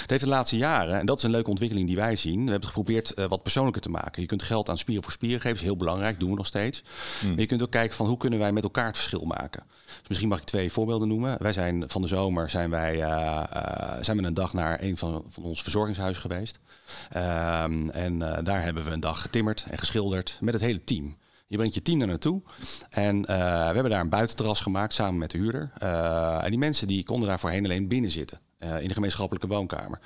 Het 0.00 0.10
heeft 0.10 0.24
de 0.24 0.28
laatste 0.28 0.56
jaren, 0.56 0.98
en 0.98 1.06
dat 1.06 1.16
is 1.18 1.22
een 1.22 1.30
leuke 1.30 1.50
ontwikkeling 1.50 1.86
die 1.86 1.96
wij 1.96 2.16
zien, 2.16 2.44
we 2.44 2.50
hebben 2.50 2.68
het 2.68 2.76
geprobeerd 2.76 3.12
uh, 3.18 3.26
wat 3.26 3.42
persoonlijker 3.42 3.82
te 3.82 3.90
maken. 3.90 4.22
Je 4.22 4.28
kunt 4.28 4.42
geld 4.42 4.68
aan 4.68 4.78
spieren 4.78 5.04
voor 5.04 5.12
spieren 5.12 5.40
geven, 5.40 5.56
is 5.56 5.62
heel 5.62 5.76
belangrijk, 5.76 6.20
doen 6.20 6.30
we 6.30 6.36
nog 6.36 6.46
steeds. 6.46 6.82
Hmm. 7.20 7.28
Maar 7.28 7.40
je 7.40 7.46
kunt 7.46 7.62
ook 7.62 7.70
kijken 7.70 7.96
van 7.96 8.06
hoe 8.06 8.16
kunnen 8.16 8.38
wij 8.38 8.52
met 8.52 8.62
elkaar 8.62 8.86
het 8.86 8.96
verschil 8.96 9.24
maken. 9.24 9.62
Dus 9.86 10.08
misschien 10.08 10.28
mag 10.28 10.38
ik 10.38 10.44
twee 10.44 10.72
voorbeelden 10.72 11.08
noemen. 11.08 11.36
Wij 11.38 11.52
zijn 11.52 11.84
van 11.88 12.02
de 12.02 12.08
zomer 12.08 12.50
zijn 12.50 12.70
wij 12.70 12.94
uh, 12.96 13.42
uh, 13.54 13.92
zijn 14.00 14.16
we 14.16 14.22
een 14.22 14.34
dag 14.34 14.52
naar 14.52 14.82
een 14.82 14.96
van, 14.96 15.24
van 15.28 15.42
ons 15.42 15.62
verzorgingshuizen 15.62 16.22
geweest. 16.22 16.58
Ehm, 17.10 17.88
en 17.88 18.18
daar 18.18 18.62
hebben 18.62 18.84
we 18.84 18.90
een 18.90 19.00
dag 19.00 19.20
getimmerd 19.22 19.66
en 19.70 19.78
geschilderd 19.78 20.38
met 20.40 20.54
het 20.54 20.62
hele 20.62 20.84
team. 20.84 21.16
Je 21.46 21.56
brengt 21.56 21.74
je 21.74 21.82
team 21.82 22.00
er 22.00 22.06
naartoe. 22.06 22.42
En 22.90 23.22
we 23.22 23.32
hebben 23.32 23.90
daar 23.90 24.00
een 24.00 24.08
buitenterras 24.08 24.60
gemaakt 24.60 24.94
samen 24.94 25.18
met 25.18 25.30
de 25.30 25.38
huurder. 25.38 25.70
en 26.42 26.50
die 26.50 26.58
mensen 26.58 26.88
die 26.88 27.04
konden 27.04 27.28
daar 27.28 27.40
voorheen 27.40 27.64
alleen 27.64 27.88
binnen 27.88 28.10
zitten. 28.10 28.40
Uh, 28.64 28.82
in 28.82 28.88
de 28.88 28.94
gemeenschappelijke 28.94 29.48
woonkamer. 29.48 29.98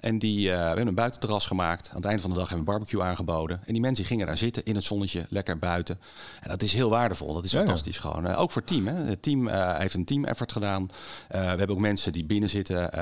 En 0.00 0.18
die, 0.18 0.48
uh, 0.48 0.54
we 0.54 0.62
hebben 0.62 0.86
een 0.86 0.94
buitenterras 0.94 1.46
gemaakt. 1.46 1.88
Aan 1.88 1.96
het 1.96 2.04
einde 2.04 2.22
van 2.22 2.30
de 2.30 2.36
dag 2.36 2.48
hebben 2.48 2.66
we 2.66 2.72
een 2.72 2.78
barbecue 2.78 3.02
aangeboden. 3.02 3.60
En 3.66 3.72
die 3.72 3.82
mensen 3.82 4.04
gingen 4.04 4.26
daar 4.26 4.36
zitten 4.36 4.64
in 4.64 4.74
het 4.74 4.84
zonnetje, 4.84 5.26
lekker 5.28 5.58
buiten. 5.58 6.00
En 6.40 6.50
dat 6.50 6.62
is 6.62 6.72
heel 6.72 6.90
waardevol. 6.90 7.34
Dat 7.34 7.44
is 7.44 7.54
fantastisch 7.54 7.98
gewoon. 7.98 8.26
Uh, 8.26 8.40
ook 8.40 8.50
voor 8.50 8.62
het 8.62 8.70
team. 8.70 8.86
Hè. 8.86 8.94
Het 8.94 9.22
team 9.22 9.48
heeft 9.48 9.94
een 9.94 10.04
team 10.04 10.24
effort 10.24 10.52
gedaan. 10.52 10.86
we 11.28 11.36
hebben 11.36 11.70
ook 11.70 11.78
mensen 11.78 12.12
die 12.12 12.24
binnen 12.24 12.48
zitten 12.48 12.92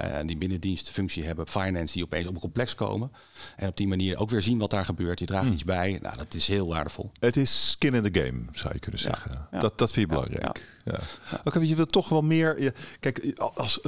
en 0.00 0.26
die 0.26 0.36
binnendienstfunctie 0.36 1.24
hebben, 1.24 1.48
finance, 1.48 1.94
die 1.94 2.04
opeens 2.04 2.26
op 2.26 2.34
een 2.34 2.40
complex 2.40 2.74
komen. 2.74 3.12
En 3.56 3.68
op 3.68 3.76
die 3.76 3.88
manier 3.88 4.18
ook 4.18 4.30
weer 4.30 4.42
zien 4.42 4.58
wat 4.58 4.70
daar 4.70 4.84
gebeurt. 4.84 5.18
Je 5.18 5.26
draagt 5.26 5.46
mm. 5.46 5.52
iets 5.52 5.64
bij. 5.64 5.98
Nou, 6.02 6.16
dat 6.16 6.34
is 6.34 6.46
heel 6.46 6.68
waardevol. 6.68 7.10
Het 7.20 7.36
is 7.36 7.70
skin 7.70 7.94
in 7.94 8.12
the 8.12 8.20
game, 8.20 8.40
zou 8.52 8.72
je 8.72 8.80
kunnen 8.80 9.00
zeggen. 9.00 9.48
Ja. 9.50 9.58
Dat, 9.58 9.78
dat 9.78 9.92
vind 9.92 10.08
je 10.08 10.14
belangrijk. 10.14 10.78
Ja. 10.84 10.98
Oké, 11.32 11.48
okay, 11.48 11.64
je 11.64 11.76
wilt 11.76 11.92
toch 11.92 12.08
wel 12.08 12.22
meer. 12.22 12.74
Kijk, 13.00 13.38
als 13.54 13.80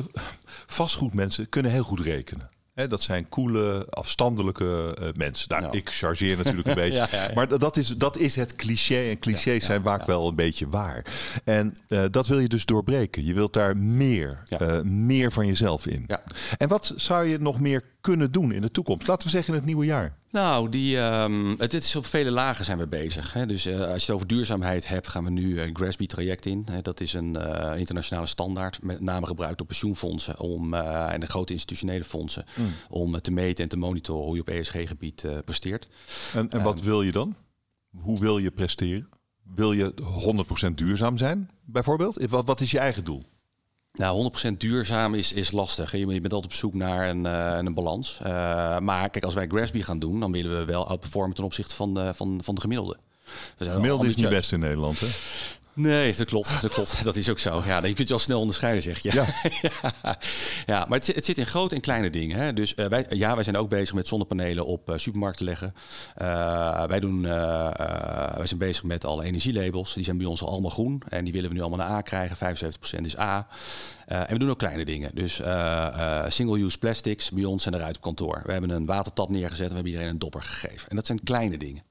vastgoedmensen 0.67 1.49
kunnen 1.49 1.73
heel 1.73 1.83
goed 1.83 2.01
rekenen. 2.01 2.51
He, 2.75 2.87
dat 2.87 3.03
zijn 3.03 3.29
coole, 3.29 3.87
afstandelijke 3.91 4.97
uh, 5.01 5.09
mensen. 5.15 5.49
Nou, 5.49 5.77
Ik 5.77 5.91
chargeer 5.91 6.37
natuurlijk 6.37 6.69
een 6.69 6.75
beetje. 6.91 7.09
Maar 7.35 7.59
dat 7.59 7.77
is, 7.77 7.89
dat 7.89 8.19
is 8.19 8.37
het 8.37 8.57
cliché. 8.57 9.11
En 9.11 9.19
clichés 9.19 9.65
zijn 9.65 9.83
vaak 9.83 10.07
wel 10.07 10.29
een 10.29 10.35
beetje 10.35 10.69
waar. 10.69 11.05
En 11.45 11.75
uh, 11.89 12.05
dat 12.11 12.27
wil 12.27 12.39
je 12.39 12.49
dus 12.49 12.65
doorbreken. 12.65 13.25
Je 13.25 13.35
wilt 13.35 13.53
daar 13.53 13.77
meer, 13.77 14.43
uh, 14.61 14.81
meer 14.83 15.33
van 15.33 15.47
jezelf 15.47 15.87
in. 15.87 16.07
En 16.59 16.69
wat 16.69 16.93
zou 16.97 17.27
je 17.27 17.39
nog 17.39 17.61
meer 17.61 17.85
kunnen 18.03 18.33
doen 18.33 18.53
in 18.53 18.61
de 18.61 18.71
toekomst? 18.71 19.07
Laten 19.07 19.27
we 19.27 19.33
zeggen 19.33 19.53
in 19.53 19.59
het 19.59 19.69
nieuwe 19.69 19.85
jaar. 19.85 20.17
Nou, 20.31 20.69
die, 20.69 20.99
um, 20.99 21.55
het, 21.59 21.75
is 21.75 21.97
op 21.97 22.07
vele 22.07 22.31
lagen 22.31 22.65
zijn 22.65 22.79
we 22.79 22.87
bezig. 22.87 23.33
Hè. 23.33 23.47
Dus 23.47 23.67
uh, 23.67 23.81
als 23.81 23.89
je 23.89 23.93
het 23.93 24.11
over 24.11 24.27
duurzaamheid 24.27 24.89
hebt, 24.89 25.09
gaan 25.09 25.25
we 25.25 25.31
nu 25.31 25.61
een 25.61 25.77
GRASB-traject 25.77 26.47
in. 26.47 26.67
Hè. 26.71 26.83
Dat 26.83 27.01
is 27.01 27.13
een 27.13 27.37
uh, 27.37 27.73
internationale 27.77 28.27
standaard, 28.27 28.83
met 28.83 29.01
name 29.01 29.27
gebruikt 29.27 29.59
door 29.59 29.67
pensioenfondsen 29.67 30.39
om, 30.39 30.75
uh, 30.75 31.13
en 31.13 31.21
de 31.21 31.27
grote 31.27 31.53
institutionele 31.53 32.05
fondsen, 32.05 32.45
mm. 32.57 32.67
om 32.89 33.21
te 33.21 33.31
meten 33.31 33.65
en 33.65 33.71
te 33.71 33.77
monitoren 33.77 34.25
hoe 34.25 34.35
je 34.35 34.41
op 34.41 34.49
ESG-gebied 34.49 35.27
presteert. 35.45 35.89
En, 36.35 36.51
en 36.51 36.63
wat 36.63 36.79
um, 36.79 36.85
wil 36.85 37.03
je 37.03 37.13
dan? 37.13 37.35
Hoe 37.91 38.21
wil 38.21 38.39
je 38.39 38.51
presteren? 38.51 39.09
Wil 39.55 39.73
je 39.73 39.95
100% 40.71 40.75
duurzaam 40.75 41.19
zijn, 41.19 41.51
bijvoorbeeld? 41.65 42.27
Wat, 42.31 42.47
wat 42.47 42.61
is 42.61 42.71
je 42.71 42.79
eigen 42.79 43.05
doel? 43.05 43.23
Nou, 43.93 44.31
100% 44.53 44.57
duurzaam 44.57 45.15
is, 45.15 45.33
is 45.33 45.51
lastig. 45.51 45.93
Je 45.97 46.07
bent 46.07 46.33
altijd 46.33 46.45
op 46.45 46.53
zoek 46.53 46.75
naar 46.75 47.09
een, 47.09 47.25
uh, 47.25 47.57
een 47.59 47.75
balans. 47.75 48.19
Uh, 48.23 48.29
maar 48.79 49.11
kijk, 49.11 49.25
als 49.25 49.35
wij 49.35 49.47
Grasby 49.47 49.83
gaan 49.83 49.99
doen, 49.99 50.21
dan 50.21 50.33
willen 50.33 50.59
we 50.59 50.65
wel 50.65 50.89
outperformen 50.89 51.35
ten 51.35 51.45
opzichte 51.45 51.75
van 51.75 51.95
de, 51.95 52.15
van, 52.15 52.41
van 52.43 52.55
de 52.55 52.61
gemiddelde. 52.61 52.97
De 53.57 53.71
gemiddelde 53.71 54.09
is 54.09 54.17
niet 54.17 54.29
best 54.29 54.53
in 54.53 54.61
Nederland, 54.61 55.01
hè? 55.01 55.07
Nee, 55.75 56.15
dat 56.17 56.27
klopt. 56.27 56.63
Dat 56.63 56.73
klopt. 56.73 57.05
Dat 57.05 57.17
is 57.17 57.31
ook 57.31 57.39
zo. 57.39 57.63
Ja, 57.67 57.87
je 57.87 57.95
kunt 57.95 58.09
je 58.09 58.15
al 58.15 58.21
snel 58.21 58.41
onderscheiden, 58.41 58.83
zeg 58.83 58.99
je. 58.99 59.13
Ja, 59.13 59.27
ja. 60.03 60.19
ja 60.67 60.85
maar 60.89 60.99
het, 60.99 61.07
het, 61.07 61.25
zit 61.25 61.39
in 61.39 61.47
grote 61.47 61.75
en 61.75 61.81
kleine 61.81 62.11
dingen. 62.11 62.39
Hè. 62.39 62.53
Dus 62.53 62.75
uh, 62.77 62.87
wij, 62.87 63.07
ja, 63.09 63.35
wij 63.35 63.45
zijn 63.45 63.57
ook 63.57 63.69
bezig 63.69 63.95
met 63.95 64.09
zonnepanelen 64.09 64.67
op 64.67 64.91
uh, 64.91 64.97
supermarkten 64.97 65.45
leggen. 65.45 65.75
Uh, 66.23 66.85
wij, 66.85 67.01
doen, 67.01 67.23
wij 67.23 68.47
zijn 68.47 68.59
bezig 68.59 68.83
met 68.83 69.05
alle 69.05 69.25
energielabels. 69.25 69.95
Die 69.95 70.05
zijn 70.05 70.17
bij 70.17 70.27
ons 70.27 70.43
al 70.43 70.49
allemaal 70.49 70.71
groen. 70.71 71.03
En 71.09 71.25
die 71.25 71.33
willen 71.33 71.49
we 71.49 71.55
nu 71.55 71.61
allemaal 71.61 71.87
naar 71.87 71.97
A 71.97 72.01
krijgen. 72.01 72.57
75% 73.01 73.01
is 73.05 73.19
A. 73.19 73.47
en 74.07 74.27
we 74.29 74.39
doen 74.39 74.51
ook 74.51 74.59
kleine 74.59 74.85
dingen. 74.85 75.11
Dus 75.15 75.41
single-use 76.29 76.79
plastics 76.79 77.31
bij 77.31 77.45
ons 77.45 77.63
zijn 77.63 77.75
eruit 77.75 77.97
op 77.97 78.03
kantoor. 78.03 78.43
We 78.45 78.53
hebben 78.53 78.71
een 78.71 78.87
watertap 78.87 79.29
neergezet 79.29 79.61
en 79.61 79.69
we 79.69 79.75
hebben 79.75 79.93
iedereen 79.93 80.13
een 80.13 80.19
dopper 80.19 80.43
gegeven. 80.43 80.89
En 80.89 80.97
dat 80.97 81.07
zijn 81.07 81.23
kleine 81.23 81.57
dingen. 81.57 81.83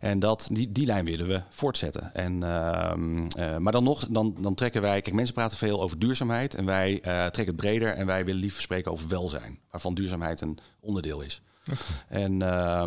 En 0.00 0.18
dat, 0.18 0.48
die, 0.52 0.72
die 0.72 0.86
lijn 0.86 1.04
willen 1.04 1.26
we 1.26 1.42
voortzetten. 1.48 2.14
En, 2.14 2.34
uh, 2.34 3.56
maar 3.56 3.72
dan 3.72 3.84
nog, 3.84 4.06
dan, 4.10 4.36
dan 4.38 4.54
trekken 4.54 4.82
wij... 4.82 5.02
Kijk, 5.02 5.14
mensen 5.16 5.34
praten 5.34 5.58
veel 5.58 5.82
over 5.82 5.98
duurzaamheid. 5.98 6.54
En 6.54 6.64
wij 6.64 6.92
uh, 6.92 7.00
trekken 7.00 7.46
het 7.46 7.56
breder. 7.56 7.94
En 7.94 8.06
wij 8.06 8.24
willen 8.24 8.40
liever 8.40 8.62
spreken 8.62 8.92
over 8.92 9.08
welzijn. 9.08 9.58
Waarvan 9.70 9.94
duurzaamheid 9.94 10.40
een 10.40 10.58
onderdeel 10.80 11.20
is. 11.20 11.42
En 12.08 12.32
uh, 12.32 12.82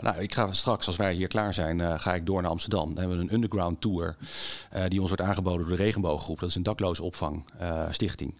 nou, 0.00 0.16
ik 0.18 0.34
ga 0.34 0.52
straks, 0.52 0.86
als 0.86 0.96
wij 0.96 1.12
hier 1.12 1.28
klaar 1.28 1.54
zijn, 1.54 2.00
ga 2.00 2.14
ik 2.14 2.26
door 2.26 2.42
naar 2.42 2.50
Amsterdam. 2.50 2.88
Dan 2.88 2.98
hebben 2.98 3.16
we 3.16 3.22
een 3.22 3.34
underground 3.34 3.80
tour 3.80 4.16
die 4.88 5.00
ons 5.00 5.08
wordt 5.08 5.24
aangeboden 5.24 5.66
door 5.66 5.76
de 5.76 5.82
Regenbooggroep. 5.82 6.40
Dat 6.40 6.48
is 6.48 6.54
een 6.54 6.62
dakloze 6.62 7.02
opvang 7.02 7.44
stichting. 7.90 8.34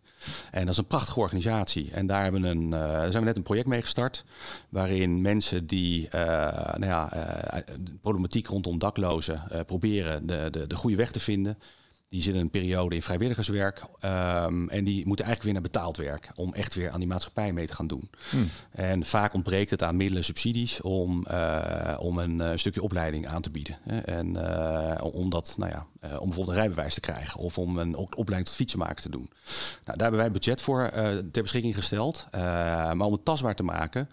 En 0.50 0.60
dat 0.60 0.70
is 0.70 0.76
een 0.76 0.86
prachtige 0.86 1.20
organisatie. 1.20 1.90
En 1.92 2.06
daar, 2.06 2.22
hebben 2.22 2.42
een, 2.42 2.70
zijn 3.10 3.12
we 3.12 3.20
net 3.20 3.36
een 3.36 3.42
project 3.42 3.66
mee 3.66 3.82
gestart. 3.82 4.24
Waarin 4.68 5.20
mensen 5.20 5.66
die 5.66 6.08
nou 6.10 6.86
ja, 6.86 7.08
de 7.80 7.94
problematiek 8.00 8.46
rondom 8.46 8.78
daklozen 8.78 9.42
proberen 9.66 10.26
de, 10.26 10.48
de, 10.50 10.66
de 10.66 10.76
goede 10.76 10.96
weg 10.96 11.10
te 11.10 11.20
vinden. 11.20 11.58
Die 12.16 12.24
zitten 12.24 12.42
een 12.42 12.50
periode 12.50 12.94
in 12.94 13.02
vrijwilligerswerk. 13.02 13.80
Um, 13.80 14.68
en 14.68 14.84
die 14.84 15.06
moeten 15.06 15.24
eigenlijk 15.24 15.42
weer 15.42 15.52
naar 15.52 15.62
betaald 15.62 15.96
werk. 15.96 16.28
Om 16.34 16.54
echt 16.54 16.74
weer 16.74 16.90
aan 16.90 16.98
die 16.98 17.08
maatschappij 17.08 17.52
mee 17.52 17.66
te 17.66 17.74
gaan 17.74 17.86
doen. 17.86 18.10
Hmm. 18.30 18.48
En 18.70 19.04
vaak 19.04 19.34
ontbreekt 19.34 19.70
het 19.70 19.82
aan 19.82 19.96
middelen, 19.96 20.24
subsidies. 20.24 20.80
Om, 20.80 21.26
uh, 21.30 21.96
om 21.98 22.18
een 22.18 22.38
uh, 22.38 22.50
stukje 22.54 22.82
opleiding 22.82 23.26
aan 23.26 23.42
te 23.42 23.50
bieden. 23.50 23.78
Hè. 23.82 23.98
En 23.98 24.34
uh, 24.34 25.14
om 25.14 25.30
dat, 25.30 25.54
nou 25.58 25.70
ja, 25.70 25.86
om 26.00 26.08
bijvoorbeeld 26.08 26.48
een 26.48 26.54
rijbewijs 26.54 26.94
te 26.94 27.00
krijgen. 27.00 27.40
Of 27.40 27.58
om 27.58 27.78
een 27.78 27.96
opleiding 27.96 28.46
tot 28.46 28.54
fietsenmaker 28.54 29.02
te 29.02 29.10
doen. 29.10 29.30
Nou, 29.84 29.98
daar 29.98 30.00
hebben 30.00 30.20
wij 30.20 30.30
budget 30.30 30.60
voor 30.60 30.90
ter 31.30 31.42
beschikking 31.42 31.74
gesteld. 31.74 32.26
maar 32.30 33.00
om 33.00 33.12
het 33.12 33.24
tastbaar 33.24 33.54
te 33.54 33.62
maken. 33.62 34.08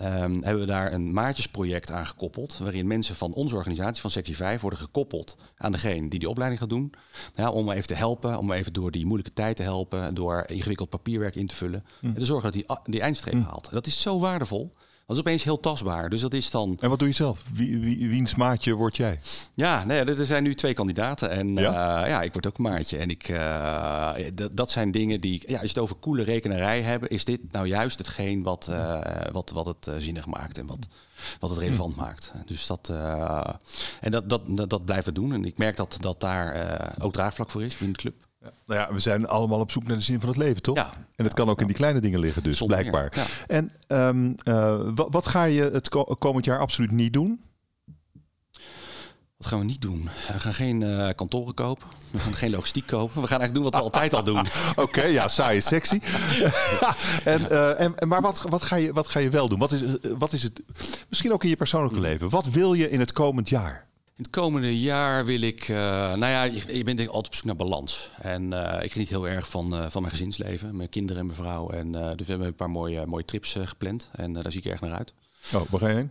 Um, 0.00 0.42
hebben 0.42 0.58
we 0.58 0.66
daar 0.66 0.92
een 0.92 1.12
maatjesproject 1.12 1.90
aan 1.90 2.06
gekoppeld. 2.06 2.58
Waarin 2.58 2.86
mensen 2.86 3.14
van 3.14 3.32
onze 3.32 3.56
organisatie, 3.56 4.00
van 4.00 4.10
sectie 4.10 4.36
5, 4.36 4.60
worden 4.60 4.78
gekoppeld 4.78 5.36
aan 5.56 5.72
degene 5.72 6.08
die 6.08 6.18
die 6.18 6.28
opleiding 6.28 6.60
gaat 6.60 6.70
doen. 6.70 6.92
Ja, 7.34 7.45
om 7.52 7.70
even 7.70 7.86
te 7.86 7.94
helpen, 7.94 8.38
om 8.38 8.52
even 8.52 8.72
door 8.72 8.90
die 8.90 9.06
moeilijke 9.06 9.32
tijd 9.32 9.56
te 9.56 9.62
helpen, 9.62 10.14
door 10.14 10.44
ingewikkeld 10.46 10.88
papierwerk 10.88 11.34
in 11.36 11.46
te 11.46 11.54
vullen. 11.54 11.84
Mm. 12.00 12.08
En 12.08 12.18
te 12.18 12.24
zorgen 12.24 12.52
dat 12.52 12.66
hij 12.66 12.78
die 12.84 13.00
eindstreep 13.00 13.34
mm. 13.34 13.42
haalt. 13.42 13.70
Dat 13.70 13.86
is 13.86 14.00
zo 14.00 14.18
waardevol. 14.18 14.74
Dat 15.06 15.16
is 15.16 15.22
opeens 15.22 15.44
heel 15.44 15.60
tastbaar. 15.60 16.08
Dus 16.08 16.20
dat 16.20 16.34
is 16.34 16.50
dan. 16.50 16.76
En 16.80 16.88
wat 16.88 16.98
doe 16.98 17.08
je 17.08 17.14
zelf? 17.14 17.44
Wie, 17.54 17.78
wie, 17.78 18.08
wiens 18.08 18.34
maatje 18.34 18.74
word 18.74 18.96
jij? 18.96 19.20
Ja, 19.54 19.84
nee, 19.84 20.04
er 20.04 20.26
zijn 20.26 20.42
nu 20.42 20.54
twee 20.54 20.74
kandidaten. 20.74 21.30
En 21.30 21.54
ja, 21.54 22.06
ja 22.06 22.22
ik 22.22 22.32
word 22.32 22.46
ook 22.46 22.58
maatje. 22.58 22.96
En 22.98 23.10
ik, 23.10 23.34
dat 24.52 24.70
zijn 24.70 24.90
dingen 24.90 25.20
die. 25.20 25.42
Ja, 25.46 25.52
als 25.52 25.60
je 25.60 25.68
het 25.68 25.78
over 25.78 25.96
coole 26.00 26.22
rekenarij 26.22 26.82
hebben, 26.82 27.08
is 27.08 27.24
dit 27.24 27.52
nou 27.52 27.66
juist 27.66 27.98
hetgeen 27.98 28.42
wat, 28.42 28.70
wat, 29.32 29.50
wat 29.50 29.66
het 29.66 29.90
zinnig 29.98 30.26
maakt 30.26 30.58
en 30.58 30.66
wat, 30.66 30.88
wat 31.38 31.50
het 31.50 31.58
relevant 31.58 31.94
hm. 31.94 32.00
maakt. 32.00 32.32
Dus 32.46 32.66
dat. 32.66 32.88
en 34.00 34.10
dat, 34.10 34.28
dat, 34.28 34.42
dat, 34.46 34.70
dat 34.70 34.84
blijven 34.84 35.14
doen. 35.14 35.32
En 35.32 35.44
ik 35.44 35.58
merk 35.58 35.76
dat, 35.76 35.96
dat 36.00 36.20
daar 36.20 36.94
ook 37.00 37.12
draagvlak 37.12 37.50
voor 37.50 37.62
is 37.62 37.76
binnen 37.76 37.96
de 37.96 38.02
club. 38.02 38.26
Nou 38.66 38.80
ja, 38.80 38.92
we 38.92 38.98
zijn 38.98 39.26
allemaal 39.28 39.60
op 39.60 39.70
zoek 39.70 39.86
naar 39.86 39.96
de 39.96 40.02
zin 40.02 40.20
van 40.20 40.28
het 40.28 40.38
leven, 40.38 40.62
toch? 40.62 40.76
Ja. 40.76 40.90
En 41.14 41.24
het 41.24 41.34
kan 41.34 41.48
ook 41.48 41.60
in 41.60 41.66
die 41.66 41.76
kleine 41.76 42.00
dingen 42.00 42.20
liggen, 42.20 42.42
dus 42.42 42.62
blijkbaar. 42.62 43.12
Ja. 43.14 43.24
En 43.46 43.72
um, 43.88 44.34
uh, 44.48 44.80
wat, 44.94 45.08
wat, 45.10 45.26
ga 45.26 45.44
je 45.44 45.62
het 45.62 45.88
komend 46.18 46.44
jaar 46.44 46.58
absoluut 46.58 46.90
niet 46.90 47.12
doen? 47.12 47.40
Wat 49.36 49.46
gaan 49.46 49.58
we 49.58 49.64
niet 49.64 49.80
doen? 49.80 50.08
We 50.32 50.40
gaan 50.40 50.54
geen 50.54 50.80
uh, 50.80 51.08
kantoren 51.14 51.54
kopen. 51.54 51.88
We 52.10 52.18
gaan 52.18 52.34
geen 52.34 52.50
logistiek 52.50 52.86
kopen. 52.86 53.20
We 53.22 53.28
gaan 53.28 53.40
eigenlijk 53.40 53.54
doen 53.54 53.62
wat 53.62 53.74
we 53.74 53.80
altijd 53.88 54.14
al 54.14 54.24
doen. 54.24 54.46
Oké, 54.76 55.02
ja, 55.02 55.28
saai 55.28 55.60
sexy. 55.60 56.00
en, 57.24 57.40
uh, 57.50 57.80
en, 57.80 57.94
maar 58.08 58.20
wat, 58.20 58.42
wat, 58.48 58.62
ga 58.62 58.76
je, 58.76 58.92
wat 58.92 59.08
ga 59.08 59.18
je 59.18 59.30
wel 59.30 59.48
doen? 59.48 59.58
Wat 59.58 59.72
is, 59.72 59.82
wat 60.18 60.32
is 60.32 60.42
het, 60.42 60.62
misschien 61.08 61.32
ook 61.32 61.42
in 61.42 61.48
je 61.48 61.56
persoonlijke 61.56 62.00
leven, 62.00 62.30
wat 62.30 62.46
wil 62.46 62.74
je 62.74 62.90
in 62.90 63.00
het 63.00 63.12
komend 63.12 63.48
jaar? 63.48 63.86
In 64.04 64.22
het 64.22 64.30
komende 64.30 64.80
jaar 64.80 65.24
wil 65.24 65.40
ik, 65.40 65.68
uh, 65.68 65.76
nou 66.14 66.26
ja, 66.26 66.42
je, 66.42 66.76
je 66.76 66.84
bent 66.84 66.96
denk 66.96 67.08
ik 67.08 67.14
altijd 67.14 67.26
op 67.26 67.34
zoek 67.34 67.44
naar 67.44 67.56
balans. 67.56 68.10
En 68.20 68.52
uh, 68.52 68.78
ik 68.82 68.92
geniet 68.92 69.08
heel 69.08 69.28
erg 69.28 69.48
van, 69.48 69.74
uh, 69.74 69.86
van 69.88 70.02
mijn 70.02 70.14
gezinsleven, 70.14 70.76
mijn 70.76 70.88
kinderen 70.88 71.20
en 71.20 71.26
mijn 71.26 71.38
vrouw. 71.38 71.70
En 71.70 71.92
dus 71.92 72.00
we 72.16 72.24
hebben 72.26 72.46
een 72.46 72.54
paar 72.54 72.70
mooie, 72.70 73.06
mooie 73.06 73.24
trips 73.24 73.56
gepland 73.64 74.08
en 74.12 74.32
daar 74.32 74.52
zie 74.52 74.60
ik 74.60 74.70
erg 74.70 74.80
naar 74.80 74.92
uit. 74.92 75.14
Oh, 75.54 75.62
waar 75.70 75.80
ga 75.80 75.88
je 75.88 75.94
heen? 75.94 76.10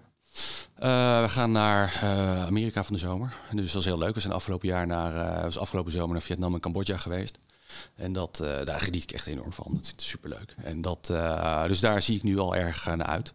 We 0.75 1.25
gaan 1.27 1.51
naar 1.51 1.99
Amerika 2.47 2.83
van 2.83 2.93
de 2.93 2.99
zomer. 2.99 3.33
Dus 3.51 3.71
dat 3.71 3.81
is 3.81 3.87
heel 3.87 3.97
leuk. 3.97 4.13
We 4.13 4.19
zijn 4.19 4.33
afgelopen 4.33 4.67
jaar 4.67 4.87
naar, 4.87 5.41
was 5.41 5.57
afgelopen 5.57 5.91
zomer 5.91 6.11
naar 6.11 6.21
Vietnam 6.21 6.53
en 6.53 6.59
Cambodja 6.59 6.97
geweest. 6.97 7.37
En 7.95 8.13
dat, 8.13 8.39
uh, 8.43 8.65
daar 8.65 8.79
geniet 8.79 9.03
ik 9.03 9.11
echt 9.11 9.27
enorm 9.27 9.53
van. 9.53 9.65
Dat 9.69 9.93
is 9.97 10.09
superleuk. 10.09 10.55
En 10.63 10.81
dat, 10.81 11.09
uh, 11.11 11.63
dus 11.63 11.79
daar 11.79 12.01
zie 12.01 12.15
ik 12.15 12.23
nu 12.23 12.39
al 12.39 12.55
erg 12.55 12.85
naar 12.85 13.03
uit. 13.03 13.33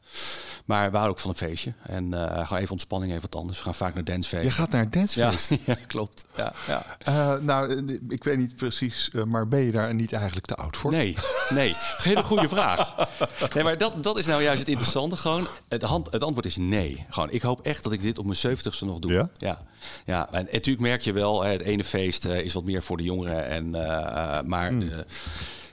Maar 0.65 0.91
we 0.91 0.97
houden 0.97 1.11
ook 1.11 1.21
van 1.21 1.31
een 1.31 1.37
feestje. 1.37 1.73
En 1.83 2.13
uh, 2.13 2.47
gewoon 2.47 2.63
even 2.63 2.73
ontspanning, 2.73 3.13
even 3.13 3.31
wat 3.31 3.41
anders. 3.41 3.59
We 3.59 3.65
gaan 3.65 3.75
vaak 3.75 3.95
naar 3.95 4.05
dancefeest. 4.05 4.45
Je 4.45 4.51
gaat 4.51 4.71
naar 4.71 4.83
een 4.83 4.91
dancefeest? 4.91 5.51
Ja, 5.51 5.57
ja 5.75 5.77
klopt. 5.87 6.25
Ja, 6.37 6.53
ja. 6.67 7.37
nou, 7.37 7.85
ik 8.09 8.25
weet 8.25 8.39
niet 8.39 8.57
precies, 8.57 9.11
maar 9.25 9.49
ben 9.49 9.61
je 9.61 9.73
daar 9.73 9.95
niet 9.95 10.13
eigenlijk 10.13 10.47
te 10.47 10.55
oud 10.55 10.77
voor? 10.77 10.91
Nee, 10.91 11.17
nee. 11.49 11.73
Hele 12.03 12.23
goede 12.23 12.49
vraag. 12.49 13.09
Nee, 13.55 13.65
maar 13.65 13.79
dat, 13.79 14.03
dat 14.03 14.19
is 14.19 14.27
nou 14.27 14.43
juist 14.43 14.59
het 14.59 14.69
interessante. 14.69 15.17
Gewoon, 15.17 15.47
het, 15.69 15.83
hand, 15.83 16.13
het 16.13 16.23
antwoord 16.23 16.47
is 16.47 16.57
nee. 16.57 17.07
Gewoon, 17.09 17.31
ik 17.31 17.43
hoop 17.43 17.61
echt 17.61 17.83
dat 17.83 17.93
ik 17.93 18.01
dit 18.01 18.19
op 18.19 18.27
mijn 18.27 18.39
70ste 18.39 18.87
nog 18.87 18.99
doe. 18.99 19.13
Ja? 19.13 19.29
Ja. 19.37 19.63
ja. 20.05 20.33
En 20.33 20.45
natuurlijk 20.53 20.81
merk 20.81 21.03
je 21.03 21.13
wel, 21.13 21.43
het 21.45 21.61
ene 21.61 21.85
feest 21.85 22.25
is 22.25 22.53
wat 22.53 22.65
meer 22.65 22.83
voor 22.83 22.97
de 22.97 23.03
jongeren 23.03 23.47
en 23.47 23.75
maar 24.45 24.73
mm. 24.73 24.91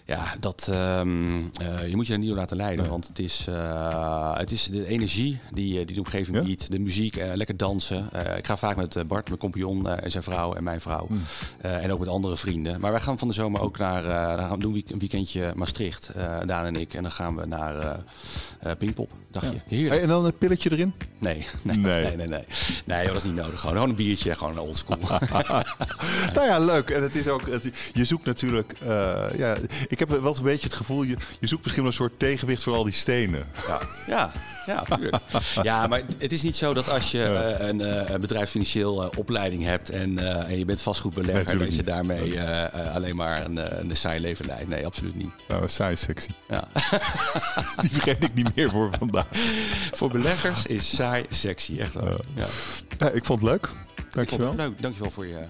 Ja, 0.08 0.36
dat, 0.40 0.70
um, 0.72 1.38
uh, 1.62 1.88
je 1.88 1.96
moet 1.96 2.08
je 2.08 2.14
er 2.14 2.20
niet 2.20 2.28
door 2.28 2.38
laten 2.38 2.58
leiden. 2.58 2.90
Want 2.90 3.08
het 3.08 3.20
is, 3.20 3.46
uh, 3.50 4.38
het 4.38 4.52
is 4.52 4.64
de 4.64 4.88
energie 4.88 5.40
die, 5.52 5.86
die 5.86 5.96
de 5.96 6.02
omgeving 6.02 6.38
ja? 6.38 6.44
biedt. 6.44 6.72
De 6.72 6.80
muziek, 6.80 7.18
uh, 7.18 7.26
lekker 7.34 7.58
dansen. 7.58 8.10
ik 8.38 8.46
ga 8.46 8.58
vaak 8.58 8.76
met 8.76 9.08
Bart, 9.08 9.28
mijn 9.28 9.40
compagnon 9.40 9.90
en 9.90 10.12
zijn 10.12 10.24
vrouw 10.24 10.54
en 10.54 10.64
mijn 10.64 10.82
vrouw. 10.82 11.08
Mm. 11.10 11.22
en 11.62 11.92
ook 11.92 12.00
met 12.00 12.08
andere 12.08 12.38
vrienden. 12.38 12.80
Maar 12.80 12.92
wij 12.92 13.00
gaan 13.00 13.18
van 13.18 13.28
de 13.28 13.34
zomer 13.34 13.62
ook 13.62 13.78
naar, 13.78 14.04
dan 14.38 14.46
gaan 14.46 14.58
we 14.58 14.60
doen 14.60 14.84
een 14.88 15.00
weekendje 15.00 15.52
Maastricht, 15.56 16.12
Daan 16.46 16.66
en 16.66 16.76
ik. 16.76 16.94
En 16.94 17.02
dan 17.02 17.12
gaan 17.12 17.36
we 17.36 17.46
naar 17.46 18.04
Pinkpop. 18.78 19.12
Dacht 19.32 19.48
ja. 19.68 19.90
En 19.90 20.08
dan 20.08 20.26
een 20.26 20.38
pilletje 20.38 20.72
erin? 20.72 20.94
Nee, 21.18 21.46
nee, 21.62 21.78
nee, 21.78 22.02
nee. 22.02 22.16
Nee, 22.16 22.28
nee. 22.28 22.46
nee 22.86 23.08
dat 23.08 23.16
is 23.16 23.24
niet 23.24 23.36
nodig. 23.36 23.60
Gewoon, 23.60 23.76
gewoon 23.76 23.90
een 23.90 23.96
biertje, 23.96 24.36
gewoon 24.36 24.54
een 24.54 24.60
oldschool. 24.60 24.98
nou 26.34 26.48
ja, 26.48 26.60
leuk. 26.60 26.90
En 26.90 27.02
het 27.02 27.16
is 27.16 27.28
ook, 27.28 27.50
het, 27.50 27.92
je 27.94 28.06
zoekt 28.06 28.26
natuurlijk, 28.26 28.74
ja, 29.38 29.58
ik 29.88 29.97
heb 30.00 30.10
wel 30.10 30.36
een 30.36 30.44
beetje 30.44 30.68
het 30.68 30.78
gevoel, 30.78 31.04
je, 31.04 31.18
je 31.40 31.48
zoekt 31.48 31.64
misschien 31.64 31.86
een 31.86 31.94
soort 31.94 32.20
tegenwicht 32.20 32.64
voor 32.64 32.76
al 32.76 32.84
die 32.84 32.94
stenen. 32.94 33.48
Ja, 33.68 33.82
ja, 34.08 34.32
ja, 34.66 34.84
tuurlijk. 34.84 35.24
ja 35.64 35.88
maar 35.88 36.02
het 36.18 36.32
is 36.32 36.42
niet 36.42 36.56
zo 36.56 36.74
dat 36.74 36.90
als 36.90 37.12
je 37.12 37.56
uh, 37.60 37.68
een, 37.68 37.80
uh, 37.80 38.16
bedrijfsfinancieel 38.16 39.12
opleiding 39.18 39.64
hebt 39.64 39.90
en, 39.90 40.20
en 40.48 40.58
je 40.58 40.66
bent 40.66 40.82
vastgoedbelegger, 40.82 41.60
dat 41.60 41.76
je 41.76 41.84
daarmee 41.84 42.42
alleen 42.94 43.16
maar 43.16 43.46
een, 43.46 43.80
een 43.80 43.96
saai 43.96 44.20
leven 44.20 44.46
leidt. 44.46 44.70
Nee, 44.70 44.86
absoluut 44.86 45.16
niet. 45.16 45.32
Nou, 45.48 45.68
saai 45.68 45.96
sexy. 45.96 46.30
Ja. 46.50 46.68
die 47.82 47.92
vergeet 47.92 48.24
ik 48.24 48.34
niet 48.34 48.56
meer 48.56 48.70
voor 48.70 48.90
vandaag. 48.98 49.26
voor 49.92 50.10
beleggers 50.10 50.66
is 50.66 50.96
saai 50.96 51.26
sexy, 51.30 51.80
echt 51.80 51.94
wel. 51.94 52.20
Ja. 52.36 52.46
ja. 52.98 53.10
ik 53.10 53.26
vond 53.26 53.42
het 53.42 53.50
leuk. 53.50 53.70
Dankjewel. 54.12 54.22
Ik 54.22 54.30
vond 54.30 54.42
het 54.42 54.56
leuk. 54.56 54.82
Dankjewel 54.82 55.12
voor 55.12 55.28
je 55.28 55.48